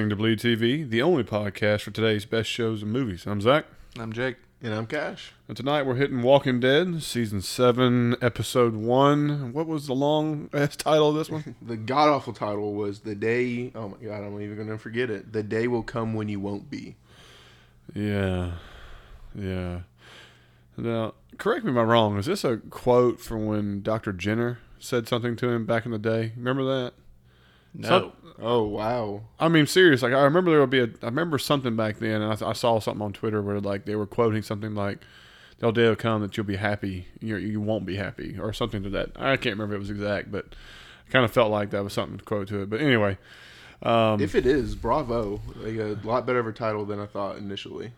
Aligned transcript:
listening 0.00 0.08
to 0.08 0.16
Bleed 0.16 0.38
TV, 0.38 0.88
the 0.88 1.02
only 1.02 1.22
podcast 1.22 1.82
for 1.82 1.90
today's 1.90 2.24
best 2.24 2.48
shows 2.48 2.82
and 2.82 2.90
movies. 2.90 3.26
I'm 3.26 3.42
Zach. 3.42 3.66
I'm 3.98 4.14
Jake. 4.14 4.36
And 4.62 4.72
I'm 4.72 4.86
Cash. 4.86 5.32
And 5.46 5.54
tonight 5.54 5.82
we're 5.82 5.96
hitting 5.96 6.22
Walking 6.22 6.58
Dead, 6.58 7.02
season 7.02 7.42
seven, 7.42 8.16
episode 8.22 8.74
one. 8.74 9.52
What 9.52 9.66
was 9.66 9.88
the 9.88 9.92
long 9.92 10.48
ass 10.54 10.74
title 10.76 11.10
of 11.10 11.16
this 11.16 11.28
one? 11.28 11.54
The 11.62 11.76
god 11.76 12.08
awful 12.08 12.32
title 12.32 12.72
was 12.72 13.00
The 13.00 13.14
Day. 13.14 13.72
Oh 13.74 13.88
my 13.90 13.98
god, 13.98 14.24
I'm 14.24 14.40
even 14.40 14.56
going 14.56 14.68
to 14.68 14.78
forget 14.78 15.10
it. 15.10 15.34
The 15.34 15.42
Day 15.42 15.66
Will 15.68 15.82
Come 15.82 16.14
When 16.14 16.30
You 16.30 16.40
Won't 16.40 16.70
Be. 16.70 16.96
yeah, 17.94 18.52
yeah. 19.34 19.80
Now, 20.78 21.12
correct 21.36 21.66
me 21.66 21.72
if 21.72 21.76
I'm 21.76 21.86
wrong. 21.86 22.16
Is 22.16 22.24
this 22.24 22.42
a 22.42 22.56
quote 22.56 23.20
from 23.20 23.44
when 23.44 23.82
Dr. 23.82 24.14
Jenner 24.14 24.60
said 24.78 25.06
something 25.06 25.36
to 25.36 25.50
him 25.50 25.66
back 25.66 25.84
in 25.84 25.92
the 25.92 25.98
day? 25.98 26.32
Remember 26.38 26.64
that? 26.64 26.94
No. 27.74 27.88
Some- 27.88 28.12
Oh, 28.40 28.64
wow. 28.64 29.22
I 29.38 29.48
mean, 29.48 29.66
serious. 29.66 30.02
Like 30.02 30.12
I 30.12 30.22
remember 30.22 30.50
there 30.50 30.60
would 30.60 30.70
be 30.70 30.80
a. 30.80 30.88
I 31.02 31.06
remember 31.06 31.38
something 31.38 31.76
back 31.76 31.98
then, 31.98 32.22
and 32.22 32.32
I, 32.32 32.48
I 32.48 32.52
saw 32.52 32.78
something 32.78 33.02
on 33.02 33.12
Twitter 33.12 33.42
where 33.42 33.60
like 33.60 33.84
they 33.84 33.94
were 33.94 34.06
quoting 34.06 34.42
something 34.42 34.74
like, 34.74 34.98
"There'll 35.58 35.72
day 35.72 35.88
will 35.88 35.96
come 35.96 36.22
that 36.22 36.36
you'll 36.36 36.46
be 36.46 36.56
happy. 36.56 37.06
You 37.20 37.36
you 37.36 37.60
won't 37.60 37.84
be 37.86 37.96
happy," 37.96 38.38
or 38.38 38.52
something 38.52 38.82
to 38.82 38.90
that. 38.90 39.10
I 39.16 39.36
can't 39.36 39.54
remember 39.56 39.74
if 39.74 39.78
it 39.78 39.80
was 39.80 39.90
exact, 39.90 40.32
but 40.32 40.46
I 41.06 41.10
kind 41.10 41.24
of 41.24 41.32
felt 41.32 41.50
like 41.50 41.70
that 41.70 41.84
was 41.84 41.92
something 41.92 42.18
to 42.18 42.24
quote 42.24 42.48
to 42.48 42.62
it. 42.62 42.70
But 42.70 42.80
anyway, 42.80 43.18
um, 43.82 44.20
if 44.20 44.34
it 44.34 44.46
is, 44.46 44.74
bravo. 44.74 45.40
Like 45.56 45.76
a 45.76 45.98
lot 46.06 46.26
better 46.26 46.38
of 46.38 46.46
a 46.46 46.52
title 46.52 46.84
than 46.84 47.00
I 47.00 47.06
thought 47.06 47.36
initially. 47.36 47.92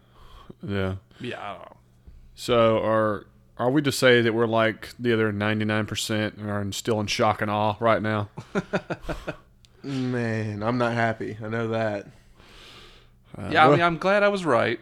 yeah. 0.63 0.97
yeah, 1.21 1.41
I 1.41 1.53
don't 1.53 1.63
know. 1.63 1.77
So 2.35 2.79
are 2.79 3.27
are 3.59 3.71
we 3.71 3.83
to 3.83 3.93
say 3.93 4.23
that 4.23 4.33
we're 4.33 4.47
like 4.47 4.91
the 4.99 5.13
other 5.13 5.31
ninety 5.31 5.65
nine 5.65 5.87
percent 5.87 6.35
and 6.35 6.51
are 6.51 6.73
still 6.73 7.01
in 7.01 7.07
shock 7.07 7.43
and 7.43 7.51
awe 7.51 7.77
right 7.81 8.03
now? 8.03 8.29
Man, 9.85 10.63
I'm 10.63 10.79
not 10.79 10.93
happy. 10.95 11.37
I 11.43 11.49
know 11.49 11.69
that. 11.69 12.07
Uh, 13.37 13.49
yeah, 13.51 13.67
I 13.67 13.71
mean, 13.71 13.81
I'm 13.83 13.99
glad 13.99 14.23
I 14.23 14.29
was 14.29 14.45
right 14.45 14.79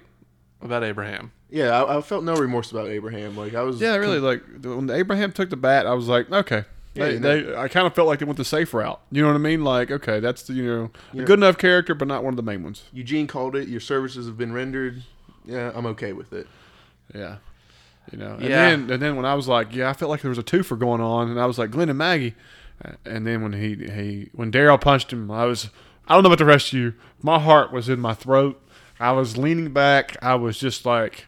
about 0.61 0.83
Abraham. 0.85 1.33
Yeah, 1.51 1.83
I, 1.83 1.99
I 1.99 2.01
felt 2.01 2.23
no 2.25 2.35
remorse 2.35 2.71
about 2.71 2.89
Abraham. 2.89 3.37
Like 3.37 3.55
I 3.55 3.63
was. 3.63 3.81
Yeah, 3.81 3.97
really. 3.97 4.19
Like 4.19 4.43
when 4.63 4.91
Abraham 4.91 5.33
took 5.33 5.51
the 5.51 5.57
bat, 5.57 5.87
I 5.87 5.95
was 5.95 6.09
like, 6.09 6.31
okay. 6.31 6.65
Yeah, 6.95 7.05
they, 7.07 7.13
you 7.15 7.21
know- 7.21 7.43
they, 7.53 7.57
I 7.57 7.69
kind 7.69 7.87
of 7.87 7.95
felt 7.95 8.09
like 8.09 8.19
they 8.19 8.25
went 8.25 8.37
the 8.37 8.45
safe 8.45 8.75
route. 8.75 9.01
You 9.13 9.23
know 9.23 9.29
what 9.29 9.35
I 9.37 9.39
mean? 9.39 9.63
Like, 9.65 9.91
okay, 9.91 10.19
that's 10.21 10.43
the 10.43 10.53
you 10.55 10.65
know 10.67 10.91
Yeah. 11.13 11.23
a 11.23 11.25
good 11.25 11.39
enough 11.39 11.57
character, 11.57 11.95
but 11.95 12.09
not 12.09 12.25
one 12.25 12.33
of 12.33 12.37
the 12.37 12.43
main 12.43 12.63
ones. 12.65 12.85
Eugene 12.93 13.27
called 13.27 13.55
it. 13.57 13.69
Your 13.69 13.81
services 13.81 14.27
have 14.27 14.37
been 14.37 14.53
rendered. 14.53 15.03
Yeah, 15.45 15.71
I'm 15.75 15.87
okay 15.87 16.13
with 16.13 16.33
it. 16.33 16.47
Yeah, 17.15 17.37
you 18.13 18.19
know. 18.19 18.35
And 18.35 18.43
Yeah. 18.43 18.71
then 18.71 18.91
and 18.91 19.01
then 19.03 19.17
when 19.17 19.25
I 19.25 19.35
was 19.35 19.47
like, 19.49 19.75
yeah, 19.75 19.89
I 19.89 19.93
felt 19.93 20.11
like 20.11 20.21
there 20.23 20.29
was 20.29 20.39
a 20.39 20.43
twofer 20.43 20.79
going 20.79 21.01
on, 21.01 21.31
and 21.31 21.41
I 21.41 21.47
was 21.47 21.59
like, 21.59 21.71
Glenn 21.71 21.89
and 21.89 21.99
Maggie. 21.99 22.35
And 23.05 23.27
then 23.27 23.43
when 23.43 23.53
he 23.53 23.75
he 23.75 24.31
when 24.33 24.51
Daryl 24.51 24.81
punched 24.81 25.13
him, 25.13 25.31
I 25.31 25.45
was 25.45 25.71
I 26.09 26.15
don't 26.15 26.23
know 26.23 26.29
about 26.29 26.39
the 26.39 26.45
rest 26.45 26.69
of 26.73 26.79
you. 26.79 26.95
My 27.23 27.39
heart 27.39 27.73
was 27.73 27.89
in 27.89 28.01
my 28.01 28.15
throat. 28.15 28.61
I 28.99 29.13
was 29.13 29.37
leaning 29.37 29.73
back. 29.73 30.17
I 30.23 30.35
was 30.35 30.59
just 30.59 30.85
like, 30.85 31.27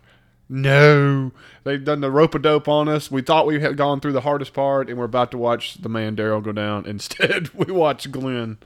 no. 0.48 1.32
They've 1.64 1.82
done 1.82 2.00
the 2.00 2.10
rope 2.10 2.34
a 2.34 2.38
dope 2.38 2.68
on 2.68 2.88
us. 2.88 3.10
We 3.10 3.22
thought 3.22 3.46
we 3.46 3.60
had 3.60 3.76
gone 3.76 4.00
through 4.00 4.12
the 4.12 4.20
hardest 4.22 4.52
part, 4.52 4.88
and 4.90 4.98
we're 4.98 5.04
about 5.06 5.30
to 5.30 5.38
watch 5.38 5.74
the 5.80 5.88
man 5.88 6.16
Daryl 6.16 6.42
go 6.42 6.52
down. 6.52 6.84
Instead, 6.86 7.50
we 7.54 7.72
watched 7.72 8.10
Glenn. 8.12 8.58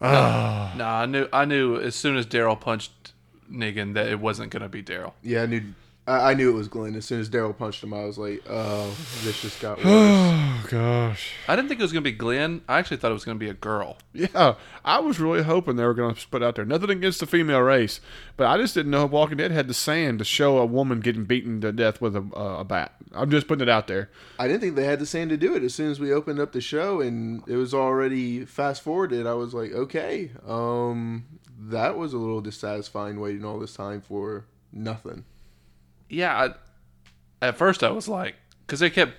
Ah, 0.00 0.72
No, 0.76 0.84
I 0.84 1.06
knew. 1.06 1.28
I 1.32 1.44
knew 1.44 1.76
as 1.76 1.94
soon 1.94 2.16
as 2.16 2.26
Daryl 2.26 2.58
punched 2.58 3.12
Negan 3.52 3.94
that 3.94 4.08
it 4.08 4.18
wasn't 4.18 4.50
going 4.50 4.62
to 4.62 4.68
be 4.68 4.82
Daryl. 4.82 5.12
Yeah, 5.22 5.42
I 5.42 5.46
knew. 5.46 5.62
I, 6.06 6.30
I 6.30 6.34
knew 6.34 6.50
it 6.50 6.54
was 6.54 6.68
Glenn. 6.68 6.94
As 6.94 7.04
soon 7.04 7.20
as 7.20 7.28
Daryl 7.28 7.56
punched 7.56 7.82
him, 7.82 7.92
I 7.94 8.04
was 8.04 8.18
like, 8.18 8.42
"Oh, 8.48 8.88
this 9.22 9.42
just 9.42 9.60
got 9.60 9.78
worse." 9.84 9.86
oh 9.86 10.66
gosh. 10.68 11.32
I 11.46 11.56
didn't 11.56 11.68
think 11.68 11.80
it 11.80 11.84
was 11.84 11.92
going 11.92 12.04
to 12.04 12.10
be 12.10 12.16
Glenn. 12.16 12.62
I 12.68 12.78
actually 12.78 12.96
thought 12.96 13.10
it 13.10 13.14
was 13.14 13.24
going 13.24 13.38
to 13.38 13.44
be 13.44 13.50
a 13.50 13.54
girl. 13.54 13.98
Yeah, 14.12 14.54
I 14.84 14.98
was 15.00 15.20
really 15.20 15.42
hoping 15.42 15.76
they 15.76 15.84
were 15.84 15.94
going 15.94 16.14
to 16.14 16.28
put 16.28 16.42
out 16.42 16.56
there. 16.56 16.64
Nothing 16.64 16.90
against 16.90 17.20
the 17.20 17.26
female 17.26 17.60
race, 17.60 18.00
but 18.36 18.46
I 18.46 18.56
just 18.56 18.74
didn't 18.74 18.90
know 18.90 19.06
Walking 19.06 19.36
Dead 19.36 19.50
had 19.50 19.68
the 19.68 19.74
sand 19.74 20.18
to 20.18 20.24
show 20.24 20.58
a 20.58 20.66
woman 20.66 21.00
getting 21.00 21.24
beaten 21.24 21.60
to 21.60 21.72
death 21.72 22.00
with 22.00 22.16
a, 22.16 22.26
uh, 22.36 22.60
a 22.60 22.64
bat. 22.64 22.94
I'm 23.12 23.30
just 23.30 23.46
putting 23.46 23.62
it 23.62 23.68
out 23.68 23.86
there. 23.86 24.10
I 24.38 24.48
didn't 24.48 24.60
think 24.60 24.74
they 24.74 24.84
had 24.84 24.98
the 24.98 25.06
sand 25.06 25.30
to 25.30 25.36
do 25.36 25.54
it. 25.54 25.62
As 25.62 25.74
soon 25.74 25.90
as 25.90 26.00
we 26.00 26.12
opened 26.12 26.40
up 26.40 26.52
the 26.52 26.60
show 26.60 27.00
and 27.00 27.42
it 27.46 27.56
was 27.56 27.72
already 27.72 28.44
fast 28.44 28.82
forwarded, 28.82 29.26
I 29.26 29.34
was 29.34 29.54
like, 29.54 29.72
"Okay, 29.72 30.32
um, 30.46 31.24
that 31.58 31.96
was 31.96 32.12
a 32.12 32.18
little 32.18 32.40
dissatisfying 32.40 33.20
waiting 33.20 33.44
all 33.44 33.58
this 33.58 33.74
time 33.74 34.00
for 34.00 34.46
nothing." 34.72 35.24
Yeah. 36.10 36.48
I, 37.42 37.46
at 37.46 37.56
first, 37.56 37.82
I 37.82 37.90
was 37.90 38.06
like, 38.08 38.34
because 38.66 38.80
they 38.80 38.90
kept 38.90 39.14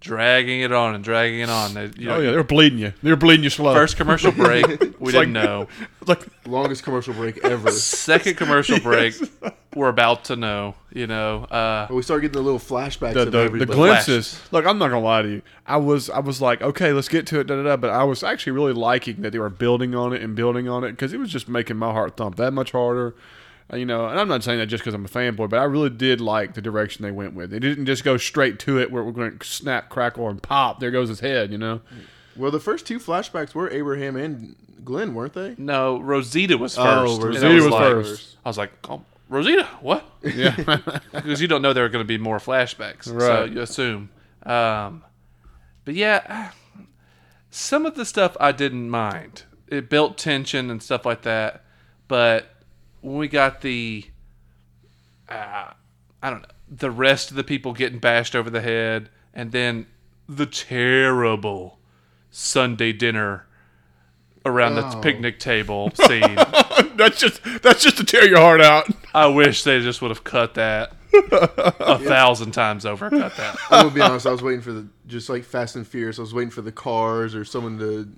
dragging 0.00 0.60
it 0.60 0.72
on 0.72 0.94
and 0.94 1.02
dragging 1.02 1.40
it 1.40 1.50
on. 1.50 1.74
They, 1.74 1.90
you 1.98 2.06
know, 2.06 2.16
Oh 2.16 2.20
yeah, 2.20 2.30
they 2.30 2.36
were 2.36 2.44
bleeding 2.44 2.78
you. 2.78 2.92
They're 3.02 3.16
bleeding 3.16 3.42
you 3.44 3.50
slow. 3.50 3.74
First 3.74 3.96
commercial 3.96 4.32
break, 4.32 4.66
we 5.00 5.12
didn't 5.12 5.14
like- 5.14 5.28
know. 5.28 5.66
like 6.06 6.24
Longest 6.46 6.82
commercial 6.84 7.12
break 7.14 7.38
ever. 7.44 7.70
Second 7.72 8.36
commercial 8.36 8.78
break, 8.82 9.14
we're 9.74 9.88
about 9.88 10.24
to 10.26 10.36
know. 10.36 10.76
You 10.92 11.06
know, 11.08 11.44
uh, 11.44 11.88
we 11.90 12.00
started 12.02 12.22
getting 12.22 12.32
the 12.40 12.42
little 12.42 12.58
flashbacks 12.60 13.14
the 13.14 13.20
of 13.22 13.24
the, 13.26 13.30
the 13.32 13.38
everybody. 13.44 13.72
glimpses. 13.72 14.40
Look, 14.52 14.64
I'm 14.66 14.78
not 14.78 14.88
gonna 14.88 15.00
lie 15.04 15.22
to 15.22 15.28
you. 15.28 15.42
I 15.66 15.76
was 15.76 16.08
I 16.08 16.20
was 16.20 16.40
like, 16.40 16.62
okay, 16.62 16.92
let's 16.92 17.08
get 17.08 17.26
to 17.28 17.40
it, 17.40 17.48
da, 17.48 17.56
da, 17.56 17.62
da, 17.64 17.76
but 17.76 17.90
I 17.90 18.04
was 18.04 18.22
actually 18.22 18.52
really 18.52 18.72
liking 18.72 19.20
that 19.22 19.32
they 19.32 19.38
were 19.38 19.50
building 19.50 19.94
on 19.94 20.12
it 20.14 20.22
and 20.22 20.34
building 20.34 20.68
on 20.68 20.84
it 20.84 20.92
because 20.92 21.12
it 21.12 21.18
was 21.18 21.30
just 21.30 21.48
making 21.48 21.76
my 21.76 21.92
heart 21.92 22.16
thump 22.16 22.36
that 22.36 22.52
much 22.52 22.72
harder. 22.72 23.14
You 23.72 23.84
know, 23.84 24.06
and 24.06 24.18
I'm 24.18 24.28
not 24.28 24.42
saying 24.42 24.58
that 24.60 24.66
just 24.66 24.82
because 24.82 24.94
I'm 24.94 25.04
a 25.04 25.08
fanboy, 25.08 25.50
but 25.50 25.58
I 25.58 25.64
really 25.64 25.90
did 25.90 26.22
like 26.22 26.54
the 26.54 26.62
direction 26.62 27.02
they 27.02 27.10
went 27.10 27.34
with. 27.34 27.50
They 27.50 27.58
didn't 27.58 27.84
just 27.84 28.02
go 28.02 28.16
straight 28.16 28.58
to 28.60 28.78
it 28.80 28.90
where 28.90 29.04
we're 29.04 29.12
going 29.12 29.38
to 29.38 29.46
snap, 29.46 29.90
crackle, 29.90 30.28
and 30.30 30.42
pop. 30.42 30.80
There 30.80 30.90
goes 30.90 31.10
his 31.10 31.20
head. 31.20 31.52
You 31.52 31.58
know, 31.58 31.80
Well, 32.34 32.50
the 32.50 32.60
first 32.60 32.86
two 32.86 32.98
flashbacks 32.98 33.54
were 33.54 33.70
Abraham 33.70 34.16
and 34.16 34.56
Glenn, 34.84 35.12
weren't 35.14 35.34
they? 35.34 35.54
no, 35.58 36.00
Rosita 36.00 36.56
was 36.56 36.76
first. 36.76 36.86
Oh, 36.86 37.20
I 37.20 37.24
Rosita 37.26 37.48
was 37.54 37.66
like- 37.66 37.82
first. 37.92 38.36
I 38.44 38.48
was 38.48 38.56
like, 38.58 38.72
oh, 38.88 39.02
Rosita, 39.28 39.64
what? 39.82 40.02
yeah, 40.22 40.56
because 41.12 41.42
you 41.42 41.48
don't 41.48 41.60
know 41.60 41.74
there 41.74 41.84
are 41.84 41.90
going 41.90 42.02
to 42.04 42.08
be 42.08 42.16
more 42.16 42.38
flashbacks, 42.38 43.04
so 43.04 43.14
Right. 43.14 43.52
you 43.52 43.60
assume. 43.60 44.08
Um, 44.46 45.04
but 45.84 45.94
yeah, 45.94 46.52
some 47.50 47.84
of 47.84 47.96
the 47.96 48.06
stuff 48.06 48.34
I 48.40 48.52
didn't 48.52 48.88
mind. 48.88 49.42
It 49.66 49.90
built 49.90 50.16
tension 50.16 50.70
and 50.70 50.82
stuff 50.82 51.04
like 51.04 51.20
that. 51.22 51.64
But 52.06 52.48
when 53.00 53.16
we 53.16 53.28
got 53.28 53.60
the, 53.60 54.04
uh, 55.28 55.70
I 56.22 56.30
don't 56.30 56.42
know, 56.42 56.48
the 56.70 56.90
rest 56.90 57.30
of 57.30 57.36
the 57.36 57.44
people 57.44 57.72
getting 57.72 57.98
bashed 57.98 58.34
over 58.34 58.50
the 58.50 58.60
head, 58.60 59.08
and 59.32 59.52
then 59.52 59.86
the 60.28 60.46
terrible 60.46 61.78
Sunday 62.30 62.92
dinner 62.92 63.46
around 64.44 64.74
the 64.76 64.86
Oh. 64.86 65.00
picnic 65.00 65.38
table 65.38 65.90
scene. 65.94 66.36
that's 66.96 67.18
just 67.18 67.40
that's 67.62 67.82
just 67.82 67.96
to 67.98 68.04
tear 68.04 68.26
your 68.28 68.38
heart 68.40 68.60
out. 68.60 68.88
I 69.14 69.26
wish 69.26 69.62
they 69.64 69.80
just 69.80 70.02
would 70.02 70.10
have 70.10 70.24
cut 70.24 70.54
that 70.54 70.92
a 71.30 71.98
thousand 72.04 72.52
times 72.52 72.84
over. 72.84 73.08
Cut 73.10 73.36
that. 73.36 73.56
I'm 73.70 73.84
gonna 73.86 73.94
be 73.94 74.00
honest. 74.00 74.26
I 74.26 74.30
was 74.32 74.42
waiting 74.42 74.60
for 74.60 74.72
the 74.72 74.86
just 75.06 75.28
like 75.28 75.44
Fast 75.44 75.76
and 75.76 75.86
Furious. 75.86 76.18
I 76.18 76.22
was 76.22 76.34
waiting 76.34 76.50
for 76.50 76.62
the 76.62 76.72
cars 76.72 77.34
or 77.34 77.44
someone 77.44 77.78
to 77.78 78.08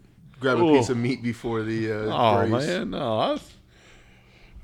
grab 0.41 0.59
a 0.59 0.65
piece 0.73 0.89
of 0.89 0.97
meat 0.97 1.23
before 1.23 1.63
the. 1.63 1.93
Uh, 1.93 1.97
Oh 2.17 2.41
race. 2.49 2.67
man, 2.67 2.91
no, 2.91 3.19
I, 3.19 3.39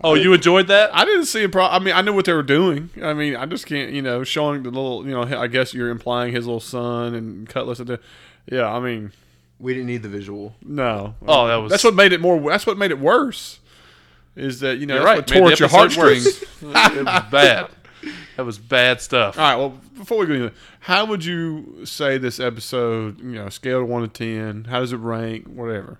Oh, 0.05 0.15
you 0.15 0.33
enjoyed 0.34 0.67
that? 0.69 0.95
I 0.95 1.05
didn't 1.05 1.25
see 1.25 1.43
a 1.43 1.49
problem. 1.49 1.81
I 1.81 1.84
mean, 1.84 1.95
I 1.95 2.03
knew 2.03 2.12
what 2.12 2.27
they 2.27 2.33
were 2.34 2.43
doing. 2.43 2.91
I 3.03 3.15
mean, 3.15 3.34
I 3.34 3.47
just 3.47 3.67
can't, 3.67 3.93
you 3.93 4.03
know, 4.03 4.25
showing 4.25 4.62
the 4.62 4.71
little, 4.71 5.05
you 5.07 5.12
know, 5.12 5.23
I 5.23 5.47
guess 5.47 5.73
you're 5.73 5.89
implying 5.91 6.33
his 6.34 6.45
little 6.47 6.61
son 6.61 7.15
and 7.15 7.49
Cutlass. 7.49 7.79
And 7.79 7.89
the, 7.89 8.01
yeah, 8.51 8.71
I 8.73 8.79
mean, 8.79 9.12
We 9.59 9.73
didn't 9.73 9.87
need 9.87 10.03
the 10.03 10.09
visual. 10.11 10.54
no. 10.63 11.15
Oh, 11.27 11.47
that 11.48 11.57
was- 11.57 11.71
that's 11.71 11.83
what 11.84 11.95
made 11.95 12.13
it 12.13 12.21
more. 12.21 12.39
That's 12.51 12.66
what 12.66 12.77
made 12.77 12.91
it 12.91 12.98
worse. 12.98 13.59
Is 14.37 14.60
that 14.60 14.77
you 14.78 14.84
know 14.84 14.97
You're 14.97 15.04
that's 15.04 15.07
right. 15.07 15.16
what 15.16 15.31
Made 15.31 15.37
the 15.37 15.41
tore 15.41 15.53
at 15.53 15.60
your 15.60 15.66
episode 15.66 16.03
heartstrings. 16.03 16.25
worse. 16.60 16.92
it 16.97 17.04
was 17.07 17.22
bad. 17.31 17.69
That 18.37 18.45
was 18.45 18.59
bad 18.59 19.01
stuff. 19.01 19.39
All 19.39 19.45
right. 19.45 19.57
Well, 19.57 19.81
before 19.97 20.19
we 20.19 20.27
go 20.27 20.33
into 20.34 20.45
that, 20.51 20.54
how 20.81 21.07
would 21.07 21.25
you 21.25 21.87
say 21.87 22.19
this 22.19 22.39
episode? 22.39 23.19
You 23.19 23.31
know, 23.33 23.49
scale 23.49 23.81
of 23.81 23.89
one 23.89 24.03
to 24.03 24.09
ten. 24.09 24.65
How 24.65 24.81
does 24.81 24.92
it 24.92 24.99
rank? 24.99 25.47
Whatever. 25.47 25.99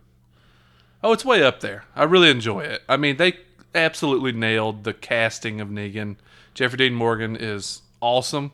Oh, 1.03 1.13
it's 1.15 1.25
way 1.25 1.43
up 1.43 1.61
there. 1.61 1.85
I 1.97 2.05
really 2.05 2.29
enjoy 2.29 2.61
it. 2.61 2.83
I 2.91 2.99
mean, 2.99 3.17
they 3.17 3.39
absolutely 3.77 4.33
nailed 4.33 4.85
the 4.85 4.95
casting 4.95 5.61
of 5.61 5.69
Negan. 5.69 6.17
Jeffrey 6.55 6.79
Dean 6.79 6.95
Morgan 6.95 7.37
is 7.37 7.83
awesome. 8.01 8.53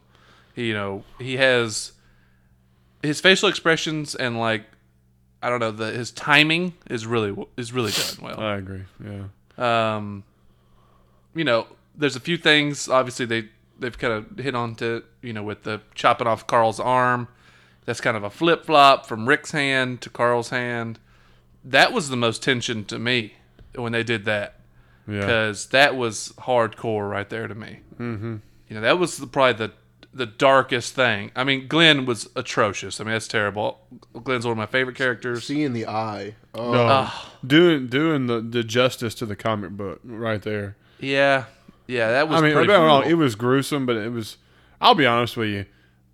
He, 0.54 0.68
you 0.68 0.74
know, 0.74 1.04
he 1.18 1.36
has 1.36 1.92
his 3.02 3.20
facial 3.20 3.48
expressions 3.48 4.14
and 4.14 4.38
like 4.38 4.64
I 5.42 5.50
don't 5.50 5.58
know, 5.58 5.72
the 5.72 5.90
his 5.90 6.12
timing 6.12 6.74
is 6.88 7.06
really 7.06 7.34
is 7.56 7.72
really 7.72 7.92
done 7.92 8.22
well. 8.22 8.40
I 8.40 8.56
agree. 8.56 8.82
Yeah. 9.04 9.96
Um, 9.96 10.24
you 11.34 11.44
know, 11.44 11.66
there's 11.96 12.16
a 12.16 12.20
few 12.20 12.36
things. 12.36 12.88
Obviously, 12.88 13.26
they 13.26 13.48
they've 13.78 13.96
kind 13.98 14.12
of 14.12 14.38
hit 14.38 14.54
on 14.54 14.76
to 14.76 15.02
you 15.20 15.32
know 15.32 15.42
with 15.42 15.64
the 15.64 15.80
chopping 15.94 16.26
off 16.26 16.46
Carl's 16.46 16.78
arm. 16.78 17.28
That's 17.84 18.00
kind 18.00 18.16
of 18.16 18.22
a 18.22 18.30
flip 18.30 18.64
flop 18.66 19.06
from 19.06 19.28
Rick's 19.28 19.50
hand 19.50 20.00
to 20.02 20.10
Carl's 20.10 20.50
hand. 20.50 21.00
That 21.64 21.92
was 21.92 22.08
the 22.08 22.16
most 22.16 22.42
tension 22.42 22.84
to 22.86 22.98
me 22.98 23.34
when 23.74 23.92
they 23.92 24.04
did 24.04 24.24
that 24.26 24.60
Yeah. 25.06 25.20
because 25.20 25.66
that 25.68 25.96
was 25.96 26.32
hardcore 26.38 27.10
right 27.10 27.28
there 27.28 27.48
to 27.48 27.54
me. 27.54 27.80
Mm-hmm. 27.98 28.36
You 28.68 28.74
know, 28.76 28.80
that 28.82 28.98
was 28.98 29.18
the, 29.18 29.26
probably 29.26 29.66
the 29.66 29.72
the 30.14 30.26
darkest 30.26 30.94
thing. 30.94 31.30
I 31.34 31.42
mean, 31.42 31.68
Glenn 31.68 32.04
was 32.04 32.28
atrocious. 32.36 33.00
I 33.00 33.04
mean, 33.04 33.12
that's 33.14 33.28
terrible. 33.28 33.80
Glenn's 34.22 34.44
one 34.44 34.52
of 34.52 34.58
my 34.58 34.66
favorite 34.66 34.96
characters. 34.96 35.44
Seeing 35.44 35.72
the 35.72 35.86
eye. 35.86 36.34
Oh, 36.54 36.72
No, 36.72 37.10
doing 37.46 37.86
doing 37.88 38.26
the, 38.26 38.40
the 38.40 38.62
justice 38.62 39.14
to 39.16 39.26
the 39.26 39.36
comic 39.36 39.70
book 39.70 40.00
right 40.04 40.42
there. 40.42 40.76
Yeah, 41.00 41.44
yeah, 41.86 42.10
that 42.12 42.28
was. 42.28 42.38
I 42.38 42.44
mean, 42.44 42.52
pretty 42.52 42.68
don't 42.68 42.76
get 42.76 42.80
me 42.82 42.86
wrong, 42.86 43.00
brutal. 43.02 43.20
it 43.20 43.22
was 43.22 43.34
gruesome, 43.34 43.86
but 43.86 43.96
it 43.96 44.12
was. 44.12 44.36
I'll 44.80 44.94
be 44.94 45.06
honest 45.06 45.36
with 45.36 45.48
you, 45.48 45.64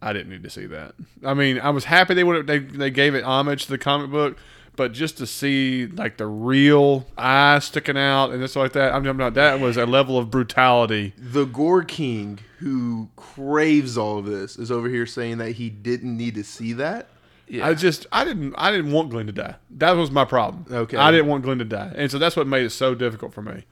I 0.00 0.12
didn't 0.12 0.30
need 0.30 0.44
to 0.44 0.50
see 0.50 0.66
that. 0.66 0.94
I 1.24 1.34
mean, 1.34 1.58
I 1.58 1.70
was 1.70 1.84
happy 1.84 2.14
they 2.14 2.24
would 2.24 2.46
they 2.46 2.58
they 2.60 2.90
gave 2.90 3.14
it 3.14 3.24
homage 3.24 3.64
to 3.64 3.70
the 3.70 3.78
comic 3.78 4.10
book, 4.10 4.38
but 4.78 4.92
just 4.92 5.18
to 5.18 5.26
see 5.26 5.86
like 5.86 6.18
the 6.18 6.26
real 6.26 7.04
eye 7.18 7.58
sticking 7.58 7.98
out 7.98 8.30
and 8.30 8.40
this 8.40 8.54
like 8.54 8.72
that, 8.72 8.94
I'm, 8.94 9.04
I'm 9.06 9.16
not. 9.16 9.34
That 9.34 9.58
was 9.58 9.76
a 9.76 9.84
level 9.84 10.16
of 10.16 10.30
brutality. 10.30 11.14
The 11.18 11.46
Gore 11.46 11.82
King, 11.82 12.38
who 12.60 13.08
craves 13.16 13.98
all 13.98 14.18
of 14.18 14.24
this, 14.24 14.56
is 14.56 14.70
over 14.70 14.88
here 14.88 15.04
saying 15.04 15.38
that 15.38 15.52
he 15.52 15.68
didn't 15.68 16.16
need 16.16 16.36
to 16.36 16.44
see 16.44 16.72
that. 16.74 17.08
Yeah. 17.48 17.66
I 17.66 17.74
just 17.74 18.06
I 18.12 18.24
didn't 18.24 18.54
I 18.56 18.70
didn't 18.70 18.92
want 18.92 19.10
Glenn 19.10 19.26
to 19.26 19.32
die. 19.32 19.56
That 19.70 19.92
was 19.92 20.12
my 20.12 20.24
problem. 20.24 20.64
Okay. 20.70 20.96
I 20.96 21.10
didn't 21.10 21.26
want 21.26 21.42
Glenn 21.42 21.58
to 21.58 21.64
die, 21.64 21.92
and 21.96 22.08
so 22.08 22.18
that's 22.18 22.36
what 22.36 22.46
made 22.46 22.64
it 22.64 22.70
so 22.70 22.94
difficult 22.94 23.34
for 23.34 23.42
me. 23.42 23.64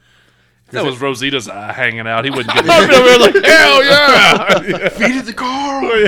That 0.71 0.83
was 0.85 0.97
Rosita's 0.97 1.47
eye 1.47 1.71
hanging 1.73 2.07
out. 2.07 2.25
He 2.25 2.31
wouldn't 2.31 2.53
get 2.53 2.65
it. 2.67 2.71
I'm 2.71 2.89
over 2.89 3.03
there 3.03 3.19
like 3.19 3.35
hell 3.45 3.83
yeah, 4.69 4.89
Feed 4.89 5.15
it 5.15 5.25
to 5.27 5.33
Carl. 5.33 6.01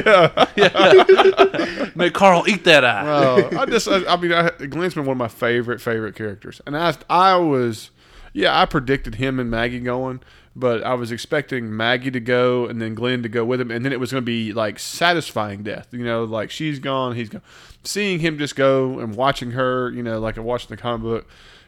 yeah. 0.56 1.90
Make 1.96 2.14
Carl 2.14 2.44
eat 2.48 2.64
that 2.66 2.84
eye. 2.86 3.08
Uh, 3.08 3.60
I 3.62 3.66
just, 3.66 3.88
I, 3.88 4.06
I 4.06 4.18
mean, 4.18 4.32
I, 4.34 4.50
Glenn's 4.50 4.94
been 4.94 5.06
one 5.06 5.14
of 5.14 5.18
my 5.18 5.28
favorite, 5.28 5.82
favorite 5.82 6.16
characters, 6.16 6.62
and 6.66 6.78
I, 6.78 6.96
I 7.10 7.36
was, 7.38 7.92
yeah, 8.34 8.60
I 8.60 8.66
predicted 8.66 9.16
him 9.16 9.40
and 9.40 9.50
Maggie 9.50 9.80
going, 9.80 10.22
but 10.56 10.84
I 10.84 10.94
was 10.94 11.12
expecting 11.12 11.76
Maggie 11.76 12.12
to 12.12 12.20
go 12.20 12.66
and 12.66 12.82
then 12.82 12.96
Glenn 12.96 13.24
to 13.24 13.30
go 13.30 13.46
with 13.46 13.62
him, 13.62 13.72
and 13.72 13.86
then 13.86 13.94
it 13.94 14.00
was 14.00 14.12
going 14.12 14.22
to 14.22 14.26
be 14.26 14.52
like 14.54 14.78
satisfying 14.80 15.64
death, 15.64 15.88
you 15.92 16.04
know, 16.04 16.24
like 16.26 16.52
she's 16.52 16.80
gone, 16.80 17.16
he's 17.16 17.30
gone. 17.30 17.42
Seeing 17.84 18.20
him 18.20 18.38
just 18.38 18.56
go 18.58 19.00
and 19.00 19.16
watching 19.16 19.52
her, 19.52 19.90
you 19.92 20.04
know, 20.04 20.20
like 20.20 20.36
watching 20.38 20.70
the 20.70 20.78
comic 20.78 21.02
book, 21.04 21.28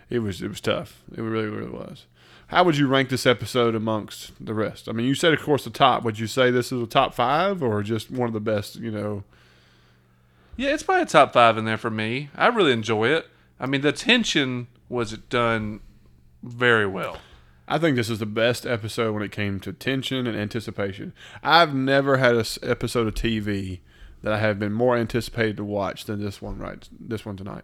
it 0.09 0.19
was, 0.19 0.41
it 0.41 0.49
was 0.49 0.59
tough. 0.59 1.01
It 1.15 1.21
really, 1.21 1.47
really 1.47 1.71
was. 1.71 2.05
How 2.51 2.65
would 2.65 2.75
you 2.75 2.86
rank 2.88 3.07
this 3.07 3.25
episode 3.25 3.75
amongst 3.75 4.33
the 4.45 4.53
rest? 4.53 4.89
I 4.89 4.92
mean, 4.92 5.07
you 5.07 5.15
said, 5.15 5.33
of 5.33 5.42
course, 5.42 5.63
the 5.63 5.69
top. 5.69 6.03
Would 6.03 6.19
you 6.19 6.27
say 6.27 6.51
this 6.51 6.74
is 6.74 6.81
a 6.81 6.86
top 6.86 7.13
five 7.13 7.63
or 7.63 7.81
just 7.81 8.12
one 8.12 8.27
of 8.27 8.33
the 8.33 8.42
best? 8.42 8.75
You 8.75 8.92
know, 8.92 9.24
Yeah, 10.57 10.74
it's 10.74 10.83
probably 10.83 11.03
a 11.03 11.06
top 11.06 11.31
five 11.31 11.57
in 11.57 11.63
there 11.63 11.77
for 11.77 11.89
me. 11.89 12.30
I 12.36 12.48
really 12.48 12.74
enjoy 12.74 13.07
it. 13.07 13.27
I 13.57 13.68
mean, 13.68 13.80
the 13.80 13.94
tension 13.94 14.68
was 14.89 15.13
done 15.13 15.80
very 16.44 16.86
well. 16.86 17.19
I 17.69 17.77
think 17.77 17.95
this 17.95 18.09
is 18.09 18.19
the 18.19 18.25
best 18.25 18.65
episode 18.65 19.13
when 19.13 19.24
it 19.24 19.31
came 19.31 19.62
to 19.62 19.71
tension 19.71 20.27
and 20.27 20.38
anticipation. 20.38 21.13
I've 21.42 21.74
never 21.74 22.18
had 22.18 22.36
an 22.36 22.44
episode 22.63 23.07
of 23.07 23.13
TV 23.13 23.80
that 24.24 24.33
I 24.33 24.39
have 24.39 24.59
been 24.59 24.74
more 24.74 24.98
anticipated 24.98 25.56
to 25.56 25.63
watch 25.63 26.03
than 26.03 26.21
this 26.21 26.42
one. 26.42 26.57
Right, 26.57 26.86
this 27.00 27.25
one 27.25 27.38
tonight. 27.38 27.63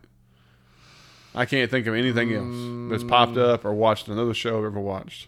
I 1.35 1.45
can't 1.45 1.69
think 1.69 1.87
of 1.87 1.93
anything 1.93 2.33
else 2.33 2.91
that's 2.91 3.03
popped 3.03 3.33
mm. 3.33 3.49
up 3.49 3.65
or 3.65 3.73
watched 3.73 4.07
another 4.07 4.33
show 4.33 4.59
I've 4.59 4.65
ever 4.65 4.79
watched. 4.79 5.27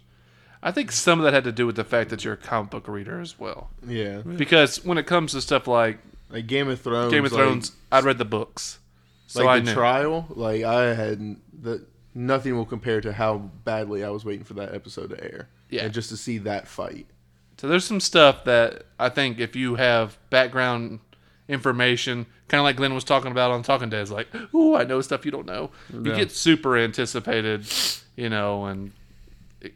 I 0.62 0.72
think 0.72 0.92
some 0.92 1.20
of 1.20 1.24
that 1.24 1.32
had 1.32 1.44
to 1.44 1.52
do 1.52 1.66
with 1.66 1.76
the 1.76 1.84
fact 1.84 2.10
that 2.10 2.24
you're 2.24 2.34
a 2.34 2.36
comic 2.36 2.70
book 2.70 2.88
reader 2.88 3.20
as 3.20 3.38
well. 3.38 3.70
Yeah, 3.86 4.18
Because 4.18 4.84
when 4.84 4.98
it 4.98 5.06
comes 5.06 5.32
to 5.32 5.40
stuff 5.40 5.66
like 5.66 5.98
like 6.28 6.46
Game 6.46 6.68
of 6.68 6.80
Thrones. 6.80 7.12
Game 7.12 7.24
of 7.24 7.32
like- 7.32 7.40
Thrones, 7.40 7.72
I'd 7.90 8.04
read 8.04 8.18
the 8.18 8.24
books. 8.24 8.78
So 9.26 9.44
like 9.44 9.48
I 9.48 9.58
the 9.60 9.64
knew. 9.66 9.74
trial. 9.74 10.26
Like 10.30 10.62
I 10.64 10.94
had 10.94 11.36
the 11.52 11.86
nothing 12.14 12.56
will 12.56 12.66
compare 12.66 13.00
to 13.00 13.12
how 13.12 13.38
badly 13.64 14.04
I 14.04 14.10
was 14.10 14.24
waiting 14.24 14.44
for 14.44 14.54
that 14.54 14.74
episode 14.74 15.10
to 15.10 15.22
air. 15.22 15.48
Yeah. 15.70 15.84
and 15.84 15.94
just 15.94 16.08
to 16.08 16.16
see 16.16 16.38
that 16.38 16.66
fight. 16.66 17.06
So 17.58 17.68
there's 17.68 17.84
some 17.84 18.00
stuff 18.00 18.44
that 18.44 18.86
I 18.98 19.08
think 19.08 19.38
if 19.38 19.54
you 19.54 19.76
have 19.76 20.18
background 20.30 20.98
information, 21.50 22.26
kind 22.48 22.60
of 22.60 22.64
like 22.64 22.76
Glenn 22.76 22.94
was 22.94 23.04
talking 23.04 23.30
about 23.30 23.50
on 23.50 23.62
Talking 23.62 23.90
Dead, 23.90 24.00
is 24.02 24.10
like, 24.10 24.28
ooh, 24.54 24.74
I 24.76 24.84
know 24.84 25.00
stuff 25.00 25.24
you 25.24 25.30
don't 25.30 25.46
know. 25.46 25.70
You 25.92 26.10
Yeah. 26.12 26.16
get 26.16 26.30
super 26.30 26.76
anticipated, 26.78 27.66
you 28.16 28.28
know, 28.30 28.64
and 28.66 28.92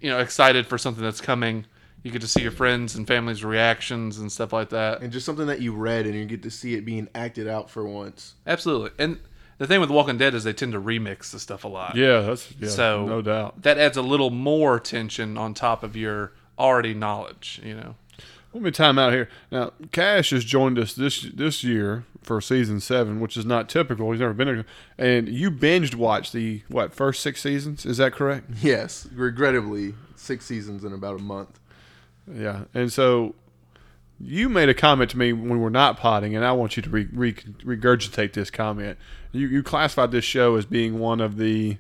you 0.01 0.09
know 0.11 0.19
excited 0.21 0.67
for 0.67 0.79
something 0.79 1.03
that's 1.05 1.21
coming. 1.21 1.67
You 2.03 2.11
get 2.11 2.21
to 2.23 2.29
see 2.29 2.43
your 2.43 2.51
friends 2.53 2.95
and 2.95 3.07
family's 3.07 3.43
reactions 3.45 4.19
and 4.19 4.31
stuff 4.31 4.53
like 4.53 4.69
that. 4.71 5.01
and 5.03 5.11
just 5.13 5.25
something 5.27 5.47
that 5.47 5.61
you 5.61 5.73
read 5.75 6.07
and 6.07 6.15
you 6.15 6.25
get 6.27 6.43
to 6.43 6.51
see 6.51 6.75
it 6.75 6.85
being 6.85 7.09
acted 7.15 7.49
out 7.49 7.71
for 7.71 7.85
once. 7.87 8.35
Absolutely. 8.47 8.91
And 8.99 9.19
the 9.57 9.67
thing 9.67 9.81
with 9.81 9.89
Walking 9.91 10.19
Dead 10.19 10.35
is 10.35 10.45
they 10.45 10.53
tend 10.53 10.73
to 10.73 10.81
remix 10.81 11.31
the 11.31 11.39
stuff 11.39 11.65
a 11.65 11.69
lot. 11.69 11.97
Yeah, 11.97 12.21
that's 12.21 12.53
yeah, 12.61 12.69
So 12.69 13.07
no 13.07 13.23
doubt. 13.23 13.63
that 13.63 13.79
adds 13.79 13.97
a 13.97 14.03
little 14.03 14.29
more 14.31 14.79
tension 14.81 15.39
on 15.39 15.55
top 15.55 15.83
of 15.83 15.97
your 15.97 16.33
already 16.59 16.93
knowledge. 16.93 17.61
You 17.65 17.75
know. 17.77 17.95
Let 18.55 18.63
me 18.63 18.71
time 18.71 19.01
out 19.01 19.13
here. 19.13 19.29
Now, 19.51 19.73
Cash 19.91 20.31
has 20.31 20.45
joined 20.45 20.79
us 20.79 20.95
this 20.95 21.23
this 21.23 21.65
year 21.65 22.05
for 22.23 22.41
season 22.41 22.79
seven, 22.79 23.19
which 23.19 23.37
is 23.37 23.45
not 23.45 23.69
typical. 23.69 24.13
He's 24.13 24.21
never 24.21 24.33
been 24.33 24.47
there. 24.47 24.65
And 24.97 25.29
you 25.29 25.51
binged 25.51 25.97
watched 25.97 26.33
the 26.33 26.63
what 26.69 26.95
first 26.95 27.21
six 27.21 27.43
seasons? 27.43 27.85
Is 27.85 27.97
that 27.97 28.13
correct? 28.13 28.49
Yes, 28.63 29.09
regrettably, 29.13 29.95
six 30.15 30.47
seasons 30.47 30.85
in 30.85 30.93
about 30.93 31.19
a 31.19 31.23
month. 31.23 31.59
Yeah, 32.33 32.65
and 32.73 32.93
so 32.93 33.35
you 34.21 34.49
made 34.49 34.69
a 34.69 34.75
comment 34.75 35.11
to 35.11 35.19
me 35.19 35.33
when 35.33 35.51
we 35.51 35.59
were 35.59 35.69
not 35.69 35.99
potting, 35.99 36.37
and 36.37 36.45
I 36.45 36.53
want 36.53 36.77
you 36.77 36.83
to 36.85 36.91
re- 36.91 37.09
re- 37.13 37.33
regurgitate 37.33 38.35
this 38.35 38.51
comment. 38.51 38.99
You, 39.33 39.49
you 39.49 39.65
classified 39.65 40.13
this 40.13 40.25
show 40.25 40.55
as 40.55 40.65
being 40.65 41.01
one 41.01 41.21
of 41.21 41.39
the. 41.39 41.79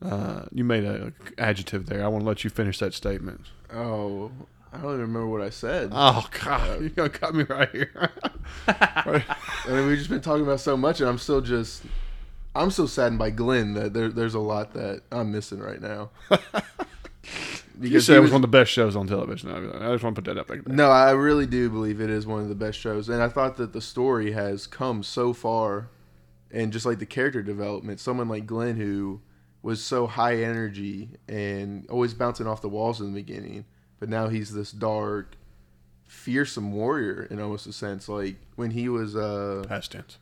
Uh, 0.00 0.42
you 0.52 0.64
made 0.64 0.84
an 0.84 1.14
adjective 1.38 1.86
there. 1.86 2.04
I 2.04 2.08
want 2.08 2.22
to 2.24 2.28
let 2.28 2.44
you 2.44 2.50
finish 2.50 2.78
that 2.78 2.92
statement. 2.92 3.46
Oh, 3.72 4.30
I 4.72 4.76
don't 4.78 4.90
even 4.90 5.00
remember 5.00 5.28
what 5.28 5.40
I 5.40 5.50
said. 5.50 5.90
Oh 5.92 6.26
God, 6.44 6.68
uh, 6.70 6.80
you're 6.80 6.90
gonna 6.90 7.08
cut 7.08 7.34
me 7.34 7.44
right 7.44 7.70
here. 7.70 8.10
I 8.68 9.22
mean, 9.68 9.86
we've 9.86 9.98
just 9.98 10.10
been 10.10 10.20
talking 10.20 10.42
about 10.44 10.60
so 10.60 10.76
much, 10.76 11.00
and 11.00 11.08
I'm 11.08 11.18
still 11.18 11.40
just, 11.40 11.82
I'm 12.54 12.70
so 12.70 12.86
saddened 12.86 13.18
by 13.18 13.30
Glenn 13.30 13.74
that 13.74 13.94
there, 13.94 14.08
there's 14.08 14.34
a 14.34 14.40
lot 14.40 14.74
that 14.74 15.02
I'm 15.10 15.32
missing 15.32 15.60
right 15.60 15.80
now. 15.80 16.10
you 17.80 18.00
said 18.00 18.16
it 18.16 18.20
was 18.20 18.26
was- 18.28 18.32
one 18.32 18.38
of 18.38 18.42
the 18.42 18.48
best 18.58 18.70
shows 18.70 18.96
on 18.96 19.06
television. 19.06 19.50
I 19.50 19.88
I 19.88 19.92
just 19.92 20.04
want 20.04 20.16
to 20.16 20.22
put 20.22 20.28
that 20.34 20.38
up 20.40 20.48
there. 20.48 20.62
No, 20.66 20.90
I 20.90 21.12
really 21.12 21.46
do 21.46 21.70
believe 21.70 22.00
it 22.00 22.10
is 22.10 22.26
one 22.26 22.42
of 22.42 22.48
the 22.48 22.54
best 22.54 22.78
shows, 22.78 23.08
and 23.08 23.22
I 23.22 23.28
thought 23.28 23.56
that 23.56 23.72
the 23.72 23.80
story 23.80 24.32
has 24.32 24.66
come 24.66 25.02
so 25.02 25.32
far, 25.32 25.88
and 26.50 26.72
just 26.72 26.86
like 26.86 26.98
the 26.98 27.06
character 27.06 27.42
development, 27.42 28.00
someone 28.00 28.28
like 28.28 28.46
Glenn 28.46 28.76
who 28.76 29.20
was 29.62 29.82
so 29.82 30.06
high 30.06 30.36
energy 30.42 31.10
and 31.28 31.86
always 31.90 32.14
bouncing 32.14 32.46
off 32.46 32.60
the 32.62 32.68
walls 32.68 33.00
in 33.00 33.08
the 33.08 33.20
beginning, 33.20 33.64
but 34.00 34.08
now 34.08 34.28
he's 34.28 34.52
this 34.52 34.72
dark, 34.72 35.36
fearsome 36.06 36.72
warrior 36.72 37.26
in 37.30 37.40
almost 37.40 37.66
a 37.66 37.72
sense. 37.72 38.08
Like 38.08 38.36
when 38.56 38.70
he 38.70 38.88
was 38.88 39.16
uh, 39.16 39.64
Past 39.68 39.92
tense. 39.92 40.18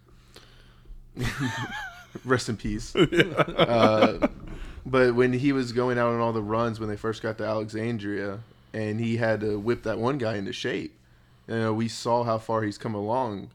rest 2.24 2.48
in 2.48 2.56
peace. 2.56 2.94
uh, 2.96 4.28
but 4.84 5.14
when 5.14 5.32
he 5.32 5.52
was 5.52 5.72
going 5.72 5.98
out 5.98 6.12
on 6.12 6.20
all 6.20 6.32
the 6.32 6.42
runs 6.42 6.78
when 6.80 6.88
they 6.88 6.96
first 6.96 7.22
got 7.22 7.38
to 7.38 7.44
Alexandria, 7.44 8.40
and 8.72 9.00
he 9.00 9.16
had 9.16 9.40
to 9.40 9.58
whip 9.58 9.82
that 9.84 9.98
one 9.98 10.18
guy 10.18 10.36
into 10.36 10.52
shape, 10.52 10.98
you 11.48 11.54
know, 11.54 11.72
we 11.72 11.88
saw 11.88 12.24
how 12.24 12.38
far 12.38 12.62
he's 12.62 12.78
come 12.78 12.94
along. 12.94 13.50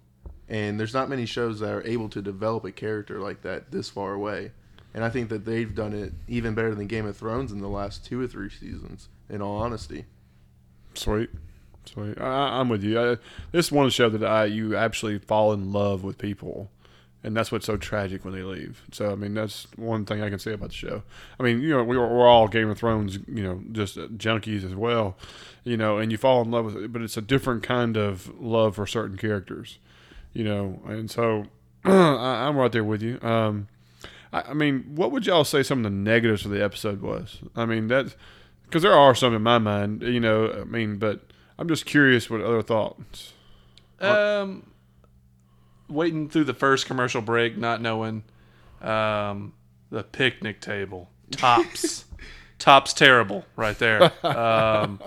And 0.49 0.79
there's 0.79 0.93
not 0.93 1.09
many 1.09 1.25
shows 1.25 1.59
that 1.61 1.71
are 1.71 1.85
able 1.87 2.09
to 2.09 2.21
develop 2.21 2.65
a 2.65 2.71
character 2.71 3.19
like 3.19 3.41
that 3.43 3.71
this 3.71 3.89
far 3.89 4.13
away. 4.13 4.51
And 4.93 5.03
I 5.03 5.09
think 5.09 5.29
that 5.29 5.45
they've 5.45 5.73
done 5.73 5.93
it 5.93 6.11
even 6.27 6.53
better 6.53 6.75
than 6.75 6.87
Game 6.87 7.05
of 7.05 7.15
Thrones 7.15 7.53
in 7.53 7.61
the 7.61 7.69
last 7.69 8.05
two 8.05 8.19
or 8.19 8.27
three 8.27 8.49
seasons. 8.49 9.07
In 9.31 9.41
all 9.41 9.57
honesty, 9.57 10.05
Sweet, 10.93 11.29
sweet. 11.85 12.19
I, 12.19 12.59
I'm 12.59 12.69
with 12.69 12.83
you. 12.83 12.99
I, 12.99 13.17
this 13.51 13.67
is 13.67 13.71
one 13.71 13.89
show 13.89 14.09
that 14.09 14.23
I 14.23 14.45
you 14.45 14.75
actually 14.75 15.19
fall 15.19 15.53
in 15.53 15.71
love 15.71 16.03
with 16.03 16.17
people, 16.17 16.69
and 17.23 17.35
that's 17.35 17.51
what's 17.51 17.65
so 17.65 17.77
tragic 17.77 18.25
when 18.25 18.33
they 18.33 18.43
leave. 18.43 18.83
So 18.91 19.11
I 19.11 19.15
mean, 19.15 19.33
that's 19.33 19.67
one 19.75 20.05
thing 20.05 20.21
I 20.21 20.29
can 20.29 20.39
say 20.39 20.53
about 20.53 20.69
the 20.69 20.75
show. 20.75 21.03
I 21.39 21.43
mean, 21.43 21.61
you 21.61 21.69
know, 21.69 21.83
we 21.83 21.97
we're, 21.97 22.27
all 22.27 22.47
Game 22.47 22.69
of 22.69 22.77
Thrones, 22.77 23.19
you 23.27 23.43
know, 23.43 23.61
just 23.71 23.97
junkies 23.97 24.65
as 24.65 24.75
well, 24.75 25.17
you 25.63 25.77
know, 25.77 25.97
and 25.97 26.11
you 26.11 26.17
fall 26.17 26.41
in 26.41 26.51
love 26.51 26.65
with 26.65 26.77
it, 26.77 26.93
but 26.93 27.01
it's 27.01 27.17
a 27.17 27.21
different 27.21 27.63
kind 27.63 27.97
of 27.97 28.29
love 28.39 28.75
for 28.75 28.85
certain 28.85 29.17
characters, 29.17 29.79
you 30.33 30.43
know, 30.43 30.81
and 30.85 31.09
so 31.09 31.45
I, 31.85 32.47
I'm 32.47 32.57
right 32.57 32.71
there 32.71 32.83
with 32.83 33.01
you. 33.01 33.17
Um, 33.21 33.67
I, 34.33 34.41
I 34.41 34.53
mean, 34.53 34.91
what 34.93 35.11
would 35.11 35.25
y'all 35.25 35.45
say 35.45 35.63
some 35.63 35.79
of 35.79 35.83
the 35.83 35.89
negatives 35.89 36.43
of 36.43 36.51
the 36.51 36.63
episode 36.63 37.01
was? 37.01 37.39
I 37.55 37.65
mean, 37.65 37.87
that 37.87 38.13
because 38.71 38.83
there 38.83 38.93
are 38.93 39.13
some 39.13 39.35
in 39.35 39.41
my 39.43 39.57
mind, 39.59 40.01
you 40.01 40.19
know. 40.21 40.49
I 40.49 40.63
mean, 40.63 40.97
but 40.97 41.21
I'm 41.59 41.67
just 41.67 41.85
curious 41.85 42.29
what 42.29 42.39
other 42.41 42.61
thoughts. 42.61 43.33
Um, 43.99 44.71
waiting 45.89 46.29
through 46.29 46.45
the 46.45 46.53
first 46.53 46.85
commercial 46.85 47.21
break, 47.21 47.57
not 47.57 47.81
knowing 47.81 48.23
um, 48.81 49.53
the 49.89 50.03
picnic 50.03 50.61
table 50.61 51.09
tops, 51.31 52.05
tops 52.59 52.93
terrible 52.93 53.45
right 53.55 53.77
there. 53.77 54.11
Um, 54.25 55.01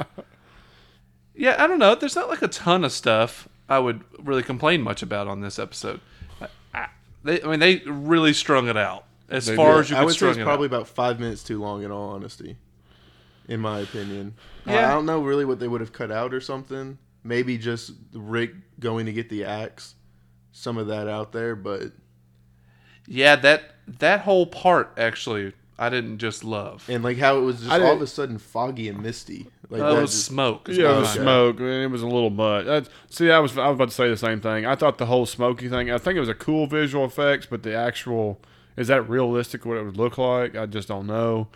yeah, 1.35 1.56
I 1.59 1.66
don't 1.66 1.78
know. 1.78 1.94
There's 1.94 2.14
not 2.16 2.28
like 2.28 2.42
a 2.42 2.49
ton 2.49 2.85
of 2.85 2.92
stuff 2.92 3.49
I 3.68 3.78
would 3.78 4.02
really 4.23 4.42
complain 4.42 4.83
much 4.83 5.02
about 5.02 5.26
on 5.26 5.40
this 5.40 5.59
episode. 5.59 6.00
I, 6.40 6.49
I, 6.75 6.88
they, 7.25 7.42
I 7.42 7.47
mean, 7.47 7.61
they 7.61 7.78
really 7.87 8.33
strung 8.35 8.68
it 8.68 8.76
out 8.76 9.06
as 9.28 9.47
They 9.47 9.56
far 9.56 9.76
did. 9.76 9.80
as 9.80 9.90
you 9.90 9.97
I 9.97 9.99
could 10.00 10.04
would 10.06 10.14
say 10.16 10.28
it's 10.28 10.38
probably 10.38 10.66
out. 10.66 10.75
about 10.75 10.88
five 10.88 11.18
minutes 11.18 11.42
too 11.42 11.61
long. 11.61 11.83
In 11.83 11.90
all 11.90 12.11
honesty, 12.11 12.56
in 13.49 13.61
my 13.61 13.81
opinion, 13.81 14.35
I- 14.67 14.73
Yeah. 14.75 14.89
I 14.91 14.95
don't 14.95 15.07
know 15.07 15.23
really 15.23 15.45
what 15.45 15.59
they 15.61 15.69
would 15.69 15.81
have 15.81 15.93
cut 15.93 16.11
out 16.11 16.33
or 16.35 16.41
something. 16.41 16.99
maybe 17.27 17.57
just 17.57 17.93
Rick 18.13 18.53
going 18.79 19.07
to 19.07 19.13
get 19.13 19.31
the 19.31 19.45
axe, 19.45 19.95
some 20.53 20.77
of 20.77 20.89
that 20.89 21.09
out 21.09 21.33
there, 21.33 21.57
but 21.57 21.93
Yeah, 23.07 23.37
that 23.37 23.63
that 23.99 24.21
whole 24.21 24.47
part 24.47 24.93
actually 24.99 25.53
I 25.79 25.89
didn't 25.89 26.19
just 26.19 26.45
love. 26.45 26.85
and 26.89 27.03
like 27.03 27.19
how 27.19 27.39
it 27.39 27.43
was 27.43 27.61
just 27.61 27.71
all 27.71 27.93
of 27.93 28.01
a 28.03 28.07
sudden 28.07 28.39
foggy 28.39 28.89
and 28.89 29.03
misty. 29.03 29.49
Like 29.71 29.81
oh, 29.81 29.87
That 29.89 29.95
that 29.97 30.01
was 30.03 30.11
just- 30.13 30.27
smoke. 30.27 30.69
Yeah, 30.71 30.89
what 30.89 30.97
it 30.97 31.01
was 31.01 31.09
I- 31.09 31.15
smoke. 31.23 31.61
and 31.61 31.69
It 31.69 31.91
was 31.91 32.03
a 32.03 32.07
little 32.07 32.31
much. 32.31 32.67
That's, 32.67 32.89
see, 33.09 33.31
I 33.31 33.39
was 33.39 33.57
I 33.59 33.69
was 33.69 33.75
about 33.77 33.89
to 33.89 33.95
say 33.95 34.09
the 34.09 34.17
same 34.17 34.41
thing. 34.41 34.67
I 34.67 34.75
thought 34.75 34.99
the 34.99 35.07
whole 35.07 35.27
smoky 35.27 35.69
thing. 35.69 35.91
I 35.91 35.99
think 35.99 36.17
it 36.17 36.21
was 36.21 36.29
a 36.29 36.35
cool 36.35 36.67
visual 36.67 37.05
effects, 37.05 37.47
but 37.47 37.63
the 37.63 37.75
actual 37.75 38.41
is 38.77 38.89
that 38.89 39.09
realistic? 39.09 39.65
What 39.65 39.77
it 39.79 39.85
would 39.85 39.97
look 39.97 40.19
like? 40.19 40.57
I 40.57 40.67
just 40.67 40.89
don't 40.89 41.07
know. 41.07 41.49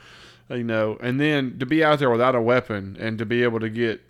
You 0.50 0.64
know, 0.64 0.96
and 1.00 1.20
then 1.20 1.58
to 1.58 1.66
be 1.66 1.84
out 1.84 1.98
there 1.98 2.10
without 2.10 2.34
a 2.34 2.40
weapon 2.40 2.96
and 2.98 3.18
to 3.18 3.26
be 3.26 3.42
able 3.42 3.60
to 3.60 3.68
get 3.68 4.00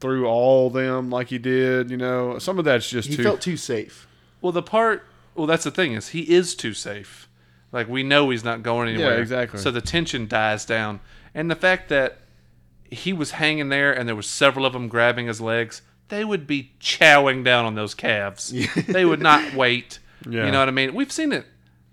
through 0.00 0.26
all 0.26 0.70
them 0.70 1.10
like 1.10 1.28
he 1.28 1.38
did, 1.38 1.90
you 1.90 1.98
know, 1.98 2.38
some 2.38 2.58
of 2.58 2.64
that's 2.64 2.88
just 2.88 3.08
he 3.08 3.16
too. 3.16 3.22
felt 3.22 3.40
too 3.40 3.56
safe. 3.56 4.06
Well, 4.40 4.52
the 4.52 4.62
part. 4.62 5.04
Well, 5.34 5.46
that's 5.46 5.64
the 5.64 5.70
thing 5.70 5.92
is 5.92 6.08
he 6.08 6.22
is 6.22 6.54
too 6.54 6.74
safe. 6.74 7.28
Like 7.72 7.88
we 7.88 8.02
know 8.02 8.30
he's 8.30 8.44
not 8.44 8.62
going 8.62 8.88
anywhere. 8.88 9.20
exactly. 9.20 9.60
So 9.60 9.70
the 9.70 9.80
tension 9.80 10.28
dies 10.28 10.64
down, 10.64 11.00
and 11.34 11.50
the 11.50 11.56
fact 11.56 11.88
that 11.90 12.18
he 12.90 13.12
was 13.12 13.32
hanging 13.32 13.70
there 13.70 13.92
and 13.92 14.06
there 14.06 14.14
was 14.16 14.26
several 14.26 14.66
of 14.66 14.74
them 14.74 14.88
grabbing 14.88 15.26
his 15.26 15.40
legs, 15.40 15.80
they 16.08 16.24
would 16.24 16.46
be 16.46 16.72
chowing 16.78 17.42
down 17.42 17.64
on 17.64 17.74
those 17.74 17.94
calves. 17.94 18.52
they 18.86 19.04
would 19.04 19.20
not 19.20 19.54
wait. 19.54 19.98
Yeah. 20.28 20.44
You 20.44 20.52
know 20.52 20.58
what 20.58 20.68
I 20.68 20.72
mean? 20.72 20.94
We've 20.94 21.10
seen 21.10 21.32
it. 21.32 21.46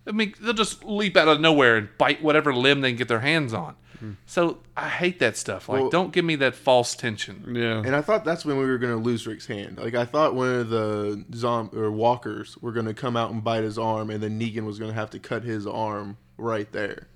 I 0.06 0.12
mean, 0.12 0.34
they'll 0.42 0.54
just 0.54 0.84
leap 0.84 1.16
out 1.16 1.28
of 1.28 1.40
nowhere 1.40 1.78
and 1.78 1.90
bite 1.98 2.22
whatever 2.22 2.54
limb 2.54 2.82
they 2.82 2.92
can 2.92 2.98
get 2.98 3.08
their 3.08 3.22
hands 3.22 3.54
on. 3.54 3.76
Hmm. 4.00 4.12
So 4.26 4.60
I 4.78 4.88
hate 4.88 5.20
that 5.20 5.36
stuff. 5.36 5.68
Like, 5.68 5.82
Well- 5.82 5.90
don't 5.90 6.14
give 6.14 6.24
me 6.26 6.36
that 6.38 6.56
false 6.56 6.96
tension. 6.96 7.54
yeah, 7.56 7.80
And 7.86 7.96
I 7.96 8.02
thought 8.02 8.24
that's 8.24 8.46
when 8.46 8.58
we 8.58 8.66
were 8.66 8.78
going 8.78 8.94
to 8.98 9.04
lose 9.04 9.28
Rick's 9.28 9.46
hand. 9.48 9.78
Like 9.78 9.94
I 9.96 10.06
thought 10.06 10.36
one 10.36 10.50
of 10.50 10.70
the 10.70 11.24
zom 11.36 11.70
or 11.74 11.92
walkers 11.92 12.58
were 12.62 12.72
going 12.72 12.86
to 12.86 12.94
come 12.94 13.18
out 13.18 13.32
and 13.32 13.44
bite 13.44 13.64
his 13.64 13.78
arm, 13.78 14.10
and 14.10 14.24
then 14.24 14.40
Negan 14.40 14.66
was 14.66 14.80
going 14.80 14.92
to 14.92 14.96
have 14.96 15.10
to 15.12 15.20
cut 15.20 15.44
his 15.44 15.68
arm 15.68 16.18
right 16.38 16.72
there. 16.72 17.08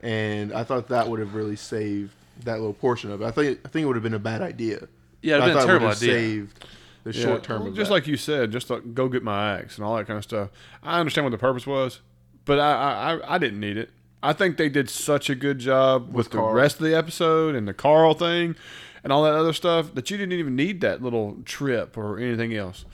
And 0.00 0.52
I 0.52 0.64
thought 0.64 0.88
that 0.88 1.08
would 1.08 1.20
have 1.20 1.34
really 1.34 1.56
saved 1.56 2.12
that 2.44 2.54
little 2.58 2.72
portion 2.74 3.10
of 3.12 3.22
it. 3.22 3.24
I 3.24 3.30
think 3.30 3.60
I 3.64 3.68
think 3.68 3.84
it 3.84 3.86
would 3.86 3.96
have 3.96 4.02
been 4.02 4.14
a 4.14 4.18
bad 4.18 4.42
idea. 4.42 4.88
Yeah, 5.22 5.36
it'd 5.36 5.44
I 5.44 5.46
been 5.46 5.50
a 5.50 5.54
thought 5.60 5.62
it 5.62 5.66
terrible 5.66 5.86
would 5.88 5.94
have 5.94 6.02
idea. 6.02 6.14
Saved 6.14 6.64
the 7.04 7.12
Yeah, 7.12 7.24
short 7.24 7.42
term 7.44 7.60
well, 7.60 7.68
of 7.70 7.76
just 7.76 7.88
that. 7.88 7.94
like 7.94 8.06
you 8.08 8.16
said, 8.16 8.50
just 8.50 8.70
like 8.70 8.94
go 8.94 9.08
get 9.08 9.22
my 9.22 9.58
axe 9.58 9.76
and 9.76 9.84
all 9.84 9.96
that 9.96 10.06
kind 10.08 10.18
of 10.18 10.24
stuff. 10.24 10.48
I 10.82 10.98
understand 10.98 11.24
what 11.24 11.30
the 11.30 11.38
purpose 11.38 11.66
was, 11.66 12.00
but 12.44 12.58
I 12.58 12.72
I, 12.72 13.14
I- 13.14 13.34
I 13.34 13.38
didn't 13.38 13.60
need 13.60 13.76
it. 13.76 13.90
I 14.22 14.32
think 14.32 14.56
they 14.56 14.68
did 14.68 14.88
such 14.88 15.28
a 15.28 15.34
good 15.34 15.58
job 15.58 16.06
with, 16.08 16.14
With 16.14 16.30
the 16.30 16.38
Carl. 16.38 16.52
rest 16.54 16.76
of 16.76 16.86
the 16.86 16.96
episode 16.96 17.54
and 17.54 17.66
the 17.66 17.74
Carl 17.74 18.14
thing 18.14 18.54
and 19.02 19.12
all 19.12 19.24
that 19.24 19.34
other 19.34 19.52
stuff 19.52 19.94
that 19.94 20.10
you 20.10 20.16
didn't 20.16 20.38
even 20.38 20.54
need 20.54 20.80
that 20.82 21.02
little 21.02 21.38
trip 21.44 21.96
or 21.96 22.18
anything 22.18 22.54
else. 22.54 22.84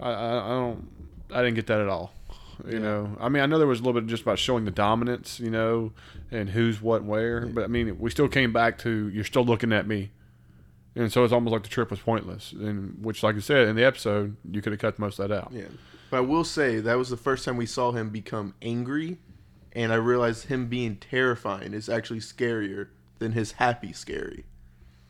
I, 0.00 0.10
I, 0.10 0.36
I 0.46 0.48
don't 0.48 0.88
I 1.32 1.36
didn't 1.42 1.54
get 1.54 1.66
that 1.68 1.80
at 1.80 1.88
all. 1.88 2.12
You 2.68 2.78
know, 2.78 3.16
I 3.18 3.28
mean, 3.28 3.42
I 3.42 3.46
know 3.46 3.58
there 3.58 3.66
was 3.66 3.80
a 3.80 3.82
little 3.82 4.00
bit 4.00 4.08
just 4.08 4.22
about 4.22 4.38
showing 4.38 4.64
the 4.66 4.70
dominance, 4.70 5.40
you 5.40 5.50
know, 5.50 5.92
and 6.30 6.50
who's 6.50 6.80
what 6.80 7.02
where, 7.02 7.46
but 7.46 7.64
I 7.64 7.66
mean, 7.66 7.98
we 7.98 8.10
still 8.10 8.28
came 8.28 8.52
back 8.52 8.78
to 8.80 9.08
you're 9.08 9.24
still 9.24 9.44
looking 9.44 9.72
at 9.72 9.86
me, 9.86 10.10
and 10.94 11.10
so 11.10 11.24
it's 11.24 11.32
almost 11.32 11.52
like 11.52 11.62
the 11.62 11.68
trip 11.68 11.90
was 11.90 11.98
pointless. 11.98 12.52
And 12.52 13.04
which, 13.04 13.22
like 13.22 13.34
I 13.36 13.40
said 13.40 13.66
in 13.68 13.74
the 13.74 13.84
episode, 13.84 14.36
you 14.48 14.60
could 14.62 14.72
have 14.72 14.80
cut 14.80 14.98
most 14.98 15.18
of 15.18 15.28
that 15.28 15.36
out. 15.36 15.50
Yeah. 15.52 15.64
But 16.10 16.18
I 16.18 16.20
will 16.20 16.44
say 16.44 16.78
that 16.78 16.94
was 16.94 17.08
the 17.08 17.16
first 17.16 17.44
time 17.44 17.56
we 17.56 17.66
saw 17.66 17.90
him 17.90 18.10
become 18.10 18.54
angry, 18.62 19.18
and 19.72 19.92
I 19.92 19.96
realized 19.96 20.46
him 20.46 20.66
being 20.66 20.96
terrifying 20.96 21.72
is 21.74 21.88
actually 21.88 22.20
scarier 22.20 22.88
than 23.18 23.32
his 23.32 23.52
happy 23.52 23.92
scary, 23.92 24.44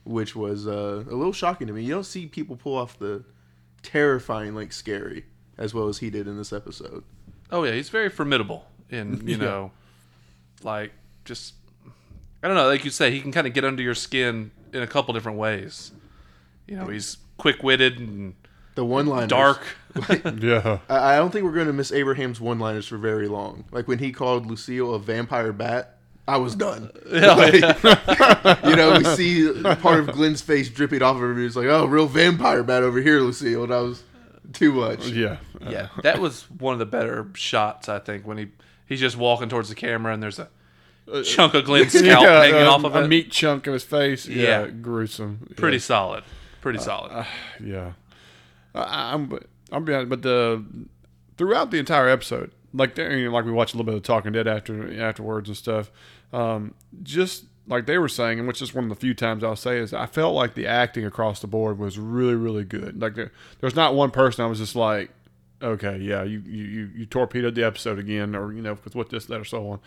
which 0.04 0.34
was 0.36 0.66
uh, 0.66 1.04
a 1.08 1.14
little 1.14 1.32
shocking 1.32 1.66
to 1.66 1.72
me. 1.72 1.82
You 1.84 1.94
don't 1.94 2.04
see 2.06 2.26
people 2.26 2.56
pull 2.56 2.76
off 2.76 2.98
the 2.98 3.24
terrifying 3.82 4.54
like 4.54 4.72
scary 4.72 5.24
as 5.58 5.74
well 5.74 5.88
as 5.88 5.98
he 5.98 6.10
did 6.10 6.26
in 6.28 6.36
this 6.36 6.52
episode. 6.52 7.04
Oh 7.50 7.64
yeah, 7.64 7.72
he's 7.72 7.88
very 7.90 8.08
formidable, 8.08 8.66
and 8.90 9.22
you 9.28 9.36
Yeah. 9.36 9.44
know, 9.44 9.72
like 10.62 10.92
just 11.24 11.54
I 12.42 12.48
don't 12.48 12.56
know, 12.56 12.66
like 12.66 12.84
you 12.84 12.90
say, 12.90 13.10
he 13.10 13.20
can 13.20 13.30
kind 13.32 13.46
of 13.46 13.52
get 13.54 13.64
under 13.64 13.82
your 13.82 13.94
skin 13.94 14.50
in 14.72 14.82
a 14.82 14.86
couple 14.86 15.14
different 15.14 15.38
ways. 15.38 15.92
You 16.66 16.76
know, 16.76 16.86
he's 16.88 17.18
quick 17.38 17.62
witted 17.62 17.98
and 17.98 18.34
The 18.74 18.84
one 18.84 19.06
line 19.06 19.28
dark. 19.28 19.60
Yeah, 20.40 20.78
I 20.88 21.14
I 21.14 21.16
don't 21.16 21.30
think 21.30 21.44
we're 21.44 21.52
going 21.52 21.66
to 21.66 21.72
miss 21.74 21.92
Abraham's 21.92 22.40
one 22.40 22.58
liners 22.58 22.86
for 22.88 22.96
very 22.96 23.28
long. 23.28 23.64
Like 23.70 23.86
when 23.88 23.98
he 23.98 24.10
called 24.10 24.46
Lucille 24.46 24.94
a 24.94 24.98
vampire 24.98 25.52
bat, 25.52 25.98
I 26.26 26.38
was 26.38 26.54
done. 26.56 26.90
Oh, 27.12 27.46
yeah. 27.52 28.58
you 28.70 28.74
know, 28.74 28.96
we 28.96 29.04
see 29.04 29.52
part 29.80 30.00
of 30.00 30.12
Glenn's 30.12 30.40
face 30.40 30.70
dripping 30.70 31.02
off 31.02 31.16
of 31.16 31.20
her. 31.20 31.38
He's 31.38 31.56
like, 31.56 31.66
"Oh, 31.66 31.84
real 31.84 32.06
vampire 32.06 32.62
bat 32.62 32.82
over 32.82 33.02
here, 33.02 33.20
Lucille." 33.20 33.64
And 33.64 33.74
I 33.74 33.80
was 33.80 34.02
too 34.54 34.72
much. 34.72 35.08
yeah, 35.08 35.36
yeah, 35.60 35.88
that 36.02 36.20
was 36.20 36.44
one 36.58 36.72
of 36.72 36.78
the 36.78 36.86
better 36.86 37.26
shots 37.34 37.90
I 37.90 37.98
think 37.98 38.26
when 38.26 38.38
he 38.38 38.46
he's 38.86 39.00
just 39.00 39.18
walking 39.18 39.50
towards 39.50 39.68
the 39.68 39.74
camera 39.74 40.14
and 40.14 40.22
there's 40.22 40.38
a 40.38 40.48
uh, 41.12 41.22
chunk 41.22 41.52
of 41.52 41.66
Glenn's 41.66 41.92
scalp 41.92 42.22
Yeah, 42.24 42.40
hanging 42.44 42.62
a, 42.62 42.64
off 42.64 42.84
of 42.84 42.94
a 42.96 43.04
it. 43.04 43.08
meat 43.08 43.30
chunk 43.30 43.66
of 43.66 43.74
his 43.74 43.84
face. 43.84 44.26
Yeah, 44.26 44.62
Yeah. 44.62 44.66
gruesome. 44.68 45.52
Pretty 45.56 45.76
Yeah. 45.76 45.82
solid, 45.82 46.24
pretty 46.62 46.78
uh, 46.78 46.82
solid. 46.82 47.12
Uh, 47.12 47.24
yeah, 47.62 47.92
I, 48.74 49.12
I'm. 49.14 49.32
I'm 49.70 49.84
being, 49.86 50.08
but 50.08 50.22
the 50.22 50.62
throughout 51.38 51.70
the 51.70 51.78
entire 51.78 52.08
episode, 52.08 52.52
like 52.74 52.96
you 52.98 53.24
know, 53.24 53.30
like 53.30 53.44
we 53.44 53.52
watched 53.52 53.74
a 53.74 53.76
little 53.76 53.90
bit 53.90 53.96
of 53.96 54.02
Talking 54.02 54.32
Dead 54.32 54.46
after 54.46 55.00
afterwards 55.02 55.48
and 55.48 55.56
stuff. 55.56 55.90
Um, 56.32 56.74
just 57.02 57.46
like 57.66 57.86
they 57.86 57.98
were 57.98 58.08
saying, 58.08 58.38
and 58.38 58.48
which 58.48 58.60
is 58.60 58.74
one 58.74 58.84
of 58.84 58.90
the 58.90 58.96
few 58.96 59.14
times 59.14 59.44
I'll 59.44 59.56
say 59.56 59.78
is 59.78 59.94
I 59.94 60.06
felt 60.06 60.34
like 60.34 60.54
the 60.54 60.66
acting 60.66 61.04
across 61.04 61.40
the 61.40 61.46
board 61.46 61.78
was 61.78 61.98
really, 61.98 62.34
really 62.34 62.64
good. 62.64 63.00
Like 63.00 63.14
there, 63.14 63.32
there's 63.60 63.76
not 63.76 63.94
one 63.94 64.10
person 64.10 64.44
I 64.44 64.48
was 64.48 64.58
just 64.58 64.76
like, 64.76 65.10
okay, 65.62 65.96
yeah, 65.98 66.22
you 66.22 66.42
you 66.44 66.64
you, 66.64 66.90
you 66.96 67.06
torpedoed 67.06 67.54
the 67.54 67.64
episode 67.64 67.98
again, 67.98 68.34
or 68.34 68.52
you 68.52 68.62
know, 68.62 68.78
with 68.84 68.94
what 68.94 69.10
this, 69.10 69.26
that, 69.26 69.40
or 69.40 69.44
so 69.44 69.68
on. 69.70 69.80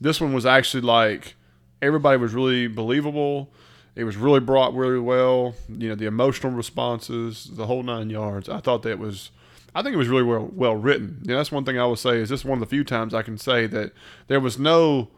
This 0.00 0.20
one 0.20 0.32
was 0.32 0.46
actually 0.46 0.82
like 0.82 1.34
everybody 1.80 2.18
was 2.18 2.34
really 2.34 2.68
believable. 2.68 3.50
It 3.96 4.04
was 4.04 4.16
really 4.16 4.40
brought 4.40 4.74
really 4.74 5.00
well. 5.00 5.54
You 5.68 5.88
know, 5.88 5.94
the 5.94 6.06
emotional 6.06 6.52
responses, 6.52 7.50
the 7.52 7.66
whole 7.66 7.82
nine 7.82 8.10
yards. 8.10 8.48
I 8.48 8.60
thought 8.60 8.82
that 8.82 8.98
was, 8.98 9.30
I 9.74 9.82
think 9.82 9.94
it 9.94 9.98
was 9.98 10.08
really 10.08 10.22
well 10.22 10.48
well 10.52 10.76
written. 10.76 11.22
You 11.22 11.30
know, 11.30 11.38
that's 11.38 11.50
one 11.50 11.64
thing 11.64 11.78
I 11.78 11.86
would 11.86 11.98
say 11.98 12.18
is 12.18 12.28
this 12.28 12.44
one 12.44 12.58
of 12.58 12.60
the 12.60 12.70
few 12.70 12.84
times 12.84 13.14
I 13.14 13.22
can 13.22 13.38
say 13.38 13.66
that 13.66 13.92
there 14.28 14.38
was 14.38 14.58
no 14.58 15.08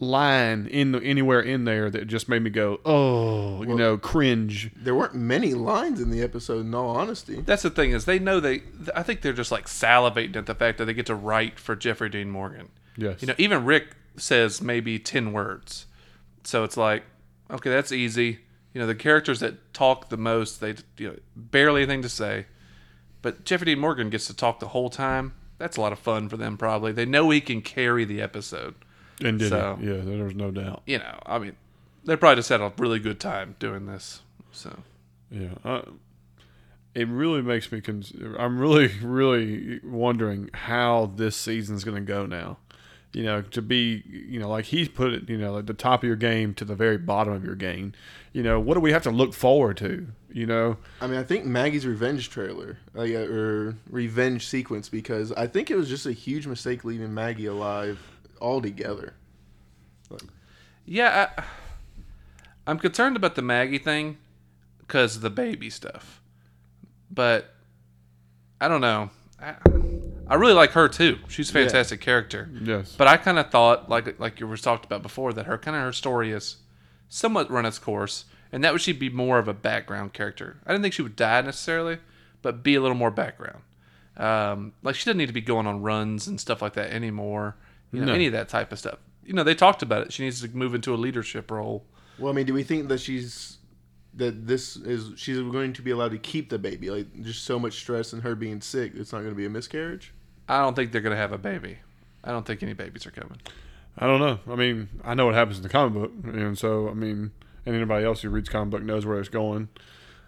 line 0.00 0.66
in 0.66 0.90
the, 0.90 1.00
anywhere 1.02 1.40
in 1.40 1.64
there 1.64 1.88
that 1.88 2.08
just 2.08 2.28
made 2.28 2.42
me 2.42 2.50
go, 2.50 2.80
oh, 2.84 3.62
you 3.62 3.76
know, 3.76 3.96
cringe. 3.96 4.72
There 4.76 4.96
weren't 4.96 5.14
many 5.14 5.54
lines 5.54 6.00
in 6.00 6.10
the 6.10 6.22
episode, 6.22 6.66
in 6.66 6.74
all 6.74 6.96
honesty. 6.96 7.40
That's 7.40 7.62
the 7.62 7.70
thing 7.70 7.92
is 7.92 8.04
they 8.04 8.18
know 8.18 8.40
they. 8.40 8.62
I 8.96 9.04
think 9.04 9.22
they're 9.22 9.32
just 9.32 9.52
like 9.52 9.66
salivating 9.66 10.34
at 10.36 10.46
the 10.46 10.56
fact 10.56 10.78
that 10.78 10.86
they 10.86 10.94
get 10.94 11.06
to 11.06 11.14
write 11.14 11.60
for 11.60 11.76
Jeffrey 11.76 12.08
Dean 12.08 12.30
Morgan. 12.30 12.68
Yes. 12.96 13.22
You 13.22 13.28
know, 13.28 13.34
even 13.38 13.64
Rick 13.64 13.94
says 14.16 14.60
maybe 14.60 14.98
10 14.98 15.32
words. 15.32 15.86
So 16.44 16.64
it's 16.64 16.76
like, 16.76 17.04
okay, 17.52 17.70
that's 17.70 17.92
easy. 17.92 18.40
You 18.74 18.80
know, 18.80 18.86
the 18.86 18.94
characters 18.94 19.40
that 19.40 19.72
talk 19.74 20.08
the 20.08 20.16
most, 20.16 20.60
they 20.60 20.74
you 20.96 21.08
know, 21.10 21.16
barely 21.36 21.82
anything 21.82 22.02
to 22.02 22.08
say. 22.08 22.46
But 23.20 23.44
Jeffrey 23.44 23.66
Dean 23.66 23.78
Morgan 23.78 24.10
gets 24.10 24.26
to 24.26 24.34
talk 24.34 24.58
the 24.60 24.68
whole 24.68 24.90
time. 24.90 25.34
That's 25.58 25.76
a 25.76 25.80
lot 25.80 25.92
of 25.92 25.98
fun 25.98 26.28
for 26.28 26.36
them, 26.36 26.56
probably. 26.56 26.90
They 26.92 27.04
know 27.06 27.30
he 27.30 27.40
can 27.40 27.60
carry 27.62 28.04
the 28.04 28.20
episode. 28.20 28.74
and 29.22 29.38
did 29.38 29.50
so- 29.50 29.78
it. 29.80 29.84
Yeah, 29.86 30.00
there 30.02 30.24
was 30.24 30.34
no 30.34 30.50
doubt. 30.50 30.82
You 30.86 30.98
know, 30.98 31.18
I 31.26 31.38
mean, 31.38 31.54
they 32.04 32.16
probably 32.16 32.36
just 32.36 32.48
had 32.48 32.60
a 32.60 32.72
really 32.78 32.98
good 32.98 33.20
time 33.20 33.54
doing 33.60 33.86
this. 33.86 34.22
So, 34.50 34.76
Yeah. 35.30 35.50
Uh, 35.64 35.82
it 36.94 37.06
really 37.08 37.40
makes 37.42 37.70
me. 37.72 37.80
Con- 37.80 38.02
I'm 38.38 38.58
really, 38.58 38.88
really 39.02 39.80
wondering 39.84 40.50
how 40.52 41.12
this 41.14 41.36
season's 41.36 41.84
going 41.84 41.94
to 41.96 42.02
go 42.06 42.26
now. 42.26 42.58
You 43.12 43.24
know, 43.24 43.42
to 43.42 43.60
be, 43.60 44.02
you 44.06 44.40
know, 44.40 44.48
like 44.48 44.64
he's 44.66 44.88
put 44.88 45.12
it, 45.12 45.28
you 45.28 45.36
know, 45.36 45.58
at 45.58 45.66
the 45.66 45.74
top 45.74 46.02
of 46.02 46.06
your 46.06 46.16
game 46.16 46.54
to 46.54 46.64
the 46.64 46.74
very 46.74 46.96
bottom 46.96 47.34
of 47.34 47.44
your 47.44 47.54
game. 47.54 47.92
You 48.32 48.42
know, 48.42 48.58
what 48.58 48.74
do 48.74 48.80
we 48.80 48.92
have 48.92 49.02
to 49.02 49.10
look 49.10 49.34
forward 49.34 49.76
to? 49.78 50.06
You 50.30 50.46
know, 50.46 50.78
I 51.02 51.06
mean, 51.06 51.18
I 51.18 51.22
think 51.22 51.44
Maggie's 51.44 51.86
revenge 51.86 52.30
trailer, 52.30 52.78
like, 52.94 53.12
uh, 53.12 53.18
or 53.18 53.76
revenge 53.90 54.46
sequence, 54.46 54.88
because 54.88 55.30
I 55.32 55.46
think 55.46 55.70
it 55.70 55.76
was 55.76 55.90
just 55.90 56.06
a 56.06 56.12
huge 56.12 56.46
mistake 56.46 56.84
leaving 56.84 57.12
Maggie 57.12 57.46
alive 57.46 58.00
altogether. 58.40 59.12
yeah, 60.86 61.28
I, 61.36 61.42
I'm 62.66 62.78
concerned 62.78 63.16
about 63.16 63.34
the 63.34 63.42
Maggie 63.42 63.76
thing 63.76 64.16
because 64.78 65.16
of 65.16 65.22
the 65.22 65.30
baby 65.30 65.68
stuff. 65.68 66.22
But 67.10 67.54
I 68.58 68.68
don't 68.68 68.80
know. 68.80 69.10
I, 69.38 69.56
I 70.32 70.36
really 70.36 70.54
like 70.54 70.70
her 70.70 70.88
too. 70.88 71.18
She's 71.28 71.50
a 71.50 71.52
fantastic 71.52 72.00
character. 72.00 72.48
yes. 72.62 72.94
But 72.96 73.06
I 73.06 73.18
kind 73.18 73.38
of 73.38 73.50
thought, 73.50 73.90
like 73.90 74.18
like 74.18 74.40
you 74.40 74.46
were 74.46 74.56
talked 74.56 74.84
about 74.86 75.02
before, 75.02 75.32
that 75.34 75.44
her 75.46 75.58
kind 75.58 75.76
of 75.76 75.82
her 75.82 75.92
story 75.92 76.32
is 76.32 76.56
somewhat 77.10 77.50
run 77.50 77.66
its 77.66 77.78
course, 77.78 78.24
and 78.50 78.64
that 78.64 78.72
would 78.72 78.80
she 78.80 78.92
be 78.92 79.10
more 79.10 79.38
of 79.38 79.46
a 79.46 79.52
background 79.52 80.14
character. 80.14 80.56
I 80.66 80.70
didn't 80.72 80.82
think 80.82 80.94
she 80.94 81.02
would 81.02 81.16
die 81.16 81.42
necessarily, 81.42 81.98
but 82.40 82.62
be 82.62 82.74
a 82.74 82.80
little 82.80 82.96
more 82.96 83.10
background. 83.10 83.62
Um, 84.16 84.72
like 84.82 84.94
she 84.94 85.04
doesn't 85.04 85.18
need 85.18 85.26
to 85.26 85.32
be 85.34 85.40
going 85.42 85.66
on 85.66 85.82
runs 85.82 86.26
and 86.26 86.40
stuff 86.40 86.62
like 86.62 86.72
that 86.74 86.90
anymore. 86.92 87.56
You 87.92 88.00
know, 88.00 88.06
No. 88.06 88.14
any 88.14 88.26
of 88.26 88.32
that 88.32 88.48
type 88.48 88.72
of 88.72 88.78
stuff. 88.78 88.98
You 89.26 89.34
know, 89.34 89.44
they 89.44 89.54
talked 89.54 89.82
about 89.82 90.06
it. 90.06 90.12
She 90.14 90.22
needs 90.24 90.40
to 90.40 90.48
move 90.56 90.74
into 90.74 90.94
a 90.94 90.96
leadership 90.96 91.50
role. 91.50 91.84
Well, 92.18 92.32
I 92.32 92.34
mean, 92.34 92.46
do 92.46 92.54
we 92.54 92.62
think 92.62 92.88
that 92.88 93.00
she's 93.00 93.58
that 94.14 94.46
this 94.46 94.76
is 94.76 95.18
she's 95.18 95.38
going 95.38 95.72
to 95.74 95.82
be 95.82 95.90
allowed 95.90 96.10
to 96.12 96.18
keep 96.18 96.50
the 96.50 96.58
baby. 96.58 96.90
Like 96.90 97.22
just 97.22 97.44
so 97.44 97.58
much 97.58 97.74
stress 97.74 98.12
and 98.12 98.22
her 98.22 98.34
being 98.34 98.60
sick, 98.60 98.92
it's 98.94 99.12
not 99.12 99.18
going 99.20 99.30
to 99.30 99.36
be 99.36 99.46
a 99.46 99.50
miscarriage. 99.50 100.12
I 100.48 100.60
don't 100.62 100.74
think 100.74 100.92
they're 100.92 101.00
gonna 101.00 101.16
have 101.16 101.32
a 101.32 101.38
baby. 101.38 101.78
I 102.24 102.30
don't 102.30 102.46
think 102.46 102.62
any 102.62 102.72
babies 102.74 103.06
are 103.06 103.10
coming. 103.10 103.40
I 103.98 104.06
don't 104.06 104.20
know. 104.20 104.38
I 104.50 104.56
mean, 104.56 104.88
I 105.04 105.14
know 105.14 105.26
what 105.26 105.34
happens 105.34 105.58
in 105.58 105.62
the 105.62 105.68
comic 105.68 105.94
book, 105.94 106.12
and 106.24 106.56
so 106.58 106.88
I 106.88 106.94
mean, 106.94 107.32
and 107.66 107.74
anybody 107.76 108.04
else 108.04 108.22
who 108.22 108.30
reads 108.30 108.48
comic 108.48 108.70
book 108.70 108.82
knows 108.82 109.04
where 109.06 109.18
it's 109.20 109.28
going. 109.28 109.68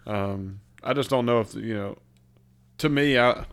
Um, 0.05 0.59
I 0.83 0.93
just 0.93 1.09
don't 1.09 1.25
know 1.25 1.39
if 1.39 1.53
you 1.55 1.73
know. 1.73 1.97
To 2.79 2.89
me, 2.89 3.17
I 3.17 3.45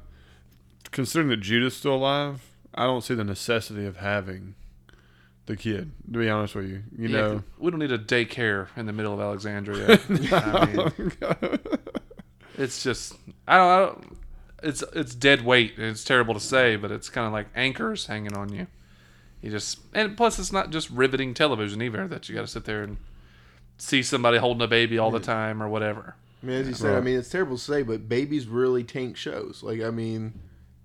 considering 0.90 1.28
that 1.30 1.38
Judith's 1.40 1.76
still 1.76 1.94
alive, 1.94 2.42
I 2.74 2.84
don't 2.84 3.02
see 3.02 3.14
the 3.14 3.24
necessity 3.24 3.86
of 3.86 3.96
having 3.98 4.54
the 5.46 5.56
kid. 5.56 5.92
To 6.12 6.18
be 6.18 6.28
honest 6.28 6.54
with 6.54 6.66
you, 6.68 6.82
you 6.96 7.08
Yeah, 7.08 7.20
know, 7.20 7.42
we 7.58 7.70
don't 7.70 7.80
need 7.80 7.92
a 7.92 7.98
daycare 7.98 8.68
in 8.76 8.86
the 8.86 8.92
middle 8.92 9.14
of 9.14 9.20
Alexandria. 9.20 9.98
I 10.32 10.66
mean, 10.66 10.90
it's 12.58 12.82
just 12.82 13.14
I 13.48 13.56
don't, 13.56 13.70
I 13.70 13.78
don't. 13.78 14.18
It's 14.62 14.82
it's 14.94 15.14
dead 15.14 15.44
weight. 15.44 15.74
It's 15.76 16.04
terrible 16.04 16.34
to 16.34 16.40
say, 16.40 16.76
but 16.76 16.90
it's 16.90 17.08
kind 17.08 17.26
of 17.26 17.32
like 17.32 17.48
anchors 17.54 18.06
hanging 18.06 18.34
on 18.34 18.52
you. 18.52 18.66
You 19.40 19.50
just 19.50 19.80
and 19.92 20.16
plus 20.16 20.38
it's 20.38 20.52
not 20.52 20.70
just 20.70 20.88
riveting 20.90 21.34
television 21.34 21.82
either 21.82 22.06
that 22.08 22.28
you 22.28 22.34
got 22.34 22.42
to 22.42 22.46
sit 22.46 22.64
there 22.64 22.82
and 22.82 22.96
see 23.78 24.02
somebody 24.02 24.38
holding 24.38 24.62
a 24.62 24.68
baby 24.68 24.98
all 24.98 25.10
the 25.10 25.18
time 25.20 25.62
or 25.62 25.68
whatever. 25.68 26.14
I 26.42 26.46
mean, 26.46 26.56
as 26.56 26.68
you 26.68 26.74
said, 26.74 26.96
I 26.96 27.00
mean, 27.00 27.16
it's 27.18 27.28
terrible 27.28 27.56
to 27.56 27.62
say, 27.62 27.82
but 27.82 28.08
babies 28.08 28.46
really 28.46 28.84
tank 28.84 29.16
shows. 29.16 29.62
Like, 29.62 29.80
I 29.80 29.90
mean, 29.90 30.32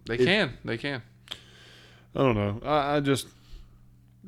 They 0.05 0.15
It- 0.15 0.25
can, 0.25 0.57
they 0.65 0.77
can. 0.77 1.01
I 2.15 2.19
don't 2.19 2.35
know. 2.35 2.59
I, 2.63 2.95
I 2.95 2.99
just, 2.99 3.27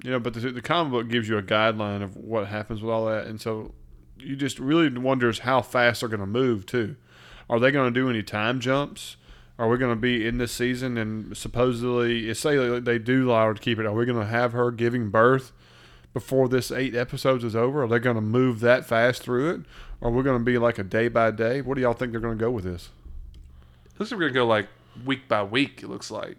you 0.04 0.12
know, 0.12 0.20
but 0.20 0.34
the, 0.36 0.52
the 0.52 0.62
comic 0.62 0.92
book 0.92 1.08
gives 1.10 1.28
you 1.30 1.38
a 1.38 1.44
guideline 1.44 2.04
of 2.04 2.16
what 2.16 2.48
happens 2.48 2.82
with 2.82 2.92
all 2.92 3.06
that, 3.08 3.26
and 3.28 3.40
so 3.42 3.74
you 4.18 4.36
just 4.36 4.60
really 4.60 4.90
wonders 4.90 5.40
how 5.40 5.62
fast 5.62 6.02
they're 6.02 6.10
going 6.10 6.20
to 6.20 6.26
move 6.28 6.66
too. 6.66 6.96
Are 7.50 7.60
they 7.60 7.72
going 7.72 7.92
to 7.92 8.00
do 8.00 8.10
any 8.10 8.22
time 8.22 8.60
jumps? 8.60 9.16
Are 9.60 9.68
we 9.70 9.78
going 9.78 9.92
to 9.92 10.00
be 10.00 10.26
in 10.26 10.38
this 10.40 10.52
season 10.54 10.98
and 10.98 11.36
supposedly, 11.38 12.34
say 12.34 12.56
they- 12.58 12.80
they 12.80 12.98
do 12.98 13.30
allow 13.30 13.48
her 13.48 13.54
to 13.54 13.62
keep 13.62 13.78
it? 13.78 13.86
Are 13.86 13.94
we 13.94 14.06
going 14.06 14.18
to 14.20 14.26
have 14.26 14.54
her 14.54 14.72
giving 14.72 15.10
birth 15.10 15.52
before 16.14 16.48
this 16.50 16.72
eight 16.72 16.96
episodes 16.96 17.44
is 17.44 17.56
over? 17.56 17.84
Are 17.84 17.88
they 17.88 18.00
going 18.00 18.16
to 18.16 18.22
move 18.22 18.62
that 18.62 18.86
fast 18.86 19.22
through 19.22 19.50
it? 19.52 19.62
Or 20.02 20.10
are 20.10 20.14
we 20.14 20.24
going 20.24 20.40
to 20.40 20.44
be 20.46 20.58
like 20.58 20.80
a 20.80 20.84
day 20.84 21.10
by 21.10 21.32
day? 21.32 21.62
What 21.62 21.76
do 21.76 21.82
y'all 21.82 21.94
think 21.94 22.14
they're 22.14 22.22
going 22.22 22.38
to 22.38 22.42
go 22.44 22.50
with 22.50 22.64
this? 22.64 22.90
Looks 24.00 24.12
like 24.12 24.20
we're 24.20 24.30
gonna 24.30 24.34
go 24.40 24.48
like 24.48 24.70
week 25.06 25.28
by 25.28 25.44
week. 25.44 25.84
It 25.84 25.90
looks 25.90 26.10
like. 26.10 26.38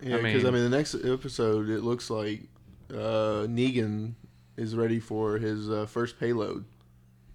yeah, 0.00 0.18
because 0.18 0.44
I, 0.44 0.50
mean- 0.52 0.62
mean, 0.62 0.70
the 0.70 0.76
next 0.76 0.94
episode, 0.94 1.68
it 1.68 1.82
looks 1.82 2.08
like 2.08 2.42
uh, 2.88 3.46
Negan 3.50 4.12
is 4.56 4.76
ready 4.76 5.00
for 5.00 5.38
his 5.38 5.68
uh, 5.68 5.86
first 5.86 6.20
payload. 6.20 6.64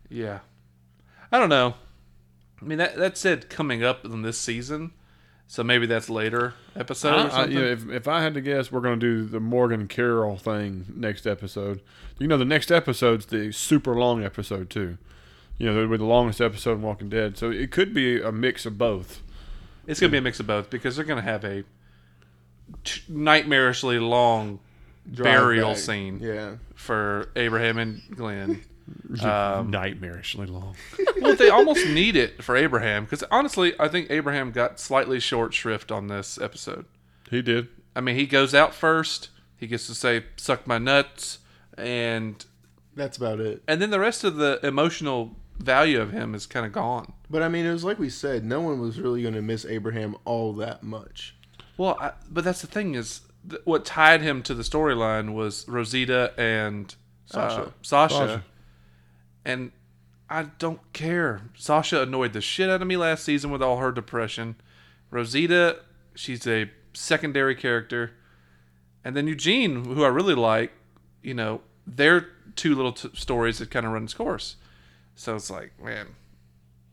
Yeah. 0.10 0.39
I 1.30 1.39
don't 1.39 1.50
know. 1.50 1.74
I 2.62 2.65
mean 2.65 2.77
that 2.77 2.96
that 2.96 3.18
said 3.18 3.50
coming 3.50 3.84
up 3.84 4.06
in 4.06 4.22
this 4.22 4.38
season, 4.38 4.92
so 5.48 5.64
maybe 5.64 5.86
that's 5.86 6.10
later 6.10 6.54
episode 6.75 7.10
I- 7.14 7.24
or 7.24 7.28
I- 7.28 7.30
something. 7.30 7.52
you 7.54 7.60
know, 7.62 7.68
if, 7.68 7.90
if 7.90 8.08
I 8.08 8.22
had 8.22 8.34
to 8.34 8.42
guess, 8.42 8.72
we're 8.72 8.82
going 8.82 9.00
to 9.00 9.06
do 9.06 9.25
the 9.25 9.40
Morgan 9.40 9.88
Carol 9.88 10.38
thing 10.38 10.86
next 10.96 11.25
episode. 11.28 11.82
You 12.20 12.28
know, 12.28 12.38
the 12.38 12.46
next 12.46 12.72
episode's 12.72 13.25
the 13.28 13.52
super 13.52 13.94
long 13.96 14.24
episode 14.24 14.70
too. 14.70 14.98
You 15.58 15.68
know, 15.68 15.78
it'll 15.78 15.92
be 15.92 15.98
the 15.98 16.04
longest 16.06 16.42
episode 16.42 16.74
in 16.74 16.82
Walking 16.82 17.10
Dead, 17.10 17.38
so 17.38 17.50
it 17.52 17.72
could 17.72 17.94
be 17.94 18.22
a 18.22 18.32
mix 18.32 18.66
of 18.66 18.78
both. 18.78 19.22
It's 19.88 20.00
gonna 20.00 20.12
be 20.12 20.18
a 20.18 20.22
mix 20.22 20.40
of 20.40 20.48
both 20.48 20.70
because 20.70 20.96
they're 20.96 21.06
gonna 21.06 21.22
have 21.22 21.44
a 21.46 21.64
t- 22.84 23.02
nightmarishly 23.12 24.02
long 24.06 24.60
Drive 25.10 25.24
burial 25.24 25.70
back. 25.70 25.78
scene 25.78 26.20
Yeah. 26.22 26.56
for 26.74 27.30
Abraham 27.36 27.77
and 27.77 28.01
Glenn. 28.16 28.62
Um, 29.21 29.71
Nightmarishly 29.71 30.50
long. 30.50 30.75
well, 31.21 31.35
they 31.35 31.50
almost 31.50 31.87
need 31.87 32.15
it 32.15 32.43
for 32.43 32.55
Abraham 32.55 33.05
because 33.05 33.24
honestly, 33.31 33.74
I 33.79 33.87
think 33.87 34.11
Abraham 34.11 34.51
got 34.51 34.79
slightly 34.79 35.19
short 35.19 35.53
shrift 35.53 35.91
on 35.91 36.07
this 36.07 36.39
episode. 36.39 36.85
He 37.29 37.41
did. 37.41 37.67
I 37.95 38.01
mean, 38.01 38.15
he 38.15 38.25
goes 38.25 38.53
out 38.53 38.75
first. 38.75 39.29
He 39.57 39.67
gets 39.67 39.87
to 39.87 39.95
say 39.95 40.25
"suck 40.37 40.67
my 40.67 40.77
nuts," 40.77 41.39
and 41.77 42.43
That's 42.95 43.17
about 43.17 43.39
it. 43.39 43.63
and 43.67 43.81
then 43.81 43.89
the 43.89 44.00
rest 44.00 44.24
of 44.24 44.35
the 44.35 44.59
emotional 44.63 45.35
value 45.57 46.00
of 46.01 46.11
him 46.11 46.35
is 46.35 46.45
kind 46.45 46.65
of 46.65 46.71
gone. 46.71 47.13
But 47.29 47.41
I 47.41 47.48
mean, 47.48 47.65
it 47.65 47.71
was 47.71 47.83
like 47.83 47.98
we 47.98 48.09
said, 48.09 48.43
no 48.45 48.61
one 48.61 48.79
was 48.79 49.00
really 49.00 49.21
going 49.21 49.33
to 49.33 49.41
miss 49.41 49.65
Abraham 49.65 50.15
all 50.25 50.53
that 50.53 50.83
much. 50.83 51.35
Well, 51.77 51.98
I, 52.00 52.11
but 52.29 52.43
that's 52.43 52.61
the 52.61 52.67
thing 52.67 52.93
is 52.95 53.21
th- 53.50 53.61
what 53.65 53.85
tied 53.85 54.21
him 54.21 54.43
to 54.43 54.53
the 54.53 54.63
storyline 54.63 55.33
was 55.33 55.67
Rosita 55.67 56.33
and 56.37 56.93
Sasha. 57.25 57.61
uh, 57.63 57.69
Sasha. 57.81 58.15
Sasha. 58.15 58.43
And 59.46 59.72
I 60.29 60.44
don't 60.58 60.81
care. 60.94 61.42
Sasha 61.55 62.01
annoyed 62.01 62.34
the 62.34 62.42
shit 62.42 62.70
out 62.70 62.81
of 62.81 62.88
me 62.88 62.98
last 62.98 63.24
season 63.24 63.51
with 63.51 63.62
all 63.62 63.77
her 63.77 63.92
depression. 63.92 64.55
Rosita, 65.12 65.79
she's 66.16 66.46
a 66.48 66.70
secondary 66.94 67.55
character, 67.55 68.12
and 69.03 69.16
then 69.16 69.27
Eugene, 69.27 69.86
who 69.86 70.03
I 70.03 70.08
really 70.08 70.34
like, 70.36 70.72
you 71.22 71.34
know, 71.34 71.62
they're 71.86 72.27
two 72.55 72.74
little 72.75 72.94
t- 72.94 73.10
stories 73.14 73.60
that 73.60 73.70
kind 73.70 73.86
of 73.86 73.92
run 73.92 74.05
its 74.05 74.14
course. 74.14 74.55
So 75.16 75.36
it's 75.36 75.50
like, 75.50 75.72
man, 75.81 76.08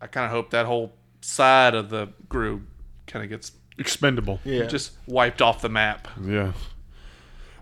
I 0.01 0.07
kind 0.07 0.27
of 0.27 0.31
hope 0.33 0.51
that 0.51 0.67
whole 0.67 0.93
side 1.23 1.75
of 1.75 1.89
the 1.91 2.09
group 2.29 2.63
kind 3.07 3.25
of 3.25 3.31
gets 3.31 3.53
Expendable. 3.79 4.39
Yeah. 4.45 4.67
just 4.67 4.93
wiped 5.07 5.41
off 5.41 5.63
the 5.63 5.69
map. 5.69 6.07
Yeah. 6.23 6.53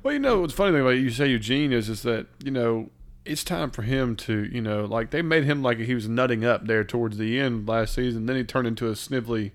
Well, 0.03 0.13
you 0.13 0.19
know, 0.19 0.41
what's 0.41 0.53
funny 0.53 0.73
thing 0.73 0.81
about 0.81 0.91
you 0.91 1.11
say 1.11 1.29
Eugene 1.29 1.73
is, 1.73 1.89
is 1.89 2.03
that 2.03 2.27
you 2.43 2.51
know 2.51 2.91
it's 3.25 3.45
time 3.45 3.71
for 3.71 3.83
him 3.83 4.17
to, 4.17 4.45
you 4.45 4.61
know, 4.61 4.85
like 4.85 5.11
they 5.11 5.23
made 5.23 5.45
him 5.45 5.63
like 5.63 5.79
he 5.79 5.95
was 5.95 6.09
nutting 6.09 6.45
up 6.45 6.67
there 6.67 6.85
towards 6.85 7.19
the 7.19 7.39
end 7.39 7.69
last 7.69 7.95
season. 7.95 8.27
Then 8.27 8.37
he 8.37 8.45
turned 8.45 8.67
into 8.67 8.89
a 8.89 8.93
snivelly, 8.93 9.53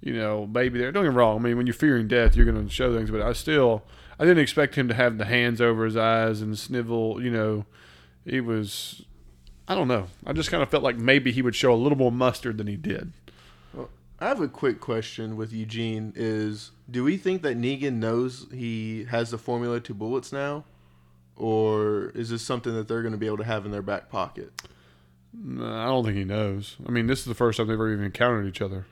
you 0.00 0.14
know, 0.14 0.46
baby. 0.46 0.78
There. 0.78 0.92
Don't 0.92 1.04
get 1.04 1.10
me 1.10 1.16
wrong. 1.16 1.36
I 1.36 1.40
mean, 1.40 1.56
when 1.56 1.66
you're 1.66 1.74
fearing 1.74 2.08
death, 2.08 2.36
you're 2.36 2.46
going 2.46 2.64
to 2.64 2.72
show 2.72 2.94
things, 2.96 3.10
but 3.10 3.22
I 3.22 3.32
still, 3.32 3.82
I 4.18 4.24
didn't 4.24 4.42
expect 4.42 4.76
him 4.76 4.88
to 4.88 4.94
have 4.94 5.18
the 5.18 5.24
hands 5.24 5.60
over 5.60 5.84
his 5.84 5.96
eyes 5.96 6.40
and 6.40 6.58
snivel. 6.58 7.22
You 7.22 7.30
know, 7.30 7.66
he 8.24 8.40
was. 8.40 9.04
I 9.66 9.74
don't 9.74 9.88
know. 9.88 10.08
I 10.26 10.34
just 10.34 10.50
kind 10.50 10.62
of 10.62 10.68
felt 10.68 10.82
like 10.82 10.96
maybe 10.96 11.32
he 11.32 11.40
would 11.40 11.54
show 11.54 11.72
a 11.72 11.76
little 11.76 11.96
more 11.96 12.12
mustard 12.12 12.58
than 12.58 12.66
he 12.66 12.76
did. 12.76 13.12
I 14.20 14.28
have 14.28 14.40
a 14.40 14.48
quick 14.48 14.80
question 14.80 15.36
with 15.36 15.52
Eugene 15.52 16.12
is 16.14 16.70
do 16.90 17.02
we 17.02 17.16
think 17.16 17.42
that 17.42 17.58
Negan 17.58 17.94
knows 17.94 18.46
he 18.52 19.04
has 19.10 19.30
the 19.30 19.38
formula 19.38 19.80
to 19.80 19.94
bullets 19.94 20.32
now? 20.32 20.64
Or 21.36 22.10
is 22.14 22.30
this 22.30 22.42
something 22.42 22.74
that 22.74 22.86
they're 22.88 23.02
going 23.02 23.12
to 23.12 23.18
be 23.18 23.26
able 23.26 23.38
to 23.38 23.44
have 23.44 23.64
in 23.66 23.72
their 23.72 23.82
back 23.82 24.08
pocket? 24.08 24.52
I 25.36 25.86
don't 25.86 26.04
think 26.04 26.16
he 26.16 26.24
knows. 26.24 26.76
I 26.86 26.90
mean, 26.92 27.08
this 27.08 27.20
is 27.20 27.24
the 27.24 27.34
first 27.34 27.56
time 27.58 27.66
they've 27.66 27.74
ever 27.74 27.92
even 27.92 28.04
encountered 28.04 28.46
each 28.46 28.62
other. 28.62 28.86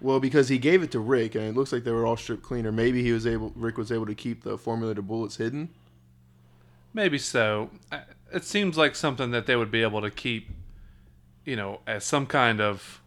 Well, 0.00 0.20
because 0.20 0.48
he 0.48 0.58
gave 0.58 0.82
it 0.82 0.90
to 0.92 1.00
Rick 1.00 1.34
and 1.34 1.44
it 1.44 1.56
looks 1.56 1.72
like 1.72 1.84
they 1.84 1.90
were 1.90 2.06
all 2.06 2.16
stripped 2.16 2.42
clean 2.42 2.66
or 2.66 2.72
maybe 2.72 3.02
he 3.02 3.10
was 3.10 3.26
able 3.26 3.52
Rick 3.56 3.78
was 3.78 3.90
able 3.90 4.06
to 4.06 4.14
keep 4.14 4.44
the 4.44 4.58
formula 4.58 4.94
to 4.94 5.02
bullets 5.02 5.36
hidden. 5.36 5.70
Maybe 6.94 7.18
so. 7.18 7.70
It 8.32 8.44
seems 8.44 8.76
like 8.76 8.94
something 8.94 9.30
that 9.30 9.46
they 9.46 9.56
would 9.56 9.70
be 9.70 9.82
able 9.82 10.02
to 10.02 10.10
keep, 10.10 10.50
you 11.44 11.56
know, 11.56 11.80
as 11.86 12.04
some 12.04 12.26
kind 12.26 12.60
of 12.60 13.00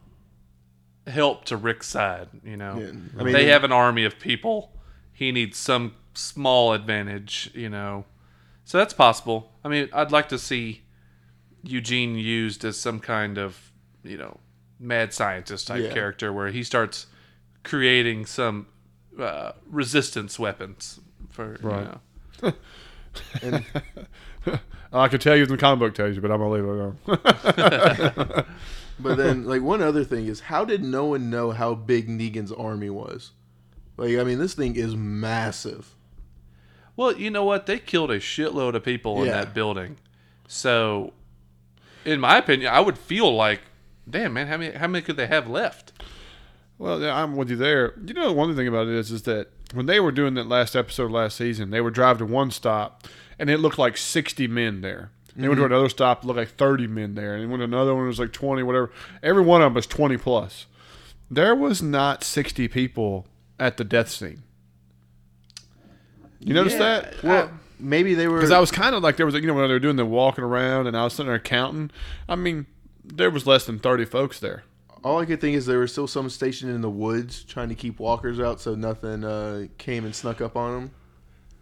help 1.07 1.45
to 1.45 1.57
Rick's 1.57 1.87
side. 1.87 2.29
You 2.43 2.57
know, 2.57 2.77
Yeah. 2.79 2.87
I 3.19 3.23
mean, 3.23 3.33
they 3.33 3.43
they- 3.45 3.51
have 3.51 3.63
an 3.63 3.71
army 3.71 4.03
of 4.05 4.19
people. 4.19 4.73
He 5.13 5.31
needs 5.31 5.57
some 5.57 5.93
small 6.15 6.73
advantage. 6.73 7.51
You 7.53 7.69
know, 7.69 8.05
so 8.65 8.77
that's 8.77 8.93
possible. 8.93 9.51
I 9.63 9.69
mean, 9.69 9.89
I'd 9.93 10.11
like 10.11 10.29
to 10.29 10.37
see 10.39 10.81
Eugene 11.63 12.15
used 12.15 12.63
as 12.65 12.79
some 12.79 12.99
kind 12.99 13.37
of, 13.37 13.71
you 14.03 14.17
know, 14.17 14.39
mad 14.79 15.13
scientist 15.13 15.67
type 15.67 15.83
Yeah. 15.83 15.93
character 15.93 16.33
where 16.33 16.47
he 16.49 16.63
starts 16.63 17.05
creating 17.63 18.25
some 18.25 18.67
uh, 19.19 19.51
resistance 19.67 20.39
weapons 20.39 20.99
for 21.29 21.57
you 21.61 21.69
know. 21.69 21.99
And 23.43 23.63
I 24.93 25.07
could 25.09 25.21
tell 25.21 25.35
you 25.35 25.45
the 25.45 25.57
comic 25.57 25.79
book 25.79 25.93
tells 25.95 26.15
you, 26.15 26.21
but 26.21 26.31
I'm 26.31 26.39
gonna 26.39 26.51
leave 26.51 26.63
it 26.63 26.69
alone. 26.69 26.97
but 28.99 29.17
then 29.17 29.45
like 29.45 29.61
one 29.61 29.81
other 29.81 30.03
thing 30.03 30.27
is 30.27 30.39
how 30.41 30.65
did 30.65 30.83
no 30.83 31.05
one 31.05 31.29
know 31.29 31.51
how 31.51 31.75
big 31.75 32.07
Negan's 32.07 32.51
army 32.51 32.89
was? 32.89 33.31
Like 33.97 34.17
I 34.17 34.23
mean 34.23 34.39
this 34.39 34.53
thing 34.53 34.75
is 34.75 34.95
massive. 34.95 35.93
Well, 37.01 37.17
you 37.17 37.31
know 37.31 37.43
what? 37.43 37.65
They 37.65 37.79
killed 37.79 38.11
a 38.11 38.19
shitload 38.19 38.75
of 38.75 38.83
people 38.83 39.23
in 39.23 39.25
Yeah. 39.25 39.39
that 39.39 39.55
building. 39.55 39.97
So, 40.47 41.13
in 42.05 42.19
my 42.19 42.37
opinion, 42.37 42.71
I 42.71 42.79
would 42.79 42.95
feel 42.95 43.33
like, 43.33 43.61
damn 44.07 44.33
man, 44.33 44.45
how 44.45 44.57
many 44.57 44.75
how 44.77 44.85
many 44.85 45.01
could 45.01 45.17
they 45.17 45.25
have 45.25 45.49
left? 45.49 45.93
well, 46.77 47.01
yeah, 47.01 47.15
I'm 47.15 47.35
with 47.35 47.49
you 47.49 47.55
there. 47.55 47.95
You 48.05 48.13
know, 48.13 48.27
the 48.27 48.33
one 48.33 48.55
thing 48.55 48.67
about 48.67 48.87
it 48.87 48.93
is, 48.93 49.11
is 49.11 49.23
that 49.23 49.47
when 49.73 49.87
they 49.87 49.99
were 49.99 50.11
doing 50.11 50.35
that 50.35 50.47
last 50.47 50.75
episode 50.75 51.11
last 51.11 51.37
season, 51.37 51.71
they 51.71 51.81
would 51.81 51.93
drive 51.93 52.19
to 52.19 52.25
one 52.25 52.51
stop, 52.51 53.07
and 53.39 53.49
it 53.49 53.59
looked 53.59 53.79
like 53.79 53.97
60 53.97 54.47
men 54.47 54.81
there. 54.81 55.09
They 55.35 55.47
went 55.47 55.57
to 55.57 55.63
mm-hmm. 55.63 55.73
another 55.73 55.89
stop, 55.89 56.23
it 56.23 56.27
looked 56.27 56.37
like 56.37 56.55
30 56.55 56.85
men 56.85 57.15
there, 57.15 57.33
and 57.33 57.43
then 57.43 57.49
when 57.49 57.61
another 57.61 57.95
one 57.95 58.05
was 58.05 58.19
like 58.19 58.33
20, 58.33 58.63
whatever. 58.63 58.91
Every 59.23 59.43
one 59.43 59.61
of 59.61 59.67
them 59.67 59.73
was 59.75 59.87
20 59.87 60.17
plus. 60.17 60.65
There 61.31 61.55
was 61.55 61.81
not 61.81 62.23
60 62.23 62.67
people 62.67 63.27
at 63.59 63.77
the 63.77 63.83
death 63.83 64.09
scene. 64.09 64.43
You 66.41 66.53
notice 66.53 66.73
Yeah, 66.73 66.79
that? 66.79 67.23
Well, 67.23 67.51
maybe 67.79 68.13
they 68.13 68.27
were 68.27 68.37
Because 68.37 68.51
I 68.51 68.59
was 68.59 68.71
kind 68.71 68.95
of 68.95 69.03
like 69.03 69.17
there 69.17 69.25
was, 69.25 69.35
a, 69.35 69.41
you 69.41 69.47
know, 69.47 69.53
when 69.53 69.67
they 69.67 69.73
were 69.73 69.79
doing 69.79 69.95
the 69.95 70.05
walking 70.05 70.43
around, 70.43 70.87
and 70.87 70.97
I 70.97 71.03
was 71.03 71.13
sitting 71.13 71.27
there 71.29 71.39
counting. 71.39 71.91
I 72.27 72.35
mean, 72.35 72.65
there 73.03 73.29
was 73.31 73.45
less 73.47 73.65
than 73.65 73.79
thirty 73.79 74.05
folks 74.05 74.39
there. 74.39 74.63
All 75.03 75.19
I 75.19 75.25
could 75.25 75.41
think 75.41 75.55
is 75.55 75.65
there 75.65 75.79
was 75.79 75.91
still 75.91 76.07
some 76.07 76.29
stationed 76.29 76.71
in 76.71 76.81
the 76.81 76.89
woods 76.89 77.43
trying 77.43 77.69
to 77.69 77.75
keep 77.75 77.99
walkers 77.99 78.39
out 78.39 78.61
so 78.61 78.75
nothing 78.75 79.23
uh, 79.23 79.65
came 79.79 80.05
and 80.05 80.15
snuck 80.15 80.41
up 80.41 80.55
on 80.55 80.73
them. 80.73 80.91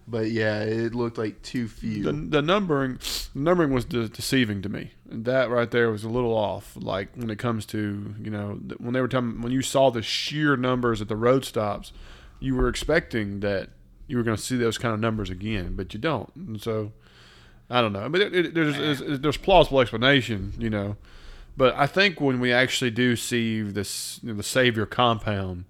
But 0.10 0.32
yeah, 0.32 0.64
it 0.64 0.94
looked 0.96 1.18
like 1.18 1.42
too 1.44 1.68
few. 1.68 2.04
The, 2.04 2.12
the 2.12 2.42
numbering, 2.42 3.00
numbering 3.36 3.72
was 3.72 3.86
de- 3.86 4.10
deceiving 4.10 4.62
to 4.64 4.70
me. 4.70 4.92
And 5.10 5.24
that 5.26 5.50
right 5.50 5.70
there 5.70 5.90
was 5.92 6.04
a 6.04 6.10
little 6.10 6.34
off. 6.34 6.76
Like 6.76 7.10
when 7.16 7.30
it 7.30 7.38
comes 7.38 7.66
to 7.68 8.16
you 8.22 8.32
know 8.32 8.60
when 8.78 8.94
they 8.94 9.02
were 9.02 9.08
telling 9.08 9.42
when 9.42 9.52
you 9.52 9.62
saw 9.62 9.90
the 9.92 10.02
sheer 10.02 10.58
numbers 10.58 11.00
at 11.02 11.08
the 11.08 11.16
road 11.16 11.46
stops, 11.46 11.94
you 12.40 12.56
were 12.56 12.68
expecting 12.68 13.40
that 13.42 13.70
you 14.10 14.18
were 14.18 14.24
going 14.24 14.36
to 14.36 14.42
see 14.44 14.58
those 14.58 14.78
kind 14.78 14.94
of 14.94 15.00
numbers 15.00 15.30
again, 15.30 15.76
but 15.78 15.94
you 15.94 16.00
don't. 16.00 16.30
And 16.36 16.62
so 16.62 16.92
I 17.70 17.80
don't 17.82 17.94
know. 17.94 18.10
But 18.10 18.22
it, 18.22 18.36
it, 18.36 18.54
there's, 18.54 18.76
there's 19.00 19.20
there's 19.22 19.38
plausible 19.38 19.80
explanation, 19.80 20.54
you 20.60 20.70
know. 20.70 20.98
But 21.56 21.76
I 21.76 21.88
think 21.88 22.20
when 22.20 22.40
we 22.40 22.52
actually 22.52 22.92
do 22.92 23.16
see 23.16 23.62
this 23.62 24.20
you 24.24 24.30
know, 24.30 24.36
the 24.36 24.44
Savior 24.44 24.86
compound, 24.86 25.66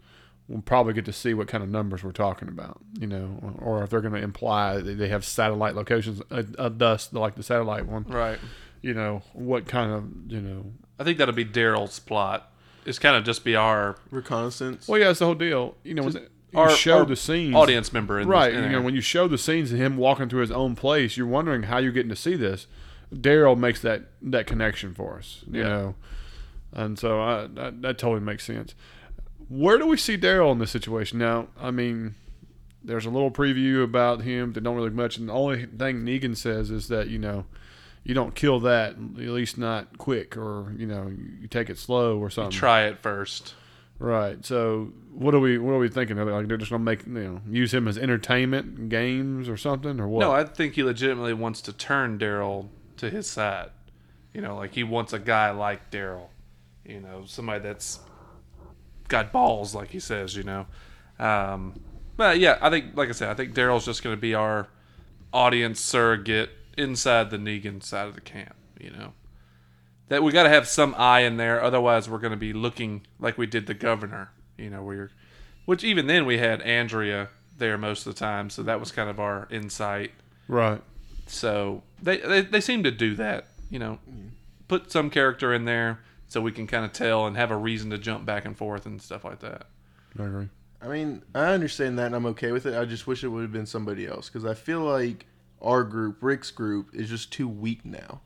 we'll 0.47 0.61
probably 0.61 0.93
get 0.93 1.05
to 1.05 1.13
see 1.13 1.33
what 1.33 1.47
kind 1.47 1.63
of 1.63 1.69
numbers 1.69 2.03
we're 2.03 2.11
talking 2.11 2.47
about, 2.47 2.79
you 2.99 3.07
know, 3.07 3.39
or, 3.61 3.77
or 3.79 3.83
if 3.83 3.89
they're 3.89 4.01
going 4.01 4.13
to 4.13 4.21
imply 4.21 4.77
that 4.77 4.93
they 4.97 5.09
have 5.09 5.25
satellite 5.25 5.75
locations, 5.75 6.21
uh, 6.31 6.43
uh, 6.57 6.69
thus 6.71 7.11
like 7.13 7.35
the 7.35 7.43
satellite 7.43 7.85
one, 7.87 8.03
Right. 8.03 8.39
you 8.81 8.93
know, 8.93 9.21
what 9.33 9.65
kind 9.67 9.91
of, 9.91 10.31
you 10.31 10.41
know, 10.41 10.65
I 10.99 11.03
think 11.03 11.17
that'll 11.17 11.33
be 11.35 11.45
Daryl's 11.45 11.99
plot. 11.99 12.51
It's 12.85 12.99
kind 12.99 13.15
of 13.15 13.23
just 13.23 13.43
be 13.43 13.55
our 13.55 13.97
Reconnaissance. 14.11 14.87
well, 14.87 14.99
yeah, 14.99 15.09
it's 15.09 15.19
the 15.19 15.25
whole 15.25 15.35
deal, 15.35 15.75
you 15.83 15.93
know, 15.95 16.03
when 16.03 16.13
you 16.13 16.27
our, 16.55 16.69
show 16.69 16.99
our 16.99 17.05
the 17.05 17.15
scenes, 17.15 17.55
audience 17.55 17.93
member 17.93 18.15
right? 18.25 18.53
you 18.53 18.69
know, 18.69 18.81
when 18.81 18.95
you 18.95 19.01
show 19.01 19.27
the 19.27 19.37
scenes 19.37 19.71
of 19.71 19.77
him 19.77 19.97
walking 19.97 20.29
through 20.29 20.41
his 20.41 20.51
own 20.51 20.75
place, 20.75 21.15
you're 21.17 21.27
wondering 21.27 21.63
how 21.63 21.77
you're 21.77 21.91
getting 21.91 22.09
to 22.09 22.15
see 22.15 22.35
this. 22.35 22.67
Daryl 23.13 23.57
makes 23.57 23.81
that 23.81 24.03
that 24.21 24.45
connection 24.47 24.93
for 24.93 25.17
us, 25.17 25.43
you 25.49 25.61
Yeah. 25.61 25.67
know, 25.69 25.95
and 26.73 26.97
so 26.99 27.19
I, 27.21 27.47
that, 27.47 27.81
that 27.81 27.97
totally 27.97 28.21
makes 28.21 28.45
sense. 28.45 28.75
Where 29.47 29.77
do 29.79 29.87
we 29.87 29.97
see 29.97 30.17
Daryl 30.17 30.51
in 30.51 30.59
this 30.59 30.69
situation 30.71 31.17
now? 31.17 31.47
I 31.59 31.71
mean, 31.71 32.13
there's 32.83 33.05
a 33.07 33.09
little 33.09 33.31
preview 33.31 33.83
about 33.83 34.21
him 34.21 34.53
that 34.53 34.61
don't 34.61 34.75
really 34.75 34.91
much, 34.91 35.17
and 35.17 35.29
the 35.29 35.33
only 35.33 35.65
thing 35.65 36.03
Negan 36.03 36.37
says 36.37 36.69
is 36.69 36.87
that 36.89 37.07
you 37.09 37.17
know 37.17 37.45
you 38.03 38.13
don't 38.13 38.35
kill 38.35 38.59
that 38.61 38.91
at 38.91 38.97
least 39.27 39.57
not 39.57 39.97
quick, 39.97 40.37
or 40.37 40.73
you 40.77 40.85
know 40.85 41.11
you 41.41 41.47
take 41.47 41.69
it 41.69 41.77
slow 41.79 42.19
or 42.19 42.29
something. 42.29 42.51
try 42.51 42.83
it 42.83 42.99
first. 42.99 43.55
Right. 43.99 44.43
So 44.45 44.93
what 45.13 45.35
are 45.35 45.39
we 45.39 45.57
what 45.57 45.73
are 45.73 45.77
we 45.77 45.89
thinking? 45.89 46.17
Like 46.17 46.47
they're 46.47 46.57
just 46.57 46.71
gonna 46.71 46.83
make 46.83 47.05
you 47.05 47.13
know 47.13 47.41
use 47.49 47.73
him 47.73 47.87
as 47.87 47.97
entertainment 47.97 48.89
games 48.89 49.49
or 49.49 49.57
something 49.57 49.99
or 49.99 50.07
what? 50.07 50.21
No, 50.21 50.31
I 50.31 50.45
think 50.45 50.75
he 50.75 50.83
legitimately 50.83 51.33
wants 51.33 51.61
to 51.63 51.73
turn 51.73 52.17
Daryl 52.17 52.69
to 52.97 53.09
his 53.09 53.29
side. 53.29 53.71
You 54.33 54.41
know, 54.41 54.55
like 54.55 54.73
he 54.73 54.83
wants 54.83 55.11
a 55.11 55.19
guy 55.19 55.51
like 55.51 55.91
Daryl. 55.91 56.27
You 56.85 57.01
know, 57.01 57.23
somebody 57.25 57.61
that's 57.61 57.99
got 59.09 59.33
balls, 59.33 59.75
like 59.75 59.89
he 59.89 59.99
says. 59.99 60.35
You 60.35 60.43
know, 60.43 60.67
um, 61.19 61.79
but 62.15 62.39
yeah, 62.39 62.57
I 62.61 62.69
think, 62.69 62.95
like 62.95 63.09
I 63.09 63.11
said, 63.11 63.29
I 63.29 63.33
think 63.33 63.53
Daryl's 63.53 63.85
just 63.85 64.01
to 64.03 64.15
be 64.15 64.33
our 64.33 64.67
audience 65.33 65.79
surrogate 65.79 66.49
inside 66.77 67.29
the 67.29 67.37
Negan 67.37 67.83
side 67.83 68.07
of 68.07 68.15
the 68.15 68.21
camp. 68.21 68.55
You 68.79 68.91
know, 68.91 69.13
that 70.09 70.21
we 70.23 70.31
got 70.31 70.43
to 70.43 70.49
have 70.49 70.67
some 70.67 70.93
eye 70.97 71.21
in 71.21 71.37
there, 71.37 71.63
otherwise 71.63 72.09
we're 72.09 72.19
going 72.19 72.31
to 72.31 72.37
be 72.37 72.53
looking 72.53 73.05
like 73.19 73.37
we 73.37 73.47
did 73.47 73.67
the 73.67 73.73
governor. 73.73 74.31
You 74.57 74.69
know, 74.69 74.83
where 74.83 74.95
you're, 74.95 75.11
which 75.65 75.83
even 75.83 76.07
then 76.07 76.25
we 76.25 76.37
had 76.37 76.61
Andrea 76.61 77.29
there 77.57 77.77
most 77.77 78.05
of 78.05 78.13
the 78.13 78.19
time, 78.19 78.49
so 78.49 78.63
that 78.63 78.79
was 78.79 78.91
kind 78.91 79.09
of 79.09 79.19
our 79.19 79.47
insight. 79.49 80.11
right. 80.47 80.81
So 81.27 81.83
they, 82.01 82.17
they 82.17 82.41
they 82.41 82.59
seem 82.59 82.83
to 82.83 82.91
do 82.91 83.15
that, 83.15 83.47
you 83.69 83.77
know, 83.77 83.99
mm-hmm. 84.09 84.29
put 84.67 84.91
some 84.91 85.11
character 85.11 85.53
in 85.53 85.65
there 85.65 85.99
so 86.27 86.41
we 86.41 86.51
can 86.51 86.65
kind 86.65 86.85
of 86.85 86.91
tell 86.91 87.27
and 87.27 87.37
have 87.37 87.51
a 87.51 87.55
reason 87.55 87.91
to 87.91 87.97
jump 87.97 88.25
back 88.25 88.45
and 88.45 88.57
forth 88.57 88.85
and 88.85 89.01
stuff 89.01 89.23
like 89.23 89.39
that. 89.39 89.67
I 90.17 90.23
agree. 90.23 90.49
I 90.81 90.87
mean, 90.87 91.23
I 91.35 91.53
understand 91.53 91.99
that 91.99 92.07
and 92.07 92.15
I'm 92.15 92.25
okay 92.27 92.51
with 92.51 92.65
it. 92.65 92.75
I 92.75 92.85
just 92.85 93.05
wish 93.05 93.23
it 93.23 93.27
would 93.27 93.41
have 93.41 93.51
been 93.51 93.65
somebody 93.65 94.07
else 94.07 94.29
because 94.29 94.45
I 94.45 94.53
feel 94.53 94.79
like 94.79 95.25
our 95.61 95.83
group, 95.83 96.17
Rick's 96.21 96.51
group, 96.51 96.95
is 96.95 97.09
just 97.09 97.33
too 97.33 97.47
weak 97.47 97.83
now. 97.83 98.21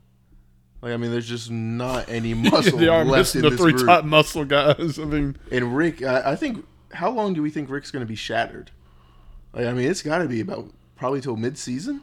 Like, 0.84 0.92
I 0.92 0.96
mean, 0.98 1.10
there's 1.10 1.26
just 1.26 1.50
not 1.50 2.10
any 2.10 2.34
muscle 2.50 2.76
they 2.76 2.88
are 2.88 3.06
left 3.06 3.34
in 3.34 3.40
the 3.40 3.48
this 3.48 3.58
three 3.58 3.72
group. 3.72 3.86
top 3.86 4.04
muscle 4.04 4.44
guys. 4.44 4.98
I 5.00 5.04
mean, 5.06 5.38
And 5.50 5.74
Rick, 5.74 6.02
I, 6.02 6.32
I 6.32 6.36
think, 6.36 6.62
how 6.92 7.10
long 7.10 7.32
do 7.32 7.40
we 7.40 7.48
think 7.48 7.70
Rick's 7.70 7.90
going 7.90 8.02
to 8.02 8.06
be 8.06 8.14
shattered? 8.14 8.70
Like, 9.54 9.64
I 9.64 9.72
mean, 9.72 9.90
it's 9.90 10.02
got 10.02 10.18
to 10.18 10.28
be 10.28 10.42
about 10.42 10.70
probably 10.94 11.22
till 11.22 11.36
mid-season. 11.36 12.02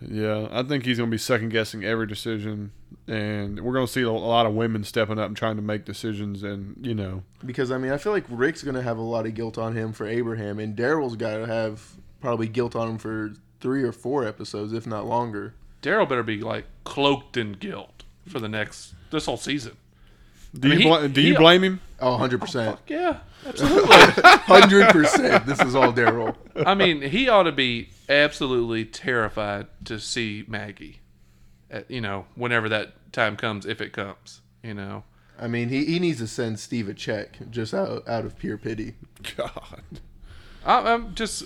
yeah, 0.00 0.48
I 0.50 0.62
think 0.62 0.86
he's 0.86 0.96
gonna 0.98 1.10
be 1.10 1.18
second 1.18 1.50
guessing 1.50 1.84
every 1.84 2.06
decision, 2.06 2.72
and 3.06 3.60
we're 3.60 3.74
gonna 3.74 3.86
see 3.86 4.02
a 4.02 4.10
lot 4.10 4.46
of 4.46 4.54
women 4.54 4.82
stepping 4.82 5.18
up 5.18 5.26
and 5.28 5.36
trying 5.36 5.56
to 5.56 5.62
make 5.62 5.84
decisions, 5.84 6.42
and 6.42 6.74
you 6.80 6.94
know, 6.94 7.22
Because 7.44 7.70
I 7.70 7.76
mean, 7.78 7.92
I 7.92 7.98
feel 7.98 8.12
like 8.12 8.24
Rick's 8.30 8.62
gonna 8.62 8.82
have 8.82 8.96
a 8.98 9.02
lot 9.02 9.26
of 9.26 9.34
guilt 9.34 9.58
on 9.58 9.76
him 9.76 9.92
for 9.92 10.06
Abraham, 10.06 10.58
and 10.58 10.76
Daryl's 10.76 11.16
got 11.16 11.36
to 11.36 11.46
have 11.46 11.82
probably 12.20 12.48
guilt 12.48 12.74
on 12.74 12.88
him 12.88 12.98
for 12.98 13.32
three 13.60 13.82
or 13.82 13.92
four 13.92 14.26
episodes, 14.26 14.72
if 14.72 14.86
not 14.86 15.06
longer. 15.06 15.54
Daryl 15.82 16.08
better 16.08 16.22
be 16.22 16.40
like 16.40 16.64
cloaked 16.84 17.36
in 17.36 17.52
guilt 17.52 18.04
for 18.28 18.38
the 18.40 18.48
next 18.48 18.94
this 19.10 19.26
whole 19.26 19.36
season. 19.36 19.76
do 20.58 20.68
mean, 20.68 20.78
you 20.80 20.84
he- 20.84 20.88
bl- 21.00 21.08
do 21.08 21.20
he- 21.20 21.28
you 21.28 21.36
blame 21.36 21.62
him? 21.64 21.80
Oh, 22.00 22.12
100 22.12 22.40
percent, 22.40 22.78
oh, 22.78 22.82
Yeah, 22.88 23.18
absolutely. 23.46 23.96
hundred 23.96 24.88
percent. 24.90 25.46
This 25.46 25.60
is 25.60 25.74
all 25.74 25.92
Daryl. 25.92 26.34
I 26.56 26.74
mean, 26.74 27.02
he 27.02 27.28
ought 27.28 27.44
to 27.44 27.52
be 27.52 27.90
absolutely 28.08 28.84
terrified 28.84 29.66
to 29.84 29.98
see 30.00 30.44
Maggie. 30.48 31.00
At, 31.70 31.90
you 31.90 32.00
know, 32.00 32.26
whenever 32.34 32.68
that 32.68 33.12
time 33.12 33.36
comes, 33.36 33.64
if 33.66 33.80
it 33.80 33.92
comes. 33.92 34.40
You 34.62 34.74
know, 34.74 35.04
I 35.40 35.48
mean, 35.48 35.68
he, 35.70 35.84
he 35.86 35.98
needs 35.98 36.18
to 36.18 36.26
send 36.26 36.58
Steve 36.60 36.88
a 36.88 36.94
check 36.94 37.38
just 37.50 37.72
out 37.74 38.06
out 38.08 38.24
of 38.24 38.36
pure 38.38 38.56
pity. 38.58 38.94
God, 39.36 39.82
I, 40.64 40.92
I'm 40.92 41.14
just. 41.14 41.44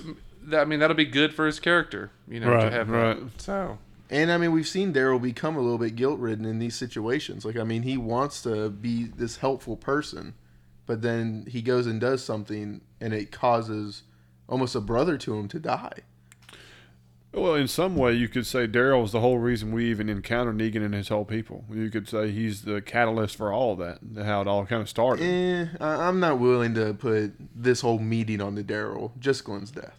I 0.52 0.64
mean, 0.64 0.78
that'll 0.80 0.96
be 0.96 1.04
good 1.04 1.34
for 1.34 1.44
his 1.46 1.58
character. 1.60 2.10
You 2.28 2.40
know, 2.40 2.50
to 2.60 2.70
have 2.70 2.88
right. 2.90 3.18
that. 3.36 3.40
So 3.42 3.78
And 4.10 4.30
I 4.30 4.38
mean, 4.38 4.52
we've 4.52 4.68
seen 4.68 4.92
Daryl 4.92 5.20
become 5.20 5.56
a 5.56 5.60
little 5.60 5.78
bit 5.78 5.96
guilt 5.96 6.18
ridden 6.18 6.44
in 6.44 6.58
these 6.58 6.76
situations. 6.76 7.44
Like, 7.44 7.56
I 7.56 7.64
mean, 7.64 7.82
he 7.82 7.96
wants 7.96 8.42
to 8.42 8.70
be 8.70 9.04
this 9.04 9.38
helpful 9.38 9.76
person, 9.76 10.34
but 10.86 11.02
then 11.02 11.46
he 11.48 11.60
goes 11.62 11.86
and 11.86 12.00
does 12.00 12.24
something, 12.24 12.82
and 13.00 13.12
it 13.12 13.32
causes 13.32 14.04
almost 14.48 14.74
a 14.74 14.80
brother 14.80 15.18
to 15.18 15.34
him 15.34 15.48
to 15.48 15.58
die. 15.58 16.00
Well, 17.32 17.54
in 17.54 17.68
some 17.68 17.96
way, 17.96 18.14
you 18.14 18.28
could 18.28 18.46
say 18.46 18.66
Daryl 18.66 19.04
is 19.04 19.12
the 19.12 19.20
whole 19.20 19.38
reason 19.38 19.72
we 19.72 19.90
even 19.90 20.08
encounter 20.08 20.54
Negan 20.54 20.82
and 20.82 20.94
his 20.94 21.08
whole 21.08 21.26
people. 21.26 21.64
You 21.70 21.90
could 21.90 22.08
say 22.08 22.30
he's 22.30 22.62
the 22.62 22.80
catalyst 22.80 23.36
for 23.36 23.52
all 23.52 23.72
of 23.72 23.78
that, 23.78 24.24
how 24.24 24.40
it 24.40 24.46
all 24.46 24.64
kind 24.64 24.80
of 24.80 24.88
started. 24.88 25.22
Eh, 25.22 25.66
I'm 25.78 26.18
not 26.18 26.38
willing 26.38 26.72
to 26.74 26.94
put 26.94 27.34
this 27.54 27.82
whole 27.82 27.98
meeting 27.98 28.40
on 28.40 28.54
the 28.54 28.64
Daryl, 28.64 29.10
just 29.18 29.44
Glenn's 29.44 29.70
death. 29.70 29.98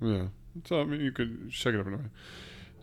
Yeah. 0.00 0.24
So 0.64 0.80
I 0.80 0.84
mean, 0.84 1.00
you 1.00 1.12
could 1.12 1.50
shake 1.50 1.74
it 1.74 1.80
up 1.80 1.86
anyway. 1.86 2.02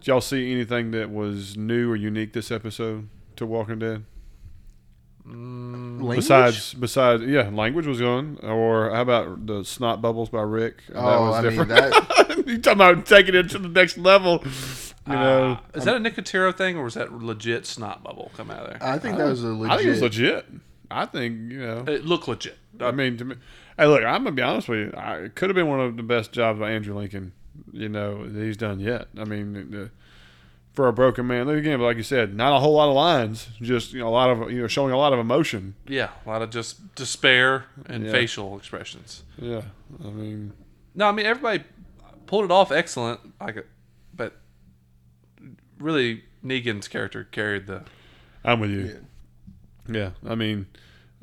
Did 0.01 0.07
y'all 0.07 0.21
see 0.21 0.51
anything 0.51 0.89
that 0.91 1.11
was 1.11 1.55
new 1.55 1.91
or 1.91 1.95
unique 1.95 2.33
this 2.33 2.49
episode 2.49 3.07
to 3.35 3.45
Walking 3.45 3.77
Dead? 3.77 4.03
Language? 5.23 6.15
Besides, 6.15 6.73
besides, 6.73 7.21
yeah, 7.21 7.51
language 7.53 7.85
was 7.85 7.99
gone. 7.99 8.39
Or 8.41 8.89
how 8.89 9.03
about 9.03 9.45
the 9.45 9.63
snot 9.63 10.01
bubbles 10.01 10.29
by 10.29 10.41
Rick? 10.41 10.81
That 10.87 10.97
oh, 10.97 11.27
was 11.27 11.35
I 11.35 11.41
different. 11.43 11.69
mean 11.69 11.77
that. 11.77 12.43
you 12.47 12.57
talking 12.57 12.81
about 12.81 13.05
taking 13.05 13.35
it 13.35 13.51
to 13.51 13.59
the 13.59 13.67
next 13.67 13.99
level? 13.99 14.43
You 15.05 15.13
know, 15.13 15.51
Uh, 15.51 15.77
is 15.77 15.85
that 15.85 15.97
a 15.97 15.99
Nicotero 15.99 16.55
thing, 16.55 16.77
or 16.77 16.85
was 16.85 16.95
that 16.95 17.13
legit 17.13 17.67
snot 17.67 18.03
bubble 18.03 18.31
come 18.35 18.49
out 18.49 18.63
of 18.63 18.69
there? 18.71 18.79
I 18.81 18.97
think 18.97 19.19
that 19.19 19.25
was 19.27 19.43
a 19.43 19.49
legit. 19.49 19.71
I 19.71 19.77
think 19.77 19.87
it 19.87 19.91
was 19.91 20.01
legit. 20.01 20.45
I 20.89 21.05
think 21.05 21.51
you 21.51 21.59
know. 21.59 21.83
it 21.87 22.05
looked 22.05 22.27
legit. 22.27 22.57
I 22.79 22.89
mean, 22.89 23.17
to 23.17 23.25
me, 23.25 23.35
hey, 23.77 23.85
look, 23.85 24.03
I'm 24.03 24.23
gonna 24.23 24.31
be 24.31 24.41
honest 24.41 24.67
with 24.67 24.79
you. 24.79 24.93
I, 24.97 25.17
it 25.17 25.35
could 25.35 25.51
have 25.51 25.55
been 25.55 25.67
one 25.67 25.79
of 25.79 25.95
the 25.95 26.03
best 26.03 26.31
jobs 26.31 26.59
by 26.59 26.71
Andrew 26.71 26.95
Lincoln, 26.95 27.33
you 27.71 27.89
know, 27.89 28.27
that 28.27 28.41
he's 28.43 28.57
done 28.57 28.79
yet. 28.79 29.07
I 29.17 29.23
mean, 29.25 29.53
the, 29.71 29.91
for 30.73 30.87
a 30.87 30.93
broken 30.93 31.27
man, 31.27 31.47
then 31.47 31.57
again, 31.57 31.79
like 31.81 31.97
you 31.97 32.03
said, 32.03 32.33
not 32.35 32.55
a 32.55 32.59
whole 32.59 32.73
lot 32.75 32.87
of 32.89 32.95
lines, 32.95 33.49
just 33.61 33.91
you 33.93 33.99
know, 33.99 34.07
a 34.07 34.09
lot 34.09 34.29
of 34.29 34.51
you 34.51 34.61
know, 34.61 34.67
showing 34.67 34.93
a 34.93 34.97
lot 34.97 35.11
of 35.13 35.19
emotion. 35.19 35.75
Yeah, 35.87 36.09
a 36.25 36.29
lot 36.29 36.41
of 36.41 36.49
just 36.49 36.95
despair 36.95 37.65
and 37.87 38.05
Yeah. 38.05 38.11
facial 38.11 38.57
expressions. 38.57 39.23
Yeah, 39.37 39.63
I 40.03 40.07
mean, 40.09 40.53
No, 40.95 41.07
I 41.07 41.11
mean 41.11 41.25
everybody 41.25 41.63
pulled 42.25 42.45
it 42.45 42.51
off 42.51 42.71
excellent. 42.71 43.19
I 43.39 43.45
Like, 43.47 43.67
but 44.15 44.37
really, 45.79 46.23
Negan's 46.43 46.87
character 46.87 47.23
carried 47.25 47.67
the. 47.67 47.83
I'm 48.43 48.59
with 48.59 48.71
you. 48.71 49.05
Yeah, 49.89 50.11
I 50.27 50.35
mean, 50.35 50.67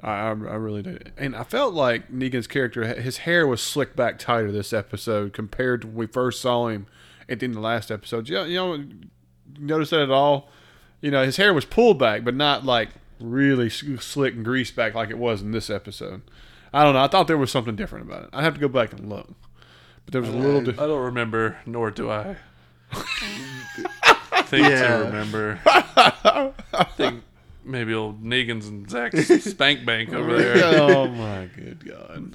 I, 0.02 0.10
I 0.10 0.28
I 0.28 0.32
really 0.32 0.82
did, 0.82 1.12
and 1.16 1.34
I 1.34 1.42
felt 1.44 1.74
like 1.74 2.12
Negan's 2.12 2.46
character, 2.46 2.84
his 3.00 3.18
hair 3.18 3.46
was 3.46 3.60
slicked 3.60 3.96
back 3.96 4.18
tighter 4.18 4.52
this 4.52 4.72
episode 4.72 5.32
compared 5.32 5.82
to 5.82 5.86
when 5.88 5.96
we 5.96 6.06
first 6.06 6.40
saw 6.40 6.68
him 6.68 6.86
at 7.28 7.40
the 7.40 7.44
end 7.46 7.52
of 7.56 7.62
the 7.62 7.66
last 7.66 7.90
episode. 7.90 8.28
You, 8.28 8.42
you 8.44 8.54
know, 8.56 8.84
notice 9.58 9.90
that 9.90 10.00
at 10.02 10.10
all? 10.10 10.50
You 11.00 11.10
know, 11.10 11.24
his 11.24 11.36
hair 11.36 11.52
was 11.54 11.64
pulled 11.64 11.98
back, 11.98 12.24
but 12.24 12.34
not 12.34 12.64
like 12.64 12.90
really 13.20 13.68
slick 13.70 14.34
and 14.34 14.44
greased 14.44 14.76
back 14.76 14.94
like 14.94 15.10
it 15.10 15.18
was 15.18 15.42
in 15.42 15.50
this 15.50 15.68
episode. 15.70 16.22
I 16.72 16.84
don't 16.84 16.92
know. 16.94 17.00
I 17.02 17.08
thought 17.08 17.26
there 17.26 17.38
was 17.38 17.50
something 17.50 17.74
different 17.76 18.06
about 18.06 18.24
it. 18.24 18.28
I 18.32 18.42
have 18.42 18.54
to 18.54 18.60
go 18.60 18.68
back 18.68 18.92
and 18.92 19.08
look, 19.08 19.28
but 20.04 20.12
there 20.12 20.20
was 20.20 20.30
a 20.30 20.36
little. 20.36 20.60
Di- 20.62 20.72
I 20.82 20.86
don't 20.86 21.04
remember, 21.04 21.56
nor 21.66 21.90
do 21.90 22.10
I. 22.10 22.36
think 24.44 24.66
Yeah. 24.68 24.98
to 24.98 25.04
remember. 25.04 25.60
I 25.66 26.84
think 26.96 27.22
maybe 27.68 27.94
old 27.94 28.22
Negan's 28.24 28.66
and 28.66 28.88
Zach's 28.90 29.28
spank 29.44 29.84
bank 29.86 30.12
over 30.12 30.36
there. 30.36 30.64
oh 30.64 31.06
my 31.08 31.48
good 31.54 31.84
god. 31.84 32.34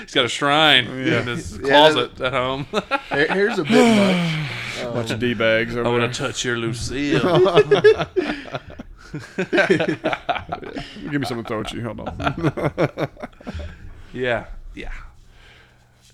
He's 0.00 0.14
got 0.14 0.24
a 0.24 0.28
shrine 0.28 0.86
in 0.86 1.26
his 1.26 1.58
Yeah. 1.58 1.68
closet 1.68 2.20
at 2.20 2.32
home. 2.32 2.66
Here's 3.10 3.58
a 3.58 3.64
bit 3.64 3.96
much. 3.96 4.94
Bunch 4.94 5.10
of 5.10 5.18
d 5.20 5.34
bags 5.34 5.76
I 5.76 5.80
over 5.80 5.98
want 5.98 6.12
to 6.14 6.18
touch 6.22 6.44
your 6.44 6.56
Lucille. 6.56 7.20
Give 11.10 11.20
me 11.20 11.26
something 11.26 11.44
to 11.44 11.48
throw 11.48 11.60
at 11.60 11.72
you. 11.72 11.82
Hold 11.82 12.00
on. 12.00 13.08
yeah, 14.12 14.46
yeah. 14.74 14.92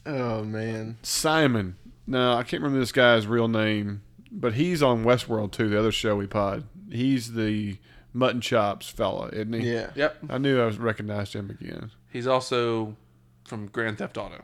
Oh 0.07 0.43
man. 0.45 0.97
Simon. 1.03 1.77
No, 2.07 2.33
I 2.35 2.43
can't 2.43 2.63
remember 2.63 2.81
this 2.81 2.93
guy's 2.93 3.27
real 3.27 3.49
name, 3.49 4.03
but 4.33 4.55
he's 4.55 4.83
on 4.83 5.05
Westworld 5.05 5.53
too. 5.53 5.69
The 5.69 5.79
other 5.79 5.93
show 5.93 6.17
we 6.17 6.27
pod. 6.27 6.65
He's 6.91 7.35
the 7.35 7.77
mutton 8.13 8.41
chops 8.41 8.89
fella, 8.89 9.29
isn't 9.33 9.53
he? 9.53 9.73
Yeah. 9.73 9.91
Yep. 9.95 10.19
I 10.31 10.39
knew 10.39 10.61
I 10.61 10.67
was 10.67 10.79
recognized 10.79 11.35
him 11.35 11.51
again. 11.51 11.91
He's 12.11 12.27
also 12.27 12.97
from 13.45 13.67
Grand 13.69 13.99
Theft 13.99 14.17
Auto. 14.17 14.43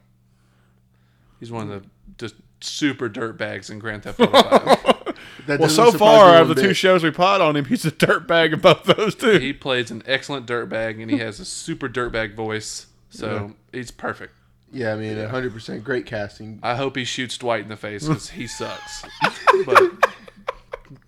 He's 1.41 1.51
one 1.53 1.71
of 1.71 1.83
the 1.83 1.89
just 2.19 2.37
super 2.61 3.09
dirt 3.09 3.37
bags 3.37 3.71
in 3.71 3.79
Grand 3.79 4.05
Theft 4.05 4.21
Auto 4.21 4.33
5. 4.77 5.01
That 5.47 5.61
Well, 5.61 5.69
so 5.69 5.93
far 5.93 6.35
out 6.35 6.43
of 6.43 6.49
one 6.49 6.57
the 6.57 6.63
two 6.63 6.75
shows 6.75 7.03
we 7.03 7.11
pod 7.11 7.41
on 7.43 7.55
him, 7.55 7.67
he's 7.67 7.85
a 7.85 7.91
dirtbag 7.91 8.55
in 8.55 8.61
both 8.61 8.85
those 8.85 9.15
two. 9.15 9.39
he 9.39 9.53
plays 9.53 9.91
an 9.91 10.03
excellent 10.07 10.47
dirt 10.47 10.71
bag 10.71 11.01
and 11.01 11.11
he 11.11 11.19
has 11.19 11.39
a 11.39 11.45
super 11.45 11.87
dirt 11.87 12.13
bag 12.13 12.35
voice. 12.35 12.87
So 13.11 13.55
he's 13.73 13.91
perfect. 13.91 14.35
Yeah, 14.73 14.93
I 14.93 14.97
mean, 14.97 15.17
100% 15.17 15.85
great 15.85 16.07
casting. 16.07 16.59
I 16.63 16.75
hope 16.75 16.97
he 16.97 17.05
shoots 17.05 17.39
Dwight 17.39 17.63
in 17.63 17.69
the 17.69 17.77
face 17.77 18.07
because 18.07 18.31
he 18.31 18.47
sucks. 18.47 19.05
but 19.67 19.83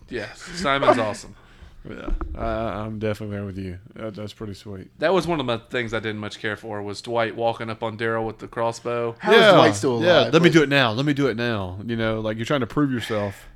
yeah, 0.09 0.33
Simon's 0.35 0.99
awesome. 0.99 1.35
Yeah, 1.88 2.11
I, 2.35 2.81
I'm 2.81 2.99
definitely 2.99 3.37
there 3.37 3.44
with 3.44 3.59
you. 3.59 3.79
That, 3.94 4.14
that's 4.14 4.33
pretty 4.33 4.55
sweet. 4.55 4.88
That 4.99 5.12
was 5.12 5.27
one 5.27 5.40
of 5.40 5.46
the 5.46 5.59
things 5.59 5.94
I 5.94 6.01
didn't 6.01 6.18
much 6.18 6.38
care 6.38 6.57
for 6.57 6.83
was 6.83 7.03
Dwight 7.03 7.37
walking 7.37 7.70
up 7.70 7.83
on 7.83 7.96
Daryl 7.99 8.27
with 8.27 8.38
the 8.38 8.49
crossbow. 8.49 9.16
How 9.18 9.33
is 9.33 9.55
Dwight 9.55 9.75
still 9.75 10.03
Yeah, 10.03 10.31
let 10.33 10.42
me 10.42 10.51
do 10.51 10.62
it 10.62 10.68
now. 10.68 10.92
Let 10.92 11.07
me 11.07 11.14
do 11.14 11.29
it 11.29 11.37
now. 11.37 11.79
You 11.85 11.96
know, 11.96 12.20
like 12.20 12.37
you're 12.37 12.46
trying 12.46 12.61
to 12.61 12.66
prove 12.66 12.90
yourself. 12.90 13.46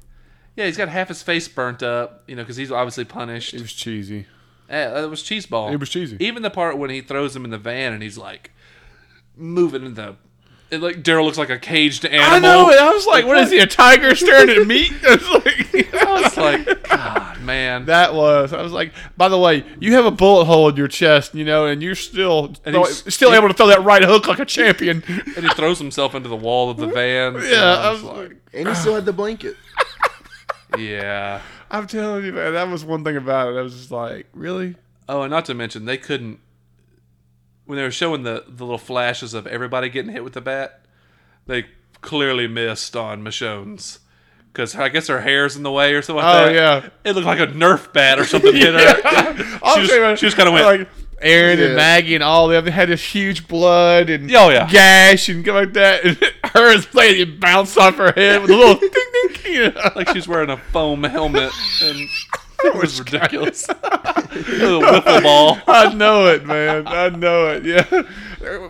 Yeah, 0.56 0.66
he's 0.66 0.76
got 0.76 0.88
half 0.88 1.08
his 1.08 1.22
face 1.22 1.48
burnt 1.48 1.82
up, 1.82 2.24
you 2.26 2.36
know, 2.36 2.42
because 2.42 2.56
he's 2.56 2.72
obviously 2.72 3.04
punished. 3.04 3.54
It 3.54 3.60
was 3.60 3.72
cheesy. 3.72 4.26
Yeah, 4.68 5.02
it 5.02 5.10
was 5.10 5.22
cheeseball. 5.22 5.72
It 5.72 5.80
was 5.80 5.88
cheesy. 5.90 6.16
Even 6.20 6.42
the 6.42 6.50
part 6.50 6.78
when 6.78 6.90
he 6.90 7.00
throws 7.00 7.34
him 7.34 7.44
in 7.44 7.50
the 7.50 7.58
van 7.58 7.92
and 7.92 8.02
he's 8.02 8.18
like 8.18 8.52
moving 9.36 9.84
in 9.84 9.94
the. 9.94 10.16
It 10.70 10.80
like 10.80 11.02
Daryl 11.02 11.24
looks 11.24 11.38
like 11.38 11.50
a 11.50 11.58
caged 11.58 12.04
animal. 12.04 12.30
I 12.30 12.38
know 12.38 12.70
it. 12.70 12.78
I 12.78 12.90
was 12.90 13.04
like, 13.04 13.26
what 13.26 13.38
is 13.38 13.50
he, 13.50 13.58
a 13.58 13.66
tiger 13.66 14.14
staring 14.14 14.50
at 14.50 14.66
meat? 14.66 14.92
It's 15.02 15.28
like, 15.28 15.94
I 15.94 16.22
was 16.22 16.36
like, 16.36 16.82
God, 16.88 17.19
man. 17.50 17.86
that 17.86 18.14
was. 18.14 18.52
I 18.52 18.62
was 18.62 18.72
like, 18.72 18.92
by 19.16 19.28
the 19.28 19.38
way, 19.38 19.64
you 19.80 19.94
have 19.94 20.04
a 20.06 20.10
bullet 20.10 20.44
hole 20.46 20.68
in 20.68 20.76
your 20.76 20.88
chest, 20.88 21.34
you 21.34 21.44
know, 21.44 21.66
and 21.66 21.82
you're 21.82 21.94
still 21.94 22.46
And 22.64 22.74
throw- 22.74 22.84
he's- 22.84 23.04
still 23.14 23.32
able 23.34 23.48
to 23.48 23.54
throw 23.54 23.66
that 23.68 23.82
right 23.84 24.02
hook 24.02 24.26
like 24.28 24.38
a 24.38 24.44
champion. 24.44 25.02
and 25.08 25.44
he 25.44 25.48
throws 25.54 25.78
himself 25.78 26.14
into 26.14 26.28
the 26.28 26.36
wall 26.36 26.70
of 26.70 26.76
the 26.76 26.86
van. 26.98 27.34
Yeah, 27.42 27.76
I 27.78 27.88
I 27.88 27.90
was 27.90 28.02
was 28.02 28.10
like, 28.12 28.28
like, 28.28 28.36
And 28.54 28.68
he 28.68 28.74
still 28.74 28.94
had 28.94 29.04
the 29.04 29.12
blanket. 29.12 29.56
yeah. 30.78 31.40
I'm 31.70 31.86
telling 31.86 32.24
you, 32.24 32.32
man, 32.32 32.54
that 32.54 32.68
was 32.68 32.84
one 32.84 33.04
thing 33.04 33.16
about 33.16 33.52
it. 33.54 33.58
I 33.58 33.62
was 33.62 33.74
just 33.74 33.90
like, 33.90 34.26
really? 34.32 34.74
Oh, 35.08 35.22
and 35.22 35.30
not 35.30 35.44
to 35.46 35.54
mention 35.54 35.84
they 35.84 35.98
couldn't 35.98 36.40
when 37.66 37.76
they 37.76 37.82
were 37.84 37.90
showing 37.90 38.22
the 38.24 38.44
the 38.48 38.64
little 38.64 38.78
flashes 38.78 39.34
of 39.34 39.46
everybody 39.46 39.88
getting 39.88 40.10
hit 40.12 40.24
with 40.24 40.32
the 40.32 40.40
bat. 40.40 40.80
They 41.46 41.66
clearly 42.00 42.46
missed 42.48 42.96
on 42.96 43.22
Michonne's 43.22 44.00
because 44.52 44.74
I 44.76 44.88
guess 44.88 45.06
her 45.08 45.20
hair's 45.20 45.56
in 45.56 45.62
the 45.62 45.70
way 45.72 45.94
or 45.94 46.02
something. 46.02 46.24
like 46.24 46.34
Oh 46.48 46.52
that. 46.52 46.54
yeah. 46.54 46.88
It 47.04 47.14
looked 47.14 47.26
like 47.26 47.40
a 47.40 47.46
Nerf 47.48 47.92
bat 47.92 48.18
or 48.18 48.24
something 48.24 48.54
hit 48.54 48.74
her. 48.74 49.34
She 49.44 49.58
tell 49.60 49.78
you 49.80 49.86
just, 49.86 50.20
she 50.20 50.26
just 50.26 50.36
kind 50.36 50.48
of 50.48 50.54
went. 50.54 50.64
like 50.66 50.88
Aaron 51.22 51.58
Yeah. 51.58 51.66
and 51.66 51.76
Maggie 51.76 52.14
and 52.14 52.24
all 52.24 52.48
the 52.48 52.56
other 52.56 52.70
had 52.70 52.88
this 52.88 53.02
huge 53.04 53.46
blood 53.46 54.08
and 54.10 54.34
Oh, 54.34 54.48
yeah. 54.48 54.66
gash 54.70 55.28
and 55.28 55.44
go 55.44 55.52
like 55.54 55.74
that. 55.74 56.04
And 56.04 56.16
her 56.54 56.72
is 56.72 56.86
playing 56.86 57.20
it 57.20 57.38
bounced 57.40 57.76
off 57.78 57.94
her 57.96 58.10
head 58.12 58.40
with 58.42 58.50
a 58.50 58.56
little 58.56 58.74
ding 58.80 58.90
ding. 58.90 59.52
You 59.52 59.70
know? 59.72 59.90
like 59.94 60.08
she's 60.10 60.26
wearing 60.26 60.50
a 60.50 60.56
foam 60.56 61.04
helmet, 61.04 61.52
and 61.82 62.08
it 62.74 62.74
was 62.74 62.98
ridiculous. 62.98 63.68
a 63.68 63.74
wiffle 63.74 65.22
ball. 65.22 65.58
I 65.66 65.92
know 65.94 66.26
it, 66.28 66.44
man. 66.46 66.86
I 66.86 67.08
know 67.10 67.48
it. 67.48 67.64
Yeah. 67.64 68.02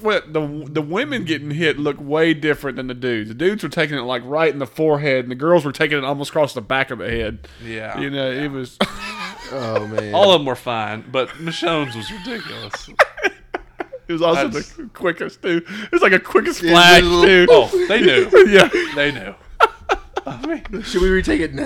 What 0.00 0.33
the 0.33 0.66
the 0.68 0.83
women 0.83 1.24
getting 1.24 1.53
hit 1.53 1.79
look 1.79 1.96
way 2.00 2.35
different 2.35 2.76
than 2.76 2.88
the 2.88 2.94
dudes. 2.94 3.29
The 3.29 3.37
dudes 3.37 3.62
were 3.62 3.68
taking 3.68 3.96
it 3.96 4.00
like 4.03 4.22
right 4.24 4.53
in 4.53 4.59
the 4.59 4.66
forehead, 4.66 5.24
and 5.24 5.31
the 5.31 5.37
girls 5.37 5.64
were 5.64 5.70
taking 5.70 5.96
it 5.96 6.03
almost 6.03 6.31
across 6.31 6.55
the 6.55 6.61
back 6.61 6.90
of 6.90 6.98
the 6.98 7.09
head. 7.09 7.46
Yeah. 7.64 7.96
You 8.00 8.11
know, 8.11 8.29
it 8.33 8.50
was. 8.50 8.76
Oh, 9.53 9.87
man. 9.87 10.12
All 10.12 10.33
of 10.33 10.40
them 10.40 10.46
were 10.46 10.57
fine, 10.57 11.05
but 11.12 11.29
Michonne's 11.40 11.94
was 11.94 12.11
ridiculous. 12.11 12.88
It 14.09 14.12
was 14.12 14.22
also 14.22 14.48
That's- 14.48 14.72
the 14.72 14.87
quickest 14.87 15.40
too. 15.42 15.62
It 15.85 15.92
was 15.92 16.03
like 16.03 16.12
a 16.14 16.18
quickest 16.18 16.62
Yeah, 16.62 16.72
flash 16.72 17.03
the 17.03 17.07
little- 17.09 17.68
too. 17.68 17.76
Oh, 17.76 17.87
they 17.87 18.00
knew. 18.00 18.29
Yeah. 18.50 18.68
They 18.96 19.12
knew. 19.12 19.35
I 20.26 20.46
mean, 20.70 20.83
Should 20.83 21.02
we 21.02 21.09
retake 21.11 21.40
it? 21.40 21.54
Nah. 21.54 21.64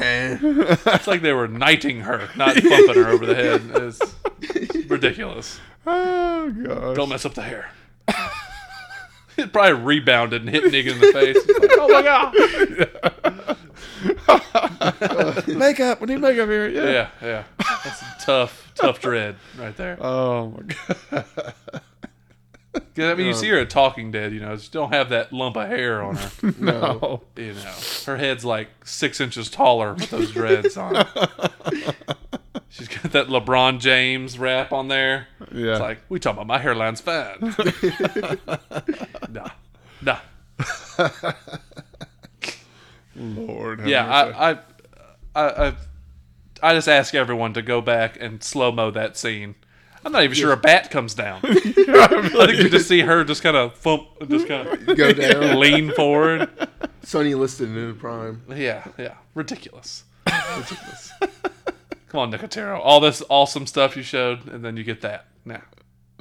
it's 0.94 1.06
like 1.06 1.22
they 1.22 1.32
were 1.32 1.48
knighting 1.48 2.00
her, 2.00 2.28
not 2.36 2.54
bumping 2.54 2.94
her 3.02 3.08
over 3.08 3.26
the 3.26 3.34
head. 3.34 3.62
It's 3.74 4.76
ridiculous. 4.90 5.60
Oh 5.86 6.50
god. 6.50 6.96
Don't 6.96 7.08
mess 7.08 7.24
up 7.24 7.34
the 7.34 7.42
hair. 7.42 7.70
it 9.36 9.52
probably 9.52 9.72
rebounded 9.82 10.42
and 10.42 10.50
hit 10.50 10.64
Negan 10.64 10.92
in 10.94 11.00
the 11.00 11.12
face. 11.12 11.36
Like, 11.60 11.70
oh 11.74 11.88
my 11.88 12.02
god. 12.02 12.34
makeup. 15.48 16.00
We 16.00 16.06
need 16.08 16.20
makeup 16.20 16.48
here. 16.48 16.68
Yeah. 16.68 16.84
Yeah, 16.90 17.08
yeah. 17.22 17.44
That's 17.84 18.02
a 18.02 18.16
tough, 18.20 18.72
tough 18.74 19.00
dread 19.00 19.36
right 19.58 19.76
there. 19.76 19.98
Oh 20.02 20.48
my 20.50 20.62
god. 21.10 21.24
I 22.98 23.14
mean, 23.14 23.26
you 23.26 23.32
uh, 23.32 23.36
see 23.36 23.48
her 23.48 23.58
at 23.58 23.70
Talking 23.70 24.10
Dead, 24.10 24.32
you 24.32 24.40
know, 24.40 24.56
she 24.56 24.70
don't 24.70 24.92
have 24.92 25.08
that 25.10 25.32
lump 25.32 25.56
of 25.56 25.68
hair 25.68 26.02
on 26.02 26.16
her. 26.16 26.30
No. 26.58 27.22
You 27.36 27.52
know, 27.52 27.74
her 28.06 28.16
head's 28.16 28.44
like 28.44 28.68
six 28.84 29.20
inches 29.20 29.50
taller 29.50 29.94
with 29.94 30.10
those 30.10 30.30
dreads 30.30 30.76
on. 30.76 30.94
She's 32.68 32.88
got 32.88 33.12
that 33.12 33.26
LeBron 33.26 33.80
James 33.80 34.38
wrap 34.38 34.72
on 34.72 34.88
there. 34.88 35.28
Yeah. 35.52 35.72
It's 35.72 35.80
like, 35.80 35.98
we 36.08 36.18
talking 36.20 36.42
about 36.42 36.46
my 36.46 36.58
hairline's 36.58 37.00
fine. 37.00 37.54
nah. 39.30 39.50
Nah. 40.00 40.18
Lord. 43.16 43.80
have 43.80 43.88
Yeah, 43.88 44.06
mercy. 44.06 44.34
I, 44.38 44.50
I, 44.50 44.58
I, 45.34 45.66
I, 45.68 45.74
I 46.62 46.74
just 46.74 46.88
ask 46.88 47.14
everyone 47.14 47.52
to 47.54 47.62
go 47.62 47.80
back 47.80 48.16
and 48.20 48.42
slow 48.42 48.72
mo 48.72 48.90
that 48.92 49.16
scene. 49.16 49.54
I'm 50.04 50.12
not 50.12 50.22
even 50.24 50.34
sure 50.36 50.52
a 50.52 50.56
bat 50.56 50.90
comes 50.90 51.14
down. 51.14 51.40
I 51.44 52.06
think 52.46 52.58
you 52.58 52.68
just 52.68 52.88
see 52.88 53.00
her 53.00 53.24
just 53.24 53.42
kind 53.42 53.56
of 53.56 53.74
thump, 53.76 54.06
just 54.28 54.46
kind 54.46 54.68
of 54.68 54.96
Go 54.96 55.12
down. 55.12 55.58
lean 55.58 55.92
forward. 55.92 56.48
Sonny 57.02 57.34
Liston 57.34 57.76
in 57.76 57.88
the 57.88 57.94
prime. 57.94 58.42
Yeah, 58.48 58.86
yeah, 58.98 59.14
ridiculous, 59.34 60.04
ridiculous. 60.26 61.12
Come 62.08 62.20
on, 62.20 62.32
Nicotero. 62.32 62.78
All 62.82 63.00
this 63.00 63.22
awesome 63.28 63.66
stuff 63.66 63.96
you 63.96 64.02
showed, 64.02 64.46
and 64.48 64.64
then 64.64 64.76
you 64.76 64.84
get 64.84 65.00
that. 65.02 65.26
Nah. 65.44 65.58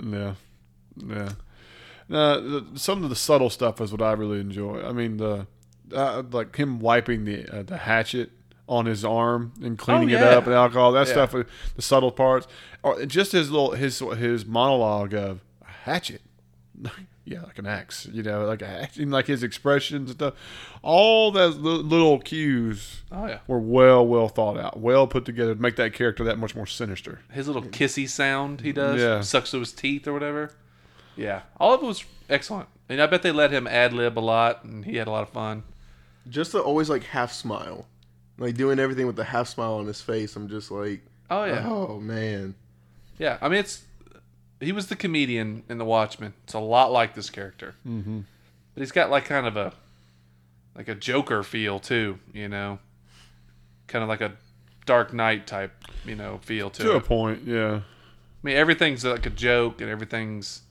Yeah, 0.03 0.33
yeah. 0.97 1.29
No, 2.09 2.59
the, 2.61 2.79
some 2.79 3.03
of 3.03 3.09
the 3.09 3.15
subtle 3.15 3.49
stuff 3.49 3.79
is 3.79 3.91
what 3.91 4.01
I 4.01 4.11
really 4.13 4.39
enjoy. 4.39 4.81
I 4.83 4.91
mean, 4.91 5.17
the 5.17 5.47
uh, 5.93 6.23
like 6.31 6.55
him 6.55 6.79
wiping 6.79 7.25
the 7.25 7.47
uh, 7.47 7.63
the 7.63 7.77
hatchet 7.77 8.31
on 8.67 8.85
his 8.85 9.03
arm 9.03 9.53
and 9.61 9.77
cleaning 9.77 10.09
it 10.09 10.13
yeah. 10.13 10.25
up 10.37 10.45
and 10.45 10.53
alcohol. 10.53 10.91
That 10.93 11.07
Yeah. 11.07 11.13
stuff, 11.13 11.35
uh, 11.35 11.43
the 11.75 11.81
subtle 11.81 12.11
parts, 12.11 12.47
or 12.81 13.05
just 13.05 13.31
his 13.33 13.51
little 13.51 13.71
his 13.71 13.99
his 13.99 14.45
monologue 14.45 15.13
of 15.13 15.41
a 15.61 15.65
hatchet. 15.85 16.21
Yeah, 17.25 17.43
like 17.43 17.57
an 17.57 17.65
axe, 17.65 18.05
you 18.11 18.21
know, 18.21 18.45
like 18.45 18.61
a 18.61 18.67
hatchet, 18.67 19.07
like 19.07 19.27
his 19.27 19.43
expressions 19.43 20.09
and 20.09 20.17
stuff. 20.19 20.33
All 20.81 21.31
those 21.31 21.55
little 21.55 22.19
cues 22.19 23.03
Oh 23.13 23.27
yeah. 23.27 23.39
were 23.47 23.59
well, 23.59 24.05
well 24.05 24.27
thought 24.27 24.57
out, 24.59 24.77
well 24.81 25.07
put 25.07 25.23
together 25.23 25.55
to 25.55 25.61
make 25.61 25.77
that 25.77 25.93
character 25.93 26.25
that 26.25 26.37
much 26.37 26.53
more 26.53 26.65
sinister. 26.67 27.21
His 27.31 27.47
little 27.47 27.61
kissy 27.61 28.09
sound 28.09 28.59
he 28.59 28.73
does, 28.73 28.99
Yeah. 28.99 29.21
sucks 29.21 29.51
to 29.51 29.59
his 29.59 29.71
teeth 29.71 30.05
or 30.05 30.11
whatever. 30.11 30.51
Yeah, 31.15 31.43
all 31.61 31.73
of 31.73 31.81
it 31.81 31.85
was 31.85 32.03
excellent, 32.29 32.67
and 32.89 33.01
I 33.01 33.05
bet 33.07 33.21
they 33.21 33.31
let 33.31 33.51
him 33.51 33.67
ad 33.67 33.93
lib 33.93 34.19
a 34.19 34.19
lot, 34.19 34.65
and 34.65 34.83
he 34.83 34.97
had 34.97 35.07
a 35.07 35.11
lot 35.11 35.23
of 35.23 35.29
fun. 35.29 35.63
Just 36.27 36.51
the 36.51 36.59
always 36.59 36.89
like 36.89 37.03
half 37.05 37.31
smile. 37.31 37.87
Like 38.37 38.55
doing 38.55 38.79
everything 38.79 39.07
with 39.07 39.19
a 39.19 39.23
half 39.23 39.47
smile 39.47 39.75
on 39.75 39.85
his 39.85 40.01
face. 40.01 40.35
I'm 40.35 40.47
just 40.49 40.71
like, 40.71 41.01
Oh 41.29 41.45
yeah, 41.45 41.67
oh, 41.67 41.99
man. 41.99 42.55
yeah. 43.17 43.37
I 43.41 43.49
mean, 43.49 43.59
it's 43.59 43.83
he 44.59 44.71
was 44.71 44.87
the 44.87 44.95
comedian 44.95 45.63
in 45.69 45.77
The 45.77 45.85
Watchmen. 45.85 46.33
It's 46.43 46.53
a 46.53 46.59
lot 46.59 46.91
like 46.91 47.15
this 47.15 47.29
character, 47.29 47.75
mm-hmm. 47.87 48.21
but 48.73 48.81
he's 48.81 48.91
got 48.91 49.09
like 49.09 49.25
kind 49.25 49.45
of 49.45 49.57
a 49.57 49.73
like 50.75 50.87
a 50.87 50.95
Joker 50.95 51.43
feel 51.43 51.79
too. 51.79 52.19
You 52.33 52.49
know, 52.49 52.79
kind 53.87 54.03
of 54.03 54.09
like 54.09 54.21
a 54.21 54.33
Dark 54.85 55.13
Knight 55.13 55.47
type, 55.47 55.71
you 56.05 56.15
know, 56.15 56.39
feel 56.41 56.69
to, 56.71 56.83
To 56.83 56.91
a 56.93 57.01
point, 57.01 57.43
yeah. 57.45 57.75
I 57.77 57.81
mean, 58.41 58.57
everything's 58.57 59.05
like 59.05 59.25
a 59.25 59.29
joke 59.29 59.79
and 59.79 59.89
everything's 59.89 60.61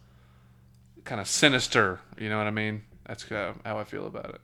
kind 1.05 1.21
of 1.21 1.27
sinister. 1.27 2.01
You 2.19 2.29
know 2.29 2.39
what 2.39 2.47
I 2.47 2.51
mean? 2.51 2.83
That's 3.07 3.27
how 3.29 3.55
I 3.65 3.85
feel 3.85 4.07
about 4.07 4.31
it. 4.31 4.41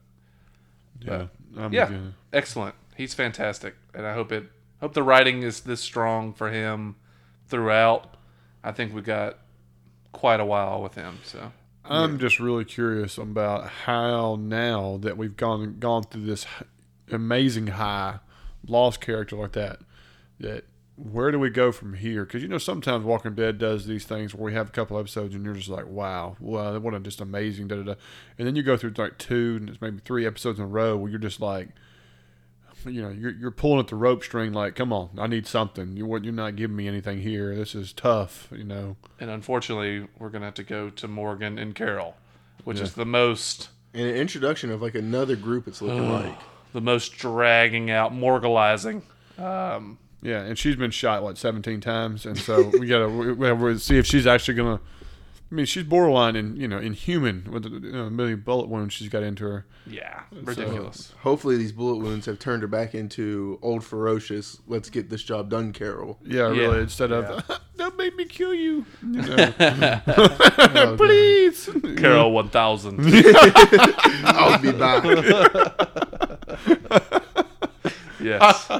Yeah, 1.01 1.27
I'm 1.57 1.71
Yeah, 1.71 1.89
with 1.89 1.93
you. 1.93 2.13
excellent. 2.33 2.75
He's 2.99 3.13
fantastic, 3.13 3.77
and 3.93 4.05
I 4.05 4.13
hope 4.13 4.29
it 4.33 4.43
hope 4.81 4.93
the 4.93 5.03
writing 5.03 5.41
is 5.41 5.61
this 5.61 5.79
strong 5.79 6.33
for 6.33 6.51
him 6.51 6.97
throughout, 7.47 8.17
I 8.61 8.73
think 8.73 8.93
we 8.93 9.01
got 9.01 9.37
quite 10.11 10.41
a 10.41 10.45
while 10.45 10.81
with 10.81 10.95
him. 10.95 11.19
So 11.23 11.53
I'm 11.85 12.19
just 12.19 12.41
really 12.41 12.65
curious 12.65 13.17
about 13.17 13.69
how 13.85 14.35
now 14.35 14.97
that 14.97 15.17
we've 15.17 15.37
gone 15.37 15.79
gone 15.79 16.03
through 16.03 16.25
this 16.25 16.45
amazing 17.09 17.67
high, 17.67 18.19
lost 18.67 18.99
character 18.99 19.37
like 19.37 19.53
that, 19.53 19.79
that 20.41 20.65
where 20.97 21.31
do 21.31 21.39
we 21.39 21.49
go 21.49 21.71
from 21.71 21.93
here? 21.93 22.25
Because 22.25 22.41
you 22.41 22.49
know 22.49 22.57
sometimes 22.57 23.05
Walking 23.05 23.33
Dead 23.33 23.57
does 23.57 23.85
these 23.85 24.03
things 24.03 24.35
where 24.35 24.43
we 24.43 24.53
have 24.55 24.67
a 24.67 24.71
couple 24.71 24.99
episodes 24.99 25.33
and 25.33 25.45
you're 25.45 25.53
just 25.53 25.69
like, 25.69 25.87
wow, 25.87 26.35
wow, 26.41 26.77
what 26.77 26.93
a 26.93 26.99
just 26.99 27.21
amazing 27.21 27.69
da 27.69 27.77
da 27.77 27.83
da, 27.83 27.95
and 28.37 28.45
then 28.45 28.57
you 28.57 28.61
go 28.61 28.75
through 28.75 28.91
like 28.97 29.17
two 29.17 29.55
and 29.57 29.69
it's 29.69 29.79
maybe 29.79 30.01
three 30.03 30.27
episodes 30.27 30.59
in 30.59 30.65
a 30.65 30.67
row 30.67 30.97
where 30.97 31.09
you're 31.09 31.17
just 31.17 31.39
like. 31.39 31.69
You 32.85 33.01
know, 33.01 33.09
you're, 33.09 33.31
you're 33.31 33.51
pulling 33.51 33.79
at 33.79 33.87
the 33.87 33.95
rope 33.95 34.23
string 34.23 34.53
like, 34.53 34.75
come 34.75 34.93
on, 34.93 35.09
I 35.17 35.27
need 35.27 35.45
something. 35.47 35.97
You 35.97 36.07
you're 36.19 36.33
not 36.33 36.55
giving 36.55 36.75
me 36.75 36.87
anything 36.87 37.21
here. 37.21 37.55
This 37.55 37.75
is 37.75 37.91
tough. 37.93 38.47
You 38.55 38.63
know, 38.63 38.95
and 39.19 39.29
unfortunately, 39.29 40.07
we're 40.17 40.29
gonna 40.29 40.45
have 40.45 40.53
to 40.55 40.63
go 40.63 40.89
to 40.89 41.07
Morgan 41.07 41.57
and 41.59 41.75
Carol, 41.75 42.15
which 42.63 42.77
Yeah. 42.77 42.83
is 42.83 42.93
the 42.93 43.05
most 43.05 43.69
And 43.93 44.07
an 44.07 44.15
introduction 44.15 44.71
of 44.71 44.81
like 44.81 44.95
another 44.95 45.35
group. 45.35 45.67
It's 45.67 45.81
looking 45.81 46.09
like. 46.11 46.37
the 46.73 46.81
most 46.81 47.17
dragging 47.17 47.89
out, 47.91 48.13
morgalizing. 48.13 49.01
Um, 49.37 49.97
Yeah, 50.21 50.41
and 50.41 50.57
she's 50.57 50.75
been 50.75 50.91
shot 50.91 51.23
what 51.23 51.37
seventeen 51.37 51.81
times, 51.81 52.25
and 52.25 52.37
so 52.37 52.69
we 52.79 52.87
gotta 52.87 53.09
we, 53.09 53.33
we 53.33 53.47
have 53.47 53.59
to 53.59 53.79
see 53.79 53.97
if 53.97 54.05
she's 54.05 54.27
actually 54.27 54.55
gonna. 54.55 54.79
I 55.51 55.55
mean, 55.55 55.65
she's 55.65 55.83
borderline 55.83 56.35
in 56.35 56.55
you 56.57 56.67
know 56.67 56.77
inhuman 56.77 57.49
with 57.51 57.63
the 57.63 57.69
you 57.69 57.91
know, 57.91 58.03
a 58.03 58.11
million 58.11 58.41
bullet 58.41 58.69
wounds 58.69 58.93
she's 58.93 59.09
got 59.09 59.23
into 59.23 59.45
her. 59.45 59.65
yeah, 59.87 60.21
ridiculous. 60.43 61.11
Hopefully, 61.21 61.57
these 61.57 61.71
bullet 61.71 61.97
wounds 61.97 62.27
have 62.27 62.37
turned 62.37 62.61
her 62.61 62.67
back 62.67 62.93
into 62.93 63.57
old 63.63 63.83
ferocious. 63.83 64.59
Let's 64.67 64.91
get 64.91 65.09
this 65.09 65.23
job 65.23 65.49
done, 65.49 65.73
Carol. 65.73 66.19
Yeah, 66.23 66.51
Yeah, 66.51 66.61
really. 66.61 66.79
Instead 66.81 67.09
yeah. 67.09 67.15
of 67.17 67.61
don't 67.77 67.97
make 67.97 68.15
me 68.15 68.25
kill 68.25 68.53
you, 68.53 68.85
you 69.01 69.21
know, 69.23 69.53
Oh, 70.07 70.93
please. 70.97 71.67
Carol 71.97 72.31
one 72.31 72.49
thousand. 72.49 72.99
I'll 74.25 74.59
be 74.59 74.71
back. 74.71 75.03
yes. 78.21 78.71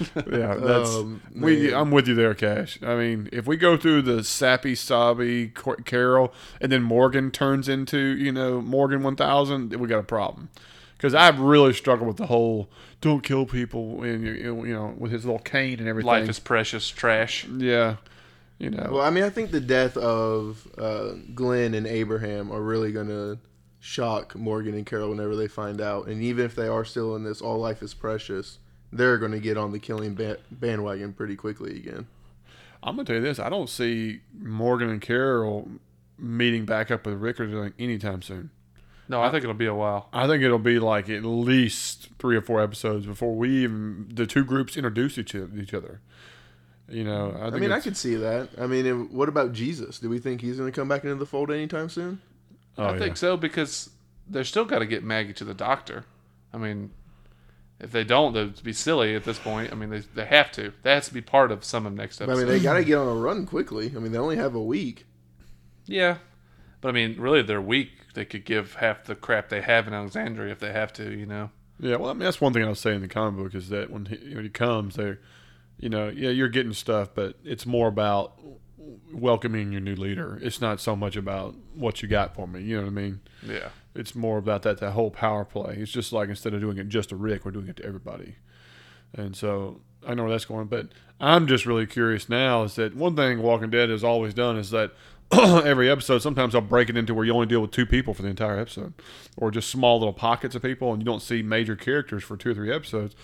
Yeah, 0.30 0.54
that's 0.54 0.90
Um, 0.90 1.22
we. 1.34 1.74
I'm 1.74 1.90
with 1.90 2.08
you 2.08 2.14
there, 2.14 2.34
Cash. 2.34 2.78
I 2.82 2.94
mean, 2.94 3.28
if 3.32 3.46
we 3.46 3.56
go 3.56 3.76
through 3.76 4.02
the 4.02 4.24
sappy, 4.24 4.74
sobby 4.74 5.52
Carol, 5.84 6.32
and 6.60 6.70
then 6.70 6.82
Morgan 6.82 7.30
turns 7.30 7.68
into 7.68 7.98
you 7.98 8.32
know 8.32 8.60
Morgan 8.60 9.02
1000, 9.02 9.74
we 9.74 9.88
got 9.88 9.98
a 9.98 10.04
problem. 10.04 10.50
Because 10.96 11.14
I've 11.14 11.40
really 11.40 11.72
struggled 11.72 12.06
with 12.06 12.16
the 12.16 12.26
whole 12.26 12.70
don't 13.00 13.22
kill 13.22 13.44
people, 13.44 14.02
and 14.02 14.24
you, 14.24 14.64
you 14.64 14.74
know 14.74 14.94
with 14.96 15.12
his 15.12 15.24
little 15.24 15.40
cane 15.40 15.78
and 15.80 15.88
everything. 15.88 16.06
Life 16.06 16.28
is 16.28 16.38
precious. 16.38 16.88
Trash. 16.88 17.46
yeah, 17.46 17.96
you 18.58 18.70
know. 18.70 18.88
Well, 18.92 19.02
I 19.02 19.10
mean, 19.10 19.24
I 19.24 19.30
think 19.30 19.50
the 19.50 19.60
death 19.60 19.96
of 19.96 20.66
uh, 20.78 21.14
Glenn 21.34 21.74
and 21.74 21.86
Abraham 21.86 22.52
are 22.52 22.62
really 22.62 22.92
going 22.92 23.08
to 23.08 23.38
shock 23.82 24.36
Morgan 24.36 24.74
and 24.74 24.86
Carol 24.86 25.10
whenever 25.10 25.34
they 25.34 25.48
find 25.48 25.80
out. 25.80 26.06
And 26.06 26.22
even 26.22 26.46
if 26.46 26.54
they 26.54 26.68
are 26.68 26.84
still 26.84 27.16
in 27.16 27.24
this 27.24 27.42
all 27.42 27.58
life 27.58 27.82
is 27.82 27.92
precious, 27.94 28.58
they're 28.92 29.18
going 29.18 29.32
to 29.32 29.40
get 29.40 29.56
on 29.56 29.72
the 29.72 29.78
killing 29.78 30.14
ba- 30.14 30.38
bandwagon 30.50 31.12
pretty 31.12 31.36
quickly 31.36 31.76
again. 31.76 32.06
I'm 32.84 32.96
gonna 32.96 33.06
tell 33.06 33.16
you 33.16 33.22
this: 33.22 33.38
I 33.38 33.48
don't 33.48 33.68
see 33.68 34.20
Morgan 34.36 34.90
and 34.90 35.00
Carol 35.00 35.68
meeting 36.18 36.64
back 36.64 36.90
up 36.90 37.06
with 37.06 37.14
Rick 37.14 37.38
or 37.40 37.44
anything 37.44 37.72
anytime 37.78 38.22
soon. 38.22 38.50
No, 39.08 39.20
I 39.22 39.30
think 39.30 39.44
it'll 39.44 39.54
be 39.54 39.66
a 39.66 39.74
while. 39.74 40.08
I 40.12 40.26
think 40.26 40.42
it'll 40.42 40.58
be 40.58 40.78
like 40.80 41.08
at 41.08 41.24
least 41.24 42.08
three 42.18 42.36
or 42.36 42.40
four 42.40 42.60
episodes 42.60 43.06
before 43.06 43.34
we 43.34 43.62
even 43.64 44.10
the 44.12 44.26
two 44.26 44.44
groups 44.44 44.76
introduce 44.76 45.16
each 45.16 45.34
each 45.34 45.72
other. 45.74 46.00
You 46.88 47.04
know, 47.04 47.36
I, 47.40 47.46
I 47.46 47.50
mean, 47.50 47.64
I 47.70 47.76
it's- 47.76 47.84
could 47.84 47.96
see 47.96 48.16
that. 48.16 48.48
I 48.58 48.66
mean, 48.66 48.84
if- 48.86 49.10
what 49.12 49.28
about 49.28 49.52
Jesus? 49.52 49.98
Do 50.00 50.08
we 50.08 50.18
think 50.18 50.40
he's 50.40 50.56
going 50.58 50.70
to 50.70 50.74
come 50.74 50.88
back 50.88 51.04
into 51.04 51.14
the 51.14 51.26
fold 51.26 51.50
anytime 51.52 51.88
soon? 51.88 52.20
Oh, 52.76 52.84
I 52.84 52.92
yeah. 52.94 52.98
think 52.98 53.16
so 53.16 53.36
because 53.36 53.90
they're 54.28 54.44
still 54.44 54.64
got 54.64 54.80
to 54.80 54.86
get 54.86 55.04
Maggie 55.04 55.32
to 55.34 55.44
the 55.44 55.54
doctor. 55.54 56.04
I 56.52 56.58
mean, 56.58 56.90
if 57.82 57.90
they 57.90 58.04
don't, 58.04 58.32
they'd 58.32 58.62
be 58.62 58.72
silly 58.72 59.14
at 59.14 59.24
this 59.24 59.38
point. 59.38 59.72
I 59.72 59.74
mean, 59.74 59.90
they, 59.90 59.98
they 59.98 60.24
have 60.24 60.52
to. 60.52 60.72
That 60.82 60.94
has 60.94 61.08
to 61.08 61.14
be 61.14 61.20
part 61.20 61.50
of 61.50 61.64
some 61.64 61.84
of 61.84 61.92
next 61.92 62.22
I 62.22 62.26
mean, 62.26 62.46
they 62.46 62.60
got 62.60 62.74
to 62.74 62.84
get 62.84 62.96
on 62.96 63.08
a 63.08 63.20
run 63.20 63.44
quickly. 63.44 63.92
I 63.94 63.98
mean, 63.98 64.12
they 64.12 64.18
only 64.18 64.36
have 64.36 64.54
a 64.54 64.62
week. 64.62 65.04
yeah, 65.86 66.18
but 66.80 66.88
I 66.88 66.92
mean, 66.92 67.20
really, 67.20 67.42
they're 67.42 67.60
weak. 67.60 67.90
They 68.14 68.24
could 68.24 68.44
give 68.44 68.76
half 68.76 69.04
the 69.04 69.14
crap 69.14 69.48
they 69.48 69.62
have 69.62 69.88
in 69.88 69.94
Alexandria 69.94 70.52
if 70.52 70.60
they 70.60 70.72
have 70.72 70.92
to. 70.94 71.10
You 71.10 71.26
know. 71.26 71.50
Yeah, 71.80 71.96
well, 71.96 72.10
I 72.10 72.12
mean, 72.12 72.20
that's 72.20 72.40
one 72.40 72.52
thing 72.52 72.64
I'll 72.64 72.76
say 72.76 72.94
in 72.94 73.00
the 73.00 73.08
comic 73.08 73.42
book 73.42 73.54
is 73.54 73.68
that 73.70 73.90
when 73.90 74.06
he, 74.06 74.34
when 74.34 74.44
he 74.44 74.50
comes, 74.50 74.94
they're, 74.94 75.18
you 75.78 75.88
know, 75.88 76.08
yeah, 76.08 76.30
you're 76.30 76.48
getting 76.48 76.72
stuff, 76.74 77.08
but 77.12 77.36
it's 77.42 77.66
more 77.66 77.88
about 77.88 78.40
welcoming 79.12 79.72
your 79.72 79.80
new 79.80 79.96
leader. 79.96 80.38
It's 80.42 80.60
not 80.60 80.80
so 80.80 80.94
much 80.94 81.16
about 81.16 81.56
what 81.74 82.00
you 82.00 82.08
got 82.08 82.36
for 82.36 82.46
me. 82.46 82.62
You 82.62 82.76
know 82.76 82.82
what 82.82 82.88
I 82.88 82.92
mean? 82.92 83.20
Yeah. 83.44 83.68
It's 83.94 84.14
more 84.14 84.38
about 84.38 84.62
that 84.62 84.78
that 84.78 84.92
whole 84.92 85.10
power 85.10 85.44
play. 85.44 85.76
It's 85.78 85.92
just 85.92 86.12
like 86.12 86.28
instead 86.28 86.54
of 86.54 86.60
doing 86.60 86.78
it 86.78 86.88
just 86.88 87.10
to 87.10 87.16
Rick, 87.16 87.44
we're 87.44 87.50
doing 87.50 87.68
it 87.68 87.76
to 87.76 87.84
everybody. 87.84 88.36
And 89.14 89.36
so 89.36 89.80
I 90.06 90.14
know 90.14 90.22
where 90.22 90.32
that's 90.32 90.46
going, 90.46 90.66
but 90.66 90.88
I'm 91.20 91.46
just 91.46 91.66
really 91.66 91.86
curious 91.86 92.28
now 92.28 92.62
is 92.64 92.74
that 92.76 92.96
one 92.96 93.14
thing 93.14 93.42
Walking 93.42 93.70
Dead 93.70 93.90
has 93.90 94.02
always 94.02 94.34
done 94.34 94.56
is 94.56 94.70
that 94.70 94.92
every 95.32 95.90
episode 95.90 96.20
sometimes 96.20 96.54
I'll 96.54 96.60
break 96.60 96.90
it 96.90 96.96
into 96.96 97.14
where 97.14 97.24
you 97.24 97.32
only 97.32 97.46
deal 97.46 97.60
with 97.60 97.70
two 97.70 97.86
people 97.86 98.12
for 98.12 98.22
the 98.22 98.28
entire 98.28 98.58
episode, 98.58 98.92
or 99.36 99.50
just 99.50 99.70
small 99.70 99.98
little 99.98 100.12
pockets 100.12 100.54
of 100.54 100.62
people, 100.62 100.92
and 100.92 101.00
you 101.00 101.06
don't 101.06 101.22
see 101.22 101.42
major 101.42 101.76
characters 101.76 102.22
for 102.22 102.36
two 102.36 102.50
or 102.50 102.54
three 102.54 102.72
episodes. 102.72 103.14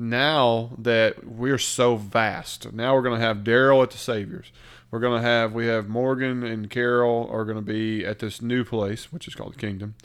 Now 0.00 0.70
that 0.78 1.26
we're 1.26 1.58
so 1.58 1.96
vast, 1.96 2.72
now 2.72 2.94
we're 2.94 3.02
going 3.02 3.20
to 3.20 3.26
have 3.26 3.44
Daryl 3.44 3.82
at 3.82 3.90
the 3.90 3.98
Saviors. 3.98 4.50
We're 4.90 4.98
going 4.98 5.20
to 5.20 5.28
have 5.28 5.52
we 5.52 5.66
have 5.66 5.88
Morgan 5.88 6.42
and 6.42 6.70
Carol 6.70 7.28
are 7.30 7.44
going 7.44 7.58
to 7.58 7.62
be 7.62 8.06
at 8.06 8.18
this 8.18 8.40
new 8.40 8.64
place, 8.64 9.12
which 9.12 9.28
is 9.28 9.34
called 9.34 9.52
the 9.52 9.58
Kingdom, 9.58 9.96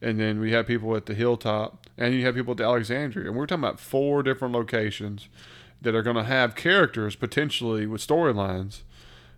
and 0.00 0.20
then 0.20 0.38
we 0.38 0.52
have 0.52 0.68
people 0.68 0.94
at 0.94 1.06
the 1.06 1.14
Hilltop, 1.14 1.88
and 1.98 2.14
you 2.14 2.24
have 2.26 2.36
people 2.36 2.52
at 2.52 2.60
Alexandria, 2.60 3.26
and 3.26 3.36
we're 3.36 3.46
talking 3.46 3.64
about 3.64 3.80
four 3.80 4.22
different 4.22 4.54
locations 4.54 5.28
that 5.82 5.96
are 5.96 6.02
going 6.02 6.14
to 6.14 6.22
have 6.22 6.54
characters 6.54 7.16
potentially 7.16 7.88
with 7.88 8.06
storylines. 8.06 8.82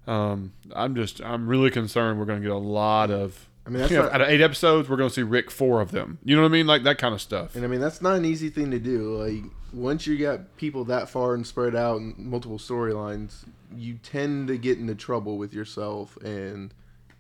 Um, 0.07 0.53
I'm 0.77 0.95
just 0.95 1.23
I'm 1.23 1.49
really 1.49 1.71
concerned 1.71 2.19
we're 2.19 2.27
going 2.27 2.43
to 2.43 2.47
get 2.47 2.55
a 2.55 2.59
lot 2.59 3.11
of. 3.11 3.49
I 3.67 3.71
mean, 3.71 3.81
that's 3.81 3.91
you 3.91 3.99
know, 3.99 4.05
not- 4.05 4.15
out 4.15 4.21
of 4.23 4.29
eight 4.29 4.41
episodes, 4.41 4.89
we're 4.89 4.97
going 4.97 5.09
to 5.09 5.15
see 5.15 5.23
Rick 5.23 5.51
four 5.51 5.81
of 5.81 5.93
them. 5.93 6.19
You 6.25 6.35
know 6.35 6.43
what 6.43 6.49
I 6.49 6.53
mean? 6.53 6.67
Like 6.67 6.83
that 6.83 6.99
kind 6.99 7.15
of 7.15 7.21
stuff. 7.21 7.55
And 7.55 7.65
I 7.65 7.69
mean, 7.69 7.81
that's 7.81 8.03
not 8.03 8.17
an 8.17 8.25
easy 8.25 8.51
thing 8.51 8.71
to 8.73 8.79
do. 8.79 9.17
Like, 9.17 9.45
once 9.73 10.07
you 10.07 10.19
got 10.19 10.57
people 10.57 10.85
that 10.87 11.09
far 11.09 11.35
and 11.35 11.47
spread 11.47 11.77
out 11.77 11.99
in 11.99 12.15
multiple 12.19 12.59
storylines, 12.59 13.45
you 13.75 13.99
tend 14.03 14.49
to 14.49 14.59
get 14.59 14.79
into 14.79 14.95
trouble 14.95 15.39
with 15.39 15.55
yourself, 15.55 16.17
and 16.19 16.75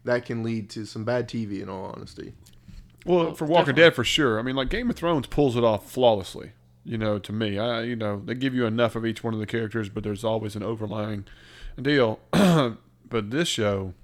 that 0.05 0.25
can 0.25 0.43
lead 0.43 0.69
to 0.71 0.85
some 0.85 1.05
bad 1.05 1.29
TV, 1.29 1.63
in 1.63 1.69
all 1.69 1.87
honesty. 1.87 2.35
Well, 3.07 3.35
for 3.35 3.47
Walking 3.47 3.75
Dead, 3.75 3.95
for 3.95 4.05
sure. 4.05 4.39
I 4.39 4.43
mean, 4.43 4.57
like 4.57 4.69
Game 4.69 4.91
of 4.91 4.97
Thrones 4.97 5.27
pulls 5.27 5.57
it 5.57 5.65
off 5.65 5.91
flawlessly. 5.91 6.53
You 6.85 6.99
know, 6.99 7.19
to 7.21 7.33
me, 7.33 7.59
I 7.59 7.83
you 7.83 7.95
know 7.97 8.21
they 8.25 8.35
give 8.35 8.55
you 8.55 8.67
enough 8.67 8.97
of 8.97 9.07
each 9.07 9.23
one 9.23 9.35
of 9.35 9.41
the 9.41 9.47
characters, 9.47 9.89
but 9.89 10.03
there's 10.03 10.25
always 10.25 10.57
an 10.57 10.63
overlying 10.65 11.25
deal. 11.81 12.19
but 12.33 13.31
this 13.31 13.49
show, 13.49 13.95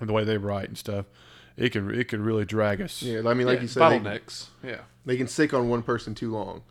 the 0.00 0.12
way 0.12 0.24
they 0.24 0.36
write 0.36 0.68
and 0.68 0.78
stuff, 0.78 1.06
it 1.56 1.70
can 1.70 1.92
it 1.94 2.08
could 2.08 2.20
really 2.20 2.44
drag 2.44 2.80
us. 2.80 3.02
Yeah, 3.02 3.22
I 3.26 3.34
mean, 3.34 3.46
like 3.46 3.58
Yeah, 3.58 3.62
you 3.62 3.68
said, 3.68 3.90
they, 3.90 3.98
bottlenecks. 3.98 4.46
Yeah. 4.62 4.80
they 5.04 5.16
can 5.16 5.28
stick 5.28 5.52
on 5.54 5.68
one 5.68 5.82
person 5.82 6.14
too 6.14 6.30
long. 6.30 6.62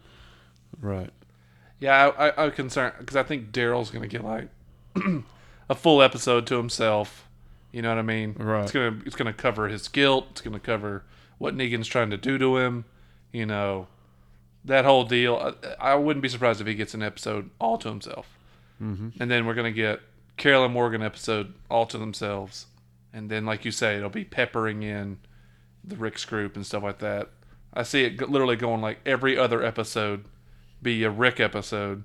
Right. 0.80 1.12
Yeah, 1.80 2.12
I, 2.18 2.28
I, 2.30 2.46
I'm 2.46 2.52
concerned 2.52 2.94
because 3.00 3.16
I 3.16 3.24
think 3.24 3.52
Daryl's 3.52 3.90
going 3.90 4.04
to 4.04 4.08
get 4.08 4.24
like 4.24 4.50
a 5.70 5.76
full 5.76 6.02
episode 6.02 6.46
to 6.48 6.58
himself. 6.58 7.28
You 7.72 7.82
know 7.82 7.90
what 7.90 7.98
I 7.98 8.04
mean? 8.04 8.36
Right. 8.38 8.64
It's 8.64 8.72
gonna 8.72 9.00
it's 9.06 9.16
gonna 9.16 9.34
cover 9.34 9.68
his 9.68 9.88
guilt. 9.88 10.28
It's 10.32 10.42
gonna 10.42 10.60
cover 10.60 11.04
what 11.38 11.56
Negan's 11.56 11.88
trying 11.88 12.10
to 12.10 12.18
do 12.18 12.38
to 12.38 12.58
him. 12.58 12.86
You 13.32 13.46
know, 13.46 13.88
that 14.66 14.84
whole 14.86 15.06
deal. 15.06 15.56
I, 15.80 15.92
I 15.92 15.96
wouldn't 15.96 16.22
be 16.22 16.30
surprised 16.30 16.60
if 16.60 16.68
he 16.68 16.76
gets 16.76 16.94
an 16.94 17.02
episode 17.02 17.50
all 17.60 17.78
to 17.78 17.88
himself. 17.88 18.38
Mm-hmm. 18.82 19.22
And 19.22 19.32
then 19.32 19.46
we're 19.46 19.54
gonna 19.54 19.72
get 19.72 20.02
Carol 20.38 20.66
and 20.66 20.74
Morgan 20.74 21.02
episode 21.02 21.54
all 21.70 21.86
to 21.86 21.98
themselves. 21.98 22.66
And 23.14 23.30
then, 23.30 23.46
like 23.46 23.66
you 23.66 23.72
say, 23.72 23.98
it'll 23.98 24.10
be 24.10 24.24
peppering 24.24 24.84
in 24.84 25.20
the 25.84 25.96
Rick's 25.96 26.24
group 26.26 26.56
and 26.56 26.66
stuff 26.66 26.84
like 26.84 27.00
that. 27.00 27.30
I 27.74 27.84
see 27.84 28.04
it 28.04 28.30
literally 28.30 28.56
going 28.56 28.82
like 28.82 29.00
every 29.06 29.38
other 29.38 29.64
episode 29.64 30.26
be 30.82 31.04
a 31.04 31.10
Rick 31.10 31.40
episode, 31.40 32.04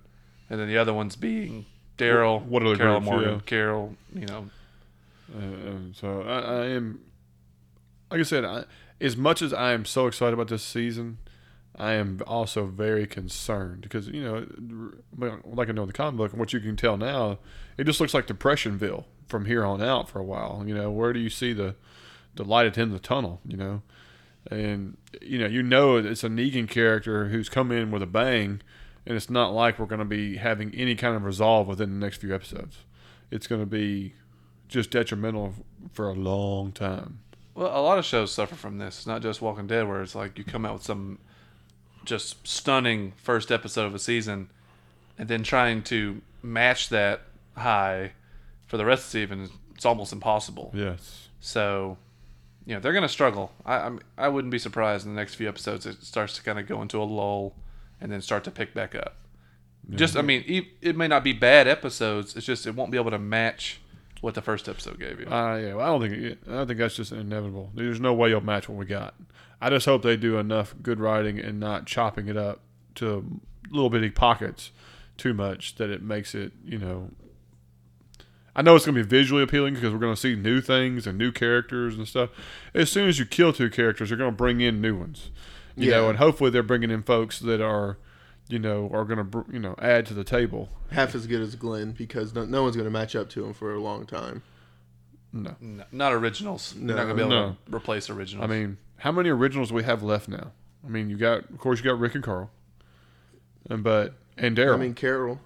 and 0.51 0.61
then 0.61 0.69
the 0.69 0.79
other 0.79 0.93
ones 0.93 1.17
being 1.17 1.67
Daryl, 1.99 2.43
What 2.43 2.63
Carol, 2.77 3.01
Morgan, 3.01 3.33
yeah. 3.35 3.41
Carol. 3.47 3.97
You 4.15 4.27
know, 4.27 4.51
Uh, 5.35 5.39
um, 5.39 5.93
so 5.95 6.23
I, 6.23 6.39
I 6.39 6.67
am, 6.67 7.01
like 8.11 8.21
I 8.21 8.25
said, 8.25 8.45
I, 8.45 8.65
as 9.01 9.17
much 9.17 9.43
as 9.43 9.53
I 9.53 9.73
am 9.73 9.85
so 9.85 10.07
excited 10.07 10.35
about 10.35 10.49
this 10.49 10.63
season, 10.63 11.19
I 11.75 11.93
am 11.93 12.21
also 12.27 12.67
very 12.67 13.07
concerned 13.07 13.83
because 13.83 14.09
you 14.09 14.23
know, 14.23 14.47
like 15.45 15.69
I 15.69 15.73
know 15.73 15.83
in 15.83 15.89
the 15.89 15.93
comic 15.93 16.17
book 16.17 16.33
and 16.33 16.41
what 16.41 16.53
you 16.53 16.61
can 16.61 16.77
tell 16.77 16.97
now, 16.97 17.39
it 17.77 17.85
just 17.85 18.01
looks 18.01 18.15
like 18.15 18.27
Depressionville 18.27 19.05
from 19.27 19.47
here 19.47 19.65
on 19.65 19.83
out 19.83 20.09
for 20.09 20.19
a 20.19 20.25
while. 20.25 20.63
You 20.67 20.75
know, 20.75 20.91
where 20.91 21.13
do 21.13 21.21
you 21.21 21.31
see 21.31 21.53
the 21.53 21.75
the 22.35 22.45
light 22.45 22.67
at 22.67 22.75
the 22.75 22.83
end 22.83 22.93
of 22.93 23.01
the 23.01 23.07
tunnel? 23.07 23.41
You 23.47 23.57
know, 23.57 23.83
and 24.51 24.97
you 25.23 25.39
know, 25.39 25.47
you 25.47 25.63
know, 25.63 25.97
it's 25.97 26.25
a 26.25 26.29
Negan 26.29 26.69
character 26.69 27.29
who's 27.29 27.49
come 27.49 27.73
in 27.73 27.91
with 27.91 28.03
a 28.03 28.07
bang, 28.07 28.61
and 29.05 29.17
it's 29.17 29.31
not 29.31 29.53
like 29.53 29.79
we're 29.79 29.87
going 29.87 30.01
to 30.01 30.05
be 30.05 30.37
having 30.37 30.75
any 30.75 30.95
kind 30.95 31.17
of 31.17 31.25
resolve 31.25 31.69
within 31.69 31.99
the 31.99 32.05
next 32.05 32.19
few 32.19 32.35
episodes. 32.35 32.79
it's 33.31 33.47
going 33.47 33.61
to 33.61 33.67
be 33.67 34.15
just 34.69 34.91
detrimental 34.91 35.55
for 35.93 36.09
a 36.09 36.15
long 36.15 36.73
time. 36.73 37.21
Well, 37.55 37.69
a 37.69 37.81
lot 37.81 37.99
of 37.99 38.05
shows 38.05 38.33
suffer 38.33 38.55
from 38.55 38.79
this, 38.79 38.99
It's 38.99 39.07
not 39.07 39.23
just 39.23 39.41
Walking 39.41 39.67
Dead, 39.67 39.89
where 39.89 40.03
it's 40.03 40.15
like 40.15 40.37
you 40.37 40.45
come 40.45 40.67
out 40.67 40.75
with 40.75 40.83
some 40.83 41.19
just 42.05 42.47
stunning 42.47 43.13
first 43.17 43.51
episode 43.51 43.87
of 43.87 43.95
a 43.95 43.99
season, 43.99 44.51
and 45.19 45.29
then 45.29 45.43
trying 45.43 45.83
to 45.85 46.21
match 46.43 46.91
that 46.91 47.23
high 47.57 48.13
for 48.67 48.77
the 48.77 48.85
rest 48.85 49.07
of 49.07 49.13
the 49.13 49.27
season, 49.27 49.51
it's 49.75 49.85
almost 49.85 50.13
impossible. 50.13 50.73
Yes. 50.75 51.29
So, 51.41 51.99
you 52.65 52.75
know, 52.75 52.81
they're 52.81 52.93
going 52.93 53.03
to 53.03 53.09
struggle. 53.09 53.53
I 53.65 53.77
I'm, 53.79 54.01
I 54.19 54.29
wouldn't 54.29 54.51
be 54.51 54.59
surprised 54.59 55.07
in 55.07 55.15
the 55.15 55.21
next 55.21 55.35
few 55.35 55.49
episodes 55.49 55.87
it 55.87 56.03
starts 56.03 56.35
to 56.37 56.43
kind 56.43 56.59
of 56.59 56.67
go 56.67 56.83
into 56.83 57.01
a 57.01 57.05
lull 57.05 57.55
and 58.01 58.11
then 58.11 58.21
start 58.21 58.45
to 58.45 58.51
pick 58.51 58.75
back 58.75 58.95
up. 58.95 59.17
Just, 59.89 60.17
I 60.17 60.23
mean, 60.23 60.67
it 60.83 60.97
may 60.97 61.07
not 61.07 61.23
be 61.23 61.33
bad 61.33 61.69
episodes. 61.69 62.35
It's 62.37 62.45
just 62.45 62.67
it 62.67 62.75
won't 62.75 62.91
be 62.91 62.99
able 62.99 63.13
to 63.13 63.21
match 63.21 63.81
what 64.21 64.35
the 64.35 64.43
first 64.43 64.69
episode 64.69 64.99
gave 64.99 65.21
you. 65.21 65.27
Uh, 65.27 65.57
yeah, 65.57 65.75
well, 65.75 65.87
I 65.87 65.87
don't 65.87 66.01
think 66.01 66.13
it, 66.15 66.39
I 66.49 66.55
don't 66.55 66.67
think 66.67 66.81
that's 66.81 66.97
just 66.97 67.13
inevitable. 67.13 67.71
There's 67.73 68.01
no 68.01 68.13
way 68.13 68.31
you'll 68.31 68.41
match 68.41 68.69
what 68.69 68.77
we 68.77 68.85
got. 68.85 69.15
I 69.61 69.71
just 69.71 69.87
hope 69.87 70.03
they 70.03 70.17
do 70.17 70.39
enough 70.39 70.75
good 70.83 70.99
writing 70.99 71.39
and 71.39 71.61
not 71.61 71.87
chopping 71.87 72.27
it 72.27 72.37
up 72.37 72.63
to 72.97 73.41
little 73.71 73.89
bitty 73.89 74.11
pockets 74.11 74.73
too 75.17 75.33
much 75.33 75.77
that 75.77 75.89
it 75.89 76.03
makes 76.03 76.35
it, 76.35 76.53
you 76.65 76.79
know. 76.79 77.11
I 78.59 78.63
know 78.63 78.75
it's 78.75 78.87
going 78.87 78.97
to 78.97 79.03
be 79.05 79.09
visually 79.09 79.43
appealing 79.43 79.75
because 79.75 79.93
we're 79.93 79.99
going 79.99 80.15
to 80.15 80.21
see 80.21 80.35
new 80.35 80.63
things 80.63 81.07
and 81.07 81.19
new 81.19 81.31
characters 81.31 81.95
and 81.97 82.09
stuff. 82.09 82.31
As 82.75 82.91
soon 82.91 83.07
as 83.07 83.19
you 83.19 83.27
kill 83.27 83.53
two 83.53 83.69
characters, 83.69 84.09
you're 84.09 84.17
going 84.19 84.31
to 84.33 84.37
bring 84.37 84.63
in 84.63 84.81
new 84.81 84.97
ones, 84.99 85.31
you 85.77 85.91
know, 85.91 86.09
and 86.09 86.19
hopefully 86.19 86.49
they're 86.49 86.63
bringing 86.63 86.91
in 86.91 87.03
folks 87.03 87.39
that 87.41 87.61
are, 87.61 87.99
you 88.49 88.59
know, 88.59 88.89
are 88.95 89.05
going 89.05 89.31
to, 89.31 89.45
you 89.53 89.59
know, 89.59 89.75
add 89.79 90.07
to 90.07 90.15
the 90.15 90.25
table. 90.25 90.71
Half 90.91 91.15
as 91.15 91.27
good 91.27 91.43
as 91.43 91.55
Glenn 91.55 91.93
because 91.93 92.35
no, 92.35 92.47
no 92.47 92.63
one's 92.63 92.77
going 92.77 92.87
to 92.87 92.91
match 92.91 93.15
up 93.15 93.29
to 93.31 93.45
him 93.45 93.53
for 93.53 93.75
a 93.75 93.79
long 93.81 94.07
time. 94.07 94.43
No, 95.35 95.55
N- 95.61 95.85
not 95.93 96.15
originals. 96.15 96.75
You're 96.79 96.97
not 96.97 97.05
going 97.05 97.09
to 97.09 97.15
be 97.15 97.21
able 97.21 97.31
No. 97.31 97.57
to 97.69 97.77
replace 97.77 98.09
originals. 98.09 98.43
I 98.43 98.47
mean, 98.51 98.79
how 98.97 99.13
many 99.13 99.29
originals 99.29 99.69
do 99.69 99.75
we 99.75 99.83
have 99.83 100.03
left 100.03 100.29
now? 100.29 100.53
I 100.83 100.89
mean, 100.89 101.11
you 101.11 101.19
got, 101.19 101.51
of 101.51 101.59
course, 101.59 101.79
you 101.79 101.85
got 101.85 101.99
Rick 101.99 102.15
and 102.15 102.25
Carl, 102.25 102.51
and 103.69 103.83
but 103.85 104.15
and 104.39 104.57
Daryl 104.57 104.75
I 104.75 104.79
mean, 104.79 104.95
Carol. 104.95 105.41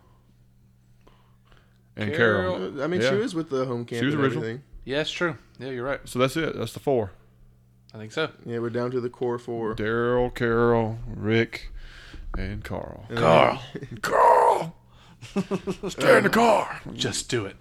And 1.97 2.13
Carol- 2.15 2.59
Carol. 2.59 2.83
I 2.83 2.87
mean, 2.87 3.01
Yeah. 3.01 3.11
she 3.11 3.17
was 3.17 3.35
with 3.35 3.51
the 3.51 3.65
home 3.67 3.85
camp 3.85 4.01
She 4.01 4.07
was 4.07 4.15
and 4.15 4.23
original. 4.23 4.45
everything. 4.45 4.63
yeah, 4.85 5.01
it's 5.01 5.11
true. 5.11 5.37
Yeah, 5.59 5.69
you're 5.71 5.85
right. 5.85 6.01
So 6.05 6.19
that's 6.19 6.37
it. 6.37 6.57
That's 6.57 6.73
the 6.73 6.81
four: 6.81 7.11
I 7.95 7.99
think 7.99 8.13
so. 8.13 8.31
Yeah, 8.47 8.59
we're 8.61 8.71
down 8.71 8.91
to 8.93 9.01
the 9.01 9.11
core 9.11 9.39
four. 9.39 9.75
Daryl, 9.75 10.35
Carol, 10.35 10.99
Rick, 11.07 11.71
and 12.39 12.63
Carl. 12.65 13.05
And 13.09 13.19
Carl. 13.19 13.63
Carl, 14.03 14.77
stay 15.89 16.17
in 16.19 16.25
the 16.25 16.31
car. 16.31 16.81
Just 16.95 17.29
do 17.29 17.45
it. 17.47 17.57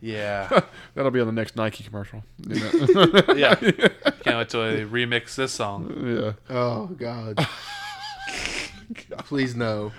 yeah. 0.00 0.60
That'll 0.94 1.10
be 1.10 1.20
on 1.20 1.26
the 1.26 1.32
next 1.32 1.56
Nike 1.56 1.84
commercial. 1.84 2.22
You 2.46 2.60
know? 2.60 3.22
Yeah. 3.36 3.54
Can't 3.56 4.36
wait 4.38 4.48
till 4.48 4.62
they 4.64 4.84
remix 4.84 5.34
this 5.34 5.52
song. 5.52 5.92
yeah. 6.04 6.32
Oh 6.54 6.86
God. 6.86 7.46
Please 9.18 9.54
no. 9.56 9.92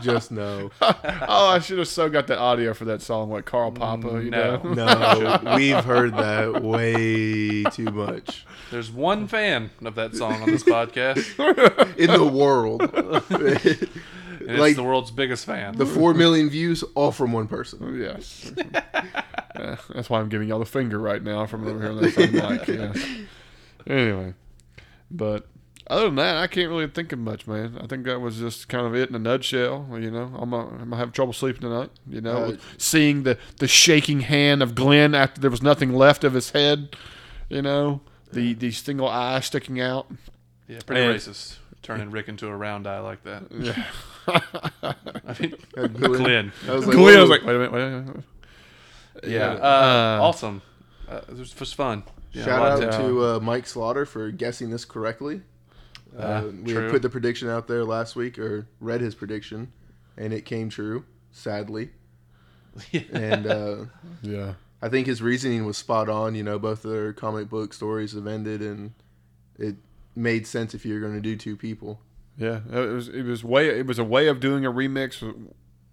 Just 0.00 0.30
no. 0.30 0.70
Oh, 0.82 1.48
I 1.48 1.58
should 1.60 1.78
have 1.78 1.88
so 1.88 2.08
got 2.08 2.26
the 2.26 2.38
audio 2.38 2.74
for 2.74 2.84
that 2.86 3.02
song, 3.02 3.30
like 3.30 3.44
Carl 3.44 3.72
Papa. 3.72 4.22
You 4.22 4.30
No. 4.30 4.56
know. 4.58 4.72
No, 4.74 5.54
we've 5.56 5.84
heard 5.84 6.14
that 6.16 6.62
way 6.62 7.64
too 7.64 7.84
much 7.90 8.44
There's 8.70 8.90
one 8.90 9.26
fan 9.26 9.70
of 9.84 9.94
that 9.96 10.14
song 10.16 10.42
on 10.42 10.50
this 10.50 10.62
podcast, 10.64 11.96
in 11.96 12.10
the 12.10 12.24
world. 12.24 12.82
and 12.82 14.48
it's 14.48 14.58
Like- 14.60 14.76
the 14.76 14.82
world's 14.82 15.10
biggest 15.10 15.44
fan. 15.44 15.76
the 15.76 15.86
four 15.86 16.14
million 16.14 16.48
views, 16.50 16.82
all 16.94 17.12
from 17.12 17.32
one 17.32 17.46
person. 17.48 18.00
Yes. 18.00 18.52
Uh, 19.54 19.76
that's 19.94 20.08
why 20.08 20.20
I'm 20.20 20.28
giving 20.28 20.48
y'all 20.48 20.58
the 20.60 20.64
finger 20.64 20.98
right 20.98 21.22
now 21.22 21.44
from 21.46 21.66
over 21.66 21.78
here 21.80 21.90
on 21.90 22.00
that 22.00 22.12
phone 22.12 22.32
mic. 22.32 22.66
Yes. 22.68 23.06
Anyway, 23.86 24.34
but 25.10 25.46
other 25.90 26.06
than 26.06 26.14
that, 26.16 26.36
I 26.36 26.46
can't 26.46 26.68
really 26.70 26.86
think 26.86 27.12
of 27.12 27.18
much, 27.18 27.46
man. 27.46 27.78
I 27.82 27.86
think 27.86 28.04
that 28.06 28.20
was 28.20 28.38
just 28.38 28.68
kind 28.68 28.86
of 28.86 28.94
it 28.94 29.08
in 29.10 29.14
a 29.14 29.18
nutshell. 29.18 29.86
You 29.92 30.10
know, 30.10 30.32
I'm 30.38 30.50
gonna, 30.50 30.68
I'm 30.70 30.78
gonna 30.90 30.96
have 30.96 31.12
trouble 31.12 31.32
sleeping 31.32 31.62
tonight. 31.62 31.90
You 32.08 32.20
know, 32.20 32.36
Uh, 32.44 32.56
seeing 32.78 33.24
the 33.24 33.36
the 33.58 33.68
shaking 33.68 34.20
hand 34.20 34.62
of 34.62 34.74
Glenn 34.74 35.14
after 35.14 35.40
there 35.40 35.50
was 35.50 35.62
nothing 35.62 35.92
left 35.94 36.24
of 36.24 36.32
his 36.34 36.50
head. 36.50 36.96
You 37.48 37.62
know, 37.62 38.00
the 38.32 38.54
the 38.54 38.70
single 38.70 39.08
eye 39.08 39.40
sticking 39.40 39.80
out. 39.80 40.06
yeah, 40.68 40.78
pretty 40.86 41.02
and- 41.02 41.14
racist. 41.14 41.56
Turning 41.82 42.10
Rick 42.10 42.28
into 42.28 42.46
a 42.46 42.54
round 42.54 42.86
eye 42.86 43.00
like 43.00 43.22
that. 43.24 43.44
Yeah. 43.50 43.84
I 44.84 45.36
mean, 45.40 45.54
Glenn. 45.74 45.92
Glenn. 46.12 46.52
I 46.68 46.72
was 46.74 46.86
like, 46.86 46.94
Glenn 46.94 47.14
whoa. 47.16 47.20
was 47.22 47.30
like, 47.30 47.42
wait 47.42 47.56
a 47.56 47.58
minute, 47.58 47.72
wait 47.72 47.82
a 47.82 47.90
minute. 47.90 48.24
Yeah. 49.26 49.52
Uh, 49.52 49.56
Uh, 49.56 50.18
awesome. 50.22 50.62
Uh, 51.08 51.20
it 51.28 51.36
was, 51.38 51.58
was 51.58 51.72
fun. 51.72 52.02
Yeah, 52.32 52.44
Shout 52.44 52.82
out 52.84 52.92
to 53.00 53.24
uh, 53.24 53.40
Mike 53.40 53.66
Slaughter 53.66 54.04
for 54.04 54.30
guessing 54.30 54.68
this 54.70 54.84
correctly. 54.84 55.40
Uh, 56.16 56.20
Uh, 56.22 56.44
we 56.64 56.72
true. 56.72 56.82
had 56.82 56.90
put 56.90 57.02
the 57.02 57.10
prediction 57.10 57.48
out 57.48 57.68
there 57.68 57.84
last 57.84 58.16
week, 58.16 58.38
or 58.38 58.66
read 58.80 59.00
his 59.00 59.14
prediction, 59.14 59.72
and 60.16 60.32
it 60.32 60.44
came 60.44 60.68
true, 60.68 61.04
sadly. 61.30 61.90
And 63.12 63.46
uh, 63.46 63.76
Yeah. 64.22 64.54
I 64.82 64.88
think 64.88 65.06
his 65.06 65.20
reasoning 65.20 65.66
was 65.66 65.76
spot 65.76 66.08
on. 66.08 66.34
You 66.34 66.42
know, 66.42 66.58
both 66.58 66.82
their 66.82 67.12
comic 67.12 67.48
book 67.50 67.74
stories 67.74 68.12
have 68.14 68.26
ended, 68.26 68.62
and 68.62 68.92
it 69.58 69.76
made 70.16 70.46
sense 70.46 70.72
if 70.74 70.86
you're 70.86 71.00
going 71.00 71.14
to 71.14 71.20
do 71.20 71.36
two 71.36 71.56
people. 71.56 72.00
Yeah, 72.38 72.60
it 72.72 72.88
was 72.92 73.08
it 73.08 73.24
was 73.24 73.44
way 73.44 73.68
it 73.68 73.86
was 73.86 73.98
a 73.98 74.04
way 74.04 74.26
of 74.28 74.40
doing 74.40 74.64
a 74.64 74.72
remix 74.72 75.22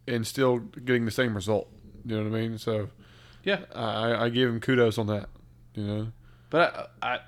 and 0.08 0.26
still 0.26 0.60
getting 0.60 1.04
the 1.04 1.12
same 1.12 1.36
result. 1.36 1.68
You 2.06 2.16
know 2.16 2.30
what 2.30 2.38
I 2.38 2.42
mean? 2.42 2.58
So 2.58 2.88
yeah. 3.44 3.62
I, 3.76 4.26
I 4.26 4.30
give 4.30 4.50
him 4.50 4.62
kudos 4.62 4.98
on 4.98 5.08
that. 5.08 5.28
You 5.76 5.84
know, 5.84 6.08
But 6.50 6.90
I, 7.02 7.16
I, 7.16 7.20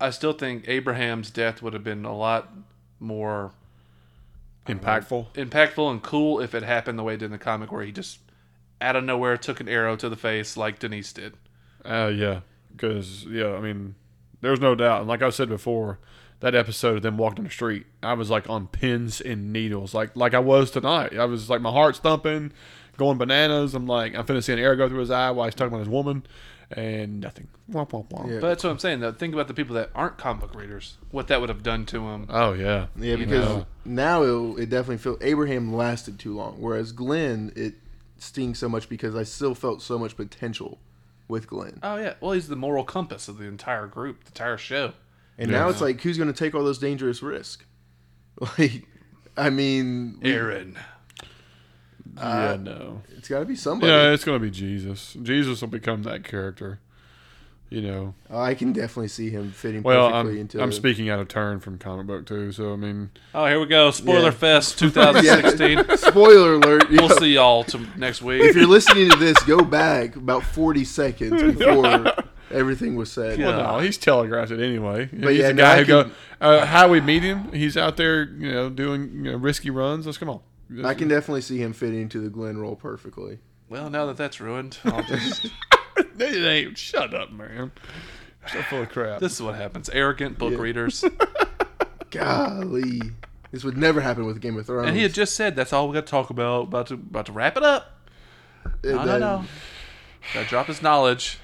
I 0.00 0.10
still 0.10 0.32
think 0.32 0.68
Abraham's 0.68 1.30
death 1.30 1.62
would 1.62 1.72
have 1.72 1.84
been 1.84 2.04
a 2.04 2.14
lot 2.14 2.52
more 3.00 3.52
impactful. 4.66 5.32
impactful 5.34 5.90
and 5.90 6.02
cool 6.02 6.40
if 6.40 6.54
it 6.54 6.62
happened 6.62 6.98
the 6.98 7.02
way 7.02 7.14
it 7.14 7.18
did 7.18 7.26
in 7.26 7.32
the 7.32 7.38
comic, 7.38 7.72
where 7.72 7.84
he 7.84 7.92
just 7.92 8.18
out 8.80 8.96
of 8.96 9.04
nowhere 9.04 9.36
took 9.36 9.60
an 9.60 9.68
arrow 9.68 9.96
to 9.96 10.08
the 10.08 10.16
face 10.16 10.56
like 10.56 10.78
Denise 10.78 11.12
did. 11.12 11.34
Uh, 11.84 12.12
yeah, 12.14 12.40
because 12.72 13.24
yeah, 13.24 13.54
I 13.54 13.60
mean, 13.60 13.94
there's 14.40 14.60
no 14.60 14.74
doubt. 14.74 15.00
And 15.00 15.08
like 15.08 15.22
I 15.22 15.30
said 15.30 15.48
before, 15.48 15.98
that 16.40 16.54
episode 16.54 16.96
of 16.96 17.02
them 17.02 17.16
walking 17.16 17.44
the 17.44 17.50
street, 17.50 17.86
I 18.02 18.14
was 18.14 18.28
like 18.28 18.48
on 18.50 18.66
pins 18.66 19.20
and 19.20 19.52
needles, 19.52 19.94
like 19.94 20.14
like 20.16 20.34
I 20.34 20.40
was 20.40 20.70
tonight. 20.70 21.16
I 21.16 21.24
was 21.24 21.48
like 21.48 21.60
my 21.60 21.70
heart's 21.70 21.98
thumping, 21.98 22.52
going 22.96 23.18
bananas. 23.18 23.74
I'm 23.74 23.86
like 23.86 24.14
I'm 24.14 24.26
finna 24.26 24.42
see 24.42 24.52
an 24.52 24.58
arrow 24.58 24.76
go 24.76 24.88
through 24.88 25.00
his 25.00 25.10
eye 25.10 25.30
while 25.30 25.46
he's 25.46 25.54
talking 25.54 25.72
about 25.72 25.80
his 25.80 25.88
woman, 25.88 26.24
and 26.70 27.20
nothing. 27.20 27.48
Womp, 27.70 27.90
womp, 27.90 28.08
womp. 28.10 28.28
Yeah. 28.30 28.40
But 28.40 28.48
that's 28.48 28.64
what 28.64 28.70
I'm 28.70 28.78
saying. 28.78 29.00
Though. 29.00 29.12
Think 29.12 29.34
about 29.34 29.48
the 29.48 29.54
people 29.54 29.74
that 29.76 29.90
aren't 29.94 30.18
comic 30.18 30.40
book 30.42 30.54
readers. 30.60 30.96
What 31.10 31.28
that 31.28 31.40
would 31.40 31.48
have 31.48 31.62
done 31.62 31.86
to 31.86 31.98
them. 32.00 32.26
Oh 32.28 32.52
yeah, 32.52 32.86
Yeah, 32.96 33.16
because 33.16 33.44
know. 33.44 33.66
now 33.84 34.22
it, 34.22 34.62
it 34.64 34.70
definitely 34.70 34.98
felt 34.98 35.22
Abraham 35.22 35.72
lasted 35.74 36.18
too 36.18 36.34
long, 36.36 36.56
whereas 36.60 36.92
Glenn 36.92 37.52
it 37.56 37.74
stings 38.18 38.58
so 38.58 38.68
much 38.68 38.88
because 38.88 39.14
I 39.14 39.22
still 39.24 39.54
felt 39.54 39.82
so 39.82 39.98
much 39.98 40.16
potential 40.16 40.78
with 41.28 41.46
Glenn. 41.48 41.80
Oh 41.82 41.96
yeah. 41.96 42.14
Well, 42.20 42.32
he's 42.32 42.48
the 42.48 42.56
moral 42.56 42.84
compass 42.84 43.28
of 43.28 43.38
the 43.38 43.44
entire 43.46 43.86
group, 43.86 44.24
the 44.24 44.30
entire 44.30 44.56
show. 44.58 44.92
And 45.38 45.50
Yeah. 45.50 45.58
now 45.58 45.68
it's 45.68 45.80
like, 45.82 46.00
who's 46.00 46.16
going 46.16 46.32
to 46.32 46.38
take 46.38 46.54
all 46.54 46.64
those 46.64 46.78
dangerous 46.78 47.22
risks? 47.22 47.64
Like, 48.58 48.84
I 49.36 49.50
mean, 49.50 50.18
we- 50.22 50.30
Aaron. 52.20 52.66
yeah, 52.66 52.72
no. 52.72 53.02
it's 53.16 53.28
got 53.28 53.40
to 53.40 53.44
be 53.44 53.56
somebody. 53.56 53.92
Yeah, 53.92 54.10
it's 54.12 54.24
gonna 54.24 54.38
be 54.38 54.50
Jesus. 54.50 55.16
Jesus 55.22 55.60
will 55.60 55.68
become 55.68 56.02
that 56.04 56.24
character. 56.24 56.80
You 57.68 57.82
know. 57.82 58.14
I 58.30 58.54
can 58.54 58.72
definitely 58.72 59.08
see 59.08 59.28
him 59.28 59.50
fitting 59.50 59.82
Well, 59.82 60.08
perfectly 60.10 60.34
I'm, 60.34 60.40
into. 60.42 60.62
I'm 60.62 60.70
speaking 60.70 61.10
out 61.10 61.18
of 61.18 61.26
turn 61.26 61.58
from 61.58 61.78
comic 61.78 62.06
book 62.06 62.24
too. 62.24 62.52
So 62.52 62.72
I 62.72 62.76
mean, 62.76 63.10
Oh, 63.34 63.44
here 63.46 63.58
we 63.58 63.66
go. 63.66 63.90
Spoiler 63.90 64.26
Yeah. 64.26 64.30
Fest 64.30 64.78
2016. 64.78 65.96
Spoiler 65.96 66.54
alert! 66.54 66.88
we'll 66.90 67.08
know, 67.08 67.16
see 67.16 67.34
y'all 67.34 67.64
to 67.64 67.80
next 67.96 68.22
week. 68.22 68.40
If 68.42 68.54
you're 68.54 68.68
listening 68.68 69.10
to 69.10 69.16
this, 69.16 69.42
go 69.42 69.62
back 69.64 70.14
about 70.14 70.44
40 70.44 70.84
seconds 70.84 71.42
before 71.58 72.12
everything 72.52 72.94
was 72.94 73.10
said. 73.10 73.36
Yeah. 73.40 73.48
well, 73.48 73.72
no, 73.72 73.78
he's 73.80 73.98
telegraphed 73.98 74.52
it 74.52 74.60
anyway. 74.62 75.10
But 75.12 75.32
he's 75.32 75.40
yeah, 75.40 75.48
the 75.48 75.54
guy 75.54 75.74
I 75.74 75.78
who 75.80 75.84
go. 75.86 76.10
Uh, 76.40 76.66
how 76.66 76.88
we 76.88 77.00
meet 77.00 77.24
him? 77.24 77.50
He's 77.52 77.76
out 77.76 77.96
there, 77.96 78.22
you 78.22 78.52
know, 78.52 78.70
doing 78.70 79.10
you 79.24 79.32
know 79.32 79.38
risky 79.38 79.70
runs. 79.70 80.06
Let's 80.06 80.18
come 80.18 80.30
on. 80.30 80.40
I 80.84 80.94
can 80.94 81.08
definitely 81.08 81.42
see 81.42 81.58
him 81.58 81.72
fitting 81.72 82.00
into 82.00 82.20
the 82.20 82.28
Glenn 82.28 82.58
role 82.58 82.76
perfectly. 82.76 83.38
Well, 83.68 83.88
now 83.90 84.06
that 84.06 84.16
that's 84.16 84.40
ruined, 84.40 84.78
I'll 84.84 85.02
just. 85.04 85.46
It 86.18 86.44
ain't. 86.46 86.76
Shut 86.76 87.14
up, 87.14 87.32
man. 87.32 87.72
So 88.52 88.60
full 88.62 88.82
of 88.82 88.90
crap. 88.90 89.18
this 89.20 89.32
is 89.32 89.40
what 89.42 89.54
happens. 89.54 89.88
Arrogant 89.88 90.36
book 90.38 90.52
Yeah. 90.52 90.58
readers. 90.58 91.02
Golly, 92.10 93.00
this 93.50 93.64
would 93.64 93.76
never 93.76 94.00
happen 94.00 94.26
with 94.26 94.40
Game 94.40 94.56
of 94.58 94.66
Thrones. 94.66 94.88
And 94.88 94.96
he 94.96 95.02
had 95.02 95.14
just 95.14 95.34
said 95.34 95.56
that's 95.56 95.72
all 95.72 95.88
we 95.88 95.94
got 95.94 96.06
to 96.06 96.10
talk 96.10 96.30
about. 96.30 96.64
About 96.64 96.86
to 96.88 96.94
about 96.94 97.26
to 97.26 97.32
wrap 97.32 97.56
it 97.56 97.62
up. 97.62 97.98
And 98.82 98.92
No, 98.92 98.98
no, 98.98 99.04
then- 99.06 99.20
no. 99.20 99.44
Got 100.34 100.42
to 100.44 100.48
drop 100.48 100.66
his 100.66 100.82
knowledge. 100.82 101.38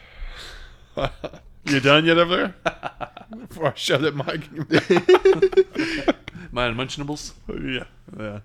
you 1.65 1.81
done 1.81 2.05
yet 2.05 2.19
over 2.19 2.37
there? 2.37 2.55
Before 3.49 3.67
I 3.69 3.73
shove 3.75 4.03
that 4.03 4.15
mic. 4.17 4.49
in 4.49 4.57
your 4.57 4.67
mouth. 6.07 6.17
My 6.53 6.67
unmentionables. 6.67 7.33
yeah, 7.49 7.85
yeah. 8.19 8.41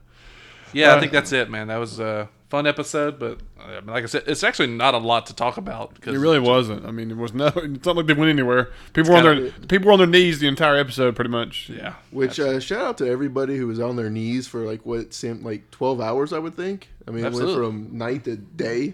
Yeah, 0.73 0.93
Uh, 0.93 0.97
I 0.97 0.99
think 0.99 1.11
that's 1.11 1.31
it, 1.31 1.49
man. 1.49 1.67
That 1.67 1.77
was 1.77 1.99
a 1.99 2.29
fun 2.49 2.65
episode, 2.67 3.19
but 3.19 3.39
uh, 3.59 3.81
like 3.85 4.03
I 4.03 4.07
said, 4.07 4.23
it's 4.27 4.43
actually 4.43 4.67
not 4.69 4.93
a 4.93 4.97
lot 4.99 5.25
to 5.27 5.35
talk 5.35 5.57
about 5.57 5.93
because 5.93 6.15
It 6.15 6.19
really 6.19 6.39
wasn't. 6.39 6.85
I 6.85 6.91
mean, 6.91 7.11
it 7.11 7.17
was 7.17 7.33
no. 7.33 7.47
It's 7.55 7.85
not 7.85 7.95
like 7.97 8.05
they 8.07 8.13
went 8.13 8.29
anywhere. 8.29 8.71
People 8.93 9.11
were 9.11 9.17
on 9.17 9.23
their 9.23 9.35
kinda- 9.51 9.67
people 9.67 9.87
were 9.87 9.93
on 9.93 9.99
their 9.99 10.07
knees 10.07 10.39
the 10.39 10.47
entire 10.47 10.77
episode, 10.77 11.15
pretty 11.15 11.29
much. 11.31 11.69
yeah. 11.69 11.95
Which 12.11 12.39
uh, 12.39 12.59
shout 12.59 12.81
out 12.81 12.97
to 12.99 13.07
everybody 13.07 13.57
who 13.57 13.67
was 13.67 13.79
on 13.79 13.95
their 13.97 14.09
knees 14.09 14.47
for 14.47 14.59
like 14.61 14.85
what 14.85 15.13
seemed 15.13 15.43
like 15.43 15.69
twelve 15.71 15.99
hours, 15.99 16.31
I 16.33 16.39
would 16.39 16.55
think. 16.55 16.89
I 17.07 17.11
mean, 17.11 17.25
it 17.25 17.33
went 17.33 17.51
from 17.55 17.97
night 17.97 18.23
to 18.25 18.35
day. 18.37 18.93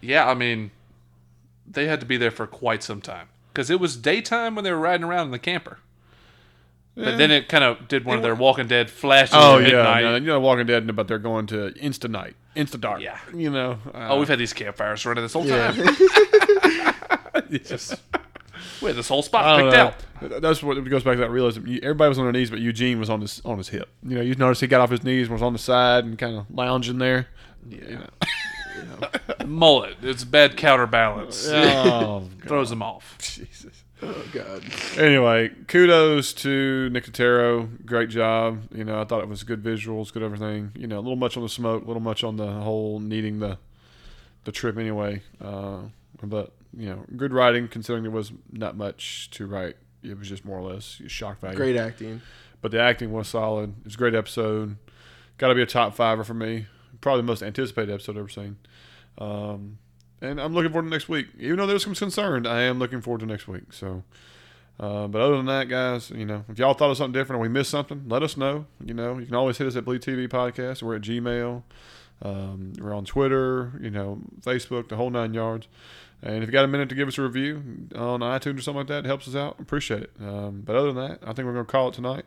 Yeah, 0.00 0.28
I 0.28 0.34
mean, 0.34 0.70
they 1.66 1.86
had 1.86 2.00
to 2.00 2.06
be 2.06 2.16
there 2.16 2.30
for 2.30 2.46
quite 2.46 2.82
some 2.82 3.00
time 3.02 3.28
because 3.52 3.68
it 3.70 3.78
was 3.80 3.96
daytime 3.96 4.54
when 4.54 4.64
they 4.64 4.72
were 4.72 4.78
riding 4.78 5.04
around 5.04 5.26
in 5.26 5.30
the 5.32 5.38
camper. 5.38 5.78
But 6.96 7.16
then 7.18 7.30
it 7.30 7.48
kind 7.48 7.64
of 7.64 7.88
did 7.88 8.04
one 8.04 8.16
of 8.18 8.22
their 8.22 8.34
Walking 8.34 8.66
Dead 8.66 8.90
flashes 8.90 9.34
Oh 9.34 9.58
at 9.58 9.62
yeah, 9.62 9.68
midnight. 9.76 10.02
no, 10.02 10.14
you 10.16 10.20
know, 10.26 10.40
Walking 10.40 10.66
Dead, 10.66 10.94
but 10.94 11.08
they're 11.08 11.18
going 11.18 11.46
to 11.46 11.70
insta 11.80 12.10
night, 12.10 12.34
insta 12.56 12.78
dark. 12.80 13.00
Yeah. 13.00 13.18
you 13.34 13.48
know. 13.50 13.78
Uh, 13.94 14.08
Oh, 14.10 14.18
we've 14.18 14.28
had 14.28 14.38
these 14.38 14.52
campfires 14.52 15.06
running 15.06 15.22
this 15.24 15.32
whole 15.32 15.46
Yeah. 15.46 15.72
time. 15.72 16.94
Just, 17.64 17.94
we 18.82 18.88
had 18.88 18.96
this 18.96 19.08
whole 19.08 19.20
I 19.20 19.22
spot 19.22 19.58
don't 19.58 19.70
picked 19.70 20.22
know. 20.22 20.34
out. 20.36 20.42
That's 20.42 20.62
what 20.62 20.76
it 20.76 20.84
goes 20.90 21.02
back 21.04 21.14
to 21.14 21.20
that 21.20 21.30
realism. 21.30 21.66
You- 21.66 21.80
Everybody 21.82 22.08
was 22.10 22.18
on 22.18 22.24
their 22.24 22.32
knees, 22.32 22.50
but 22.50 22.58
Eugene 22.60 22.98
was 22.98 23.08
on 23.08 23.20
his 23.22 23.40
on 23.44 23.56
his 23.58 23.68
hip. 23.70 23.88
You 24.06 24.16
know, 24.16 24.20
you 24.22 24.34
notice 24.34 24.60
he 24.60 24.66
got 24.66 24.80
off 24.80 24.90
his 24.90 25.02
knees, 25.02 25.26
and 25.28 25.32
was 25.32 25.42
on 25.42 25.52
the 25.52 25.58
side, 25.58 26.04
and 26.04 26.18
kind 26.18 26.36
of 26.36 26.46
lounging 26.50 26.98
there. 26.98 27.28
Yeah. 27.68 28.06
Mullet. 29.46 29.96
It's 30.02 30.24
bad 30.24 30.56
counterbalance. 30.56 31.48
Oh, 31.48 32.28
Throws 32.46 32.70
them 32.70 32.82
off. 32.82 33.16
Jesus. 33.20 33.79
Oh 34.02 34.24
God. 34.32 34.62
Anyway, 34.98 35.50
kudos 35.68 36.32
to 36.34 36.88
Nicotero. 36.92 37.84
Great 37.84 38.08
job. 38.08 38.62
You 38.74 38.84
know, 38.84 39.00
I 39.00 39.04
thought 39.04 39.22
it 39.22 39.28
was 39.28 39.42
good 39.42 39.62
visuals, 39.62 40.12
good 40.12 40.22
everything. 40.22 40.72
You 40.74 40.86
know, 40.86 40.98
a 40.98 41.00
little 41.00 41.16
much 41.16 41.36
on 41.36 41.42
the 41.42 41.48
smoke, 41.48 41.84
a 41.84 41.86
little 41.86 42.02
much 42.02 42.24
on 42.24 42.36
the 42.36 42.50
whole 42.50 42.98
needing 42.98 43.40
the 43.40 43.58
the 44.44 44.52
trip 44.52 44.78
anyway. 44.78 45.22
Uh, 45.40 45.80
but 46.22 46.52
you 46.76 46.88
know, 46.88 47.04
good 47.16 47.32
writing 47.32 47.68
considering 47.68 48.02
there 48.04 48.10
was 48.10 48.32
not 48.52 48.76
much 48.76 49.28
to 49.32 49.46
write. 49.46 49.76
It 50.02 50.18
was 50.18 50.28
just 50.28 50.44
more 50.44 50.58
or 50.58 50.72
less 50.72 51.00
shock 51.08 51.40
value. 51.40 51.56
Great 51.56 51.76
acting. 51.76 52.22
but 52.62 52.70
the 52.70 52.80
acting 52.80 53.12
was 53.12 53.28
solid. 53.28 53.74
It 53.80 53.84
was 53.84 53.94
a 53.96 53.98
great 53.98 54.14
episode. 54.14 54.76
Got 55.36 55.48
to 55.48 55.54
be 55.54 55.62
a 55.62 55.66
top 55.66 55.94
fiver 55.94 56.24
for 56.24 56.34
me. 56.34 56.66
Probably 57.02 57.20
the 57.20 57.26
most 57.26 57.42
anticipated 57.42 57.92
episode 57.92 58.12
I've 58.12 58.18
ever 58.20 58.28
seen. 58.28 58.56
Um, 59.18 59.78
and 60.20 60.40
I'm 60.40 60.52
looking 60.52 60.70
forward 60.72 60.86
to 60.86 60.90
next 60.90 61.08
week. 61.08 61.28
Even 61.38 61.56
though 61.56 61.66
there's 61.66 61.84
some 61.84 61.94
concern, 61.94 62.46
I 62.46 62.62
am 62.62 62.78
looking 62.78 63.00
forward 63.00 63.20
to 63.20 63.26
next 63.26 63.48
week. 63.48 63.72
So, 63.72 64.02
uh, 64.78 65.06
but 65.08 65.20
other 65.20 65.36
than 65.36 65.46
that, 65.46 65.68
guys, 65.68 66.10
you 66.10 66.26
know, 66.26 66.44
if 66.48 66.58
y'all 66.58 66.74
thought 66.74 66.90
of 66.90 66.96
something 66.96 67.12
different 67.12 67.40
or 67.40 67.42
we 67.42 67.48
missed 67.48 67.70
something, 67.70 68.04
let 68.08 68.22
us 68.22 68.36
know. 68.36 68.66
You 68.84 68.94
know, 68.94 69.18
you 69.18 69.26
can 69.26 69.34
always 69.34 69.58
hit 69.58 69.66
us 69.66 69.76
at 69.76 69.84
Blue 69.84 69.98
TV 69.98 70.28
Podcast. 70.28 70.82
We're 70.82 70.96
at 70.96 71.02
Gmail. 71.02 71.62
Um, 72.22 72.74
we're 72.78 72.94
on 72.94 73.04
Twitter. 73.04 73.72
You 73.80 73.90
know, 73.90 74.20
Facebook, 74.40 74.88
the 74.88 74.96
whole 74.96 75.10
nine 75.10 75.34
yards. 75.34 75.68
And 76.22 76.42
if 76.42 76.48
you 76.48 76.52
got 76.52 76.64
a 76.66 76.68
minute 76.68 76.90
to 76.90 76.94
give 76.94 77.08
us 77.08 77.16
a 77.16 77.22
review 77.22 77.88
on 77.94 78.20
iTunes 78.20 78.58
or 78.58 78.62
something 78.62 78.80
like 78.80 78.88
that, 78.88 79.04
it 79.04 79.06
helps 79.06 79.26
us 79.26 79.34
out. 79.34 79.58
Appreciate 79.58 80.02
it. 80.02 80.10
Um, 80.20 80.62
but 80.64 80.76
other 80.76 80.92
than 80.92 81.08
that, 81.08 81.18
I 81.22 81.32
think 81.32 81.46
we're 81.46 81.54
going 81.54 81.64
to 81.64 81.72
call 81.72 81.88
it 81.88 81.94
tonight. 81.94 82.26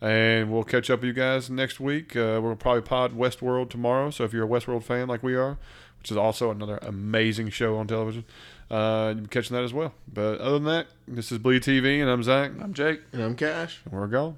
And 0.00 0.50
we'll 0.50 0.64
catch 0.64 0.88
up 0.88 1.00
with 1.00 1.08
you 1.08 1.12
guys 1.12 1.50
next 1.50 1.78
week. 1.78 2.16
Uh, 2.16 2.40
we'll 2.42 2.56
probably 2.56 2.82
pod 2.82 3.14
Westworld 3.14 3.68
tomorrow. 3.68 4.10
So 4.10 4.24
if 4.24 4.32
you're 4.32 4.44
a 4.44 4.48
Westworld 4.48 4.82
fan 4.82 5.08
like 5.08 5.22
we 5.22 5.34
are, 5.34 5.58
which 6.04 6.10
is 6.10 6.18
also 6.18 6.50
another 6.50 6.78
amazing 6.82 7.48
show 7.48 7.78
on 7.78 7.86
television. 7.86 8.26
Uh, 8.70 9.14
you'll 9.14 9.22
be 9.22 9.28
catching 9.28 9.56
that 9.56 9.64
as 9.64 9.72
well. 9.72 9.94
But 10.12 10.38
other 10.38 10.58
than 10.58 10.64
that, 10.64 10.86
this 11.08 11.32
is 11.32 11.38
Bleed 11.38 11.62
TV, 11.62 11.98
and 12.02 12.10
I'm 12.10 12.22
Zach. 12.22 12.50
I'm 12.60 12.74
Jake. 12.74 13.00
And 13.14 13.22
I'm 13.22 13.34
Cash. 13.34 13.80
And 13.86 13.94
we're 13.94 14.08
gone. 14.08 14.36